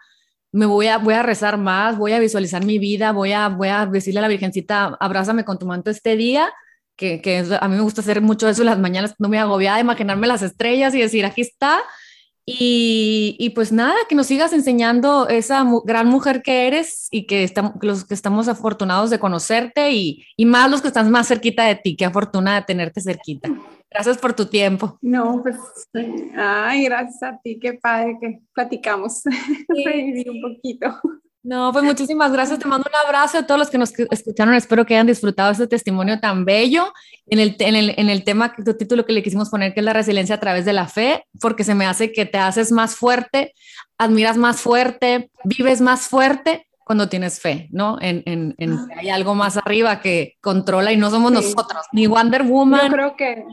me 0.53 0.65
voy 0.65 0.87
a, 0.87 0.97
voy 0.97 1.13
a 1.13 1.23
rezar 1.23 1.57
más, 1.57 1.97
voy 1.97 2.13
a 2.13 2.19
visualizar 2.19 2.63
mi 2.63 2.79
vida, 2.79 3.11
voy 3.11 3.33
a, 3.33 3.49
voy 3.49 3.67
a 3.67 3.85
decirle 3.85 4.19
a 4.19 4.21
la 4.21 4.27
Virgencita, 4.29 4.97
abrázame 5.01 5.43
con 5.43 5.59
tu 5.59 5.65
manto 5.65 5.91
este 5.91 6.15
día, 6.15 6.49
que, 6.95 7.21
que 7.21 7.45
a 7.59 7.67
mí 7.67 7.75
me 7.75 7.81
gusta 7.81 7.99
hacer 7.99 8.21
mucho 8.21 8.47
eso 8.47 8.61
en 8.61 8.67
las 8.67 8.79
mañanas, 8.79 9.13
no 9.19 9.27
me 9.27 9.37
agobiada, 9.37 9.81
imaginarme 9.81 10.25
las 10.25 10.41
estrellas 10.41 10.95
y 10.95 11.01
decir, 11.01 11.25
aquí 11.25 11.41
está, 11.41 11.81
y, 12.45 13.51
pues 13.55 13.71
nada, 13.71 13.95
que 14.09 14.15
nos 14.15 14.27
sigas 14.27 14.51
enseñando 14.51 15.27
esa 15.27 15.65
gran 15.85 16.07
mujer 16.07 16.41
que 16.41 16.67
eres 16.67 17.07
y 17.11 17.25
que 17.27 17.43
estamos, 17.43 17.73
los 17.81 18.05
que 18.05 18.13
estamos 18.13 18.47
afortunados 18.47 19.09
de 19.09 19.19
conocerte 19.19 19.91
y, 19.91 20.25
y, 20.35 20.45
más 20.45 20.69
los 20.69 20.81
que 20.81 20.87
están 20.87 21.11
más 21.11 21.27
cerquita 21.27 21.65
de 21.65 21.75
ti, 21.75 21.95
qué 21.95 22.05
afortuna 22.05 22.55
de 22.55 22.61
tenerte 22.63 22.99
cerquita. 23.01 23.49
Gracias 23.89 24.17
por 24.17 24.33
tu 24.33 24.45
tiempo. 24.45 24.97
No, 25.01 25.41
pues, 25.43 25.57
ay, 26.35 26.85
gracias 26.85 27.23
a 27.23 27.39
ti, 27.43 27.59
qué 27.59 27.73
padre 27.73 28.17
que 28.19 28.39
platicamos, 28.53 29.21
sí. 29.75 30.25
un 30.27 30.41
poquito. 30.41 30.99
No, 31.43 31.71
pues 31.71 31.83
muchísimas 31.83 32.31
gracias. 32.31 32.59
Te 32.59 32.67
mando 32.67 32.87
un 32.87 33.07
abrazo 33.07 33.39
a 33.39 33.47
todos 33.47 33.57
los 33.59 33.69
que 33.71 33.79
nos 33.79 33.91
escucharon. 34.11 34.53
Espero 34.53 34.85
que 34.85 34.93
hayan 34.93 35.07
disfrutado 35.07 35.51
este 35.51 35.65
testimonio 35.65 36.19
tan 36.19 36.45
bello 36.45 36.93
en 37.25 37.39
el, 37.39 37.55
en 37.59 37.75
el, 37.75 37.93
en 37.97 38.09
el 38.09 38.23
tema, 38.23 38.53
tu 38.53 38.75
título 38.75 39.05
que 39.05 39.13
le 39.13 39.23
quisimos 39.23 39.49
poner, 39.49 39.73
que 39.73 39.79
es 39.79 39.85
la 39.85 39.93
resiliencia 39.93 40.35
a 40.35 40.39
través 40.39 40.65
de 40.65 40.73
la 40.73 40.87
fe, 40.87 41.25
porque 41.39 41.63
se 41.63 41.73
me 41.73 41.87
hace 41.87 42.11
que 42.11 42.25
te 42.27 42.37
haces 42.37 42.71
más 42.71 42.95
fuerte, 42.95 43.55
admiras 43.97 44.37
más 44.37 44.61
fuerte, 44.61 45.31
vives 45.43 45.81
más 45.81 46.07
fuerte 46.07 46.67
cuando 46.83 47.09
tienes 47.09 47.39
fe, 47.39 47.69
¿no? 47.71 47.97
En, 48.01 48.21
en, 48.27 48.53
en 48.57 48.87
que 48.87 48.99
hay 48.99 49.09
algo 49.09 49.33
más 49.33 49.57
arriba 49.57 49.99
que 49.99 50.35
controla 50.41 50.91
y 50.91 50.97
no 50.97 51.09
somos 51.09 51.31
nosotros, 51.31 51.85
ni 51.91 52.05
Wonder 52.05 52.43
Woman. 52.43 52.87
Yo 52.87 52.93
creo 52.93 53.15
que, 53.15 53.45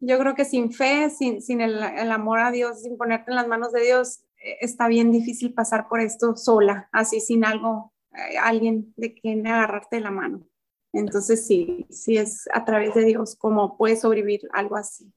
yo 0.00 0.18
creo 0.18 0.34
que 0.34 0.44
sin 0.44 0.70
fe, 0.70 1.08
sin, 1.08 1.40
sin 1.40 1.62
el, 1.62 1.82
el 1.82 2.12
amor 2.12 2.40
a 2.40 2.50
Dios, 2.50 2.82
sin 2.82 2.98
ponerte 2.98 3.30
en 3.30 3.36
las 3.36 3.46
manos 3.46 3.72
de 3.72 3.84
Dios, 3.84 4.20
está 4.60 4.88
bien 4.88 5.10
difícil 5.10 5.52
pasar 5.52 5.88
por 5.88 6.00
esto 6.00 6.36
sola, 6.36 6.88
así 6.92 7.20
sin 7.20 7.44
algo, 7.44 7.92
eh, 8.12 8.38
alguien 8.38 8.92
de 8.96 9.14
quien 9.14 9.46
agarrarte 9.46 10.00
la 10.00 10.10
mano. 10.10 10.46
Entonces 10.92 11.46
sí, 11.46 11.86
sí 11.90 12.16
es 12.16 12.48
a 12.52 12.64
través 12.64 12.94
de 12.94 13.04
Dios 13.04 13.36
como 13.36 13.76
puedes 13.76 14.02
sobrevivir 14.02 14.42
algo 14.52 14.76
así. 14.76 15.12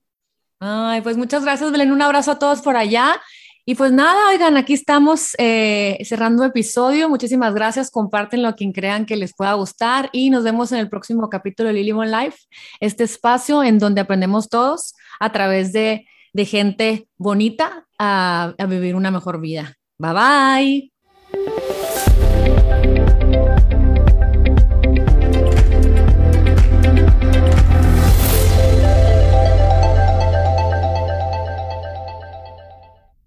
Ay, 0.59 1.01
pues 1.01 1.17
muchas 1.17 1.43
gracias, 1.43 1.71
Belén. 1.71 1.91
Un 1.91 2.01
abrazo 2.01 2.32
a 2.32 2.39
todos 2.39 2.61
por 2.61 2.75
allá. 2.75 3.21
Y 3.63 3.75
pues 3.75 3.91
nada, 3.91 4.30
oigan, 4.30 4.55
aquí 4.57 4.73
estamos 4.73 5.36
eh, 5.38 5.99
cerrando 6.03 6.43
episodio. 6.43 7.09
Muchísimas 7.09 7.53
gracias. 7.53 7.91
Compártenlo 7.91 8.47
a 8.47 8.55
quien 8.55 8.71
crean 8.71 9.05
que 9.05 9.17
les 9.17 9.36
pueda 9.36 9.53
gustar 9.53 10.09
y 10.13 10.30
nos 10.30 10.43
vemos 10.43 10.71
en 10.71 10.80
el 10.80 10.89
próximo 10.89 11.30
capítulo 11.30 11.67
de 11.67 11.75
Lily 11.75 11.91
Life, 11.91 12.38
este 12.80 13.03
espacio 13.03 13.63
en 13.63 13.78
donde 13.78 14.01
aprendemos 14.01 14.49
todos 14.49 14.95
a 15.19 15.32
través 15.32 15.73
de 15.73 16.05
de 16.38 16.45
gente 16.45 17.09
bonita 17.17 17.86
a, 17.99 18.55
vivir 18.67 18.95
una 18.95 19.11
mejor 19.11 19.39
vida. 19.41 19.73
Bye 19.97 20.13
bye. 20.13 20.96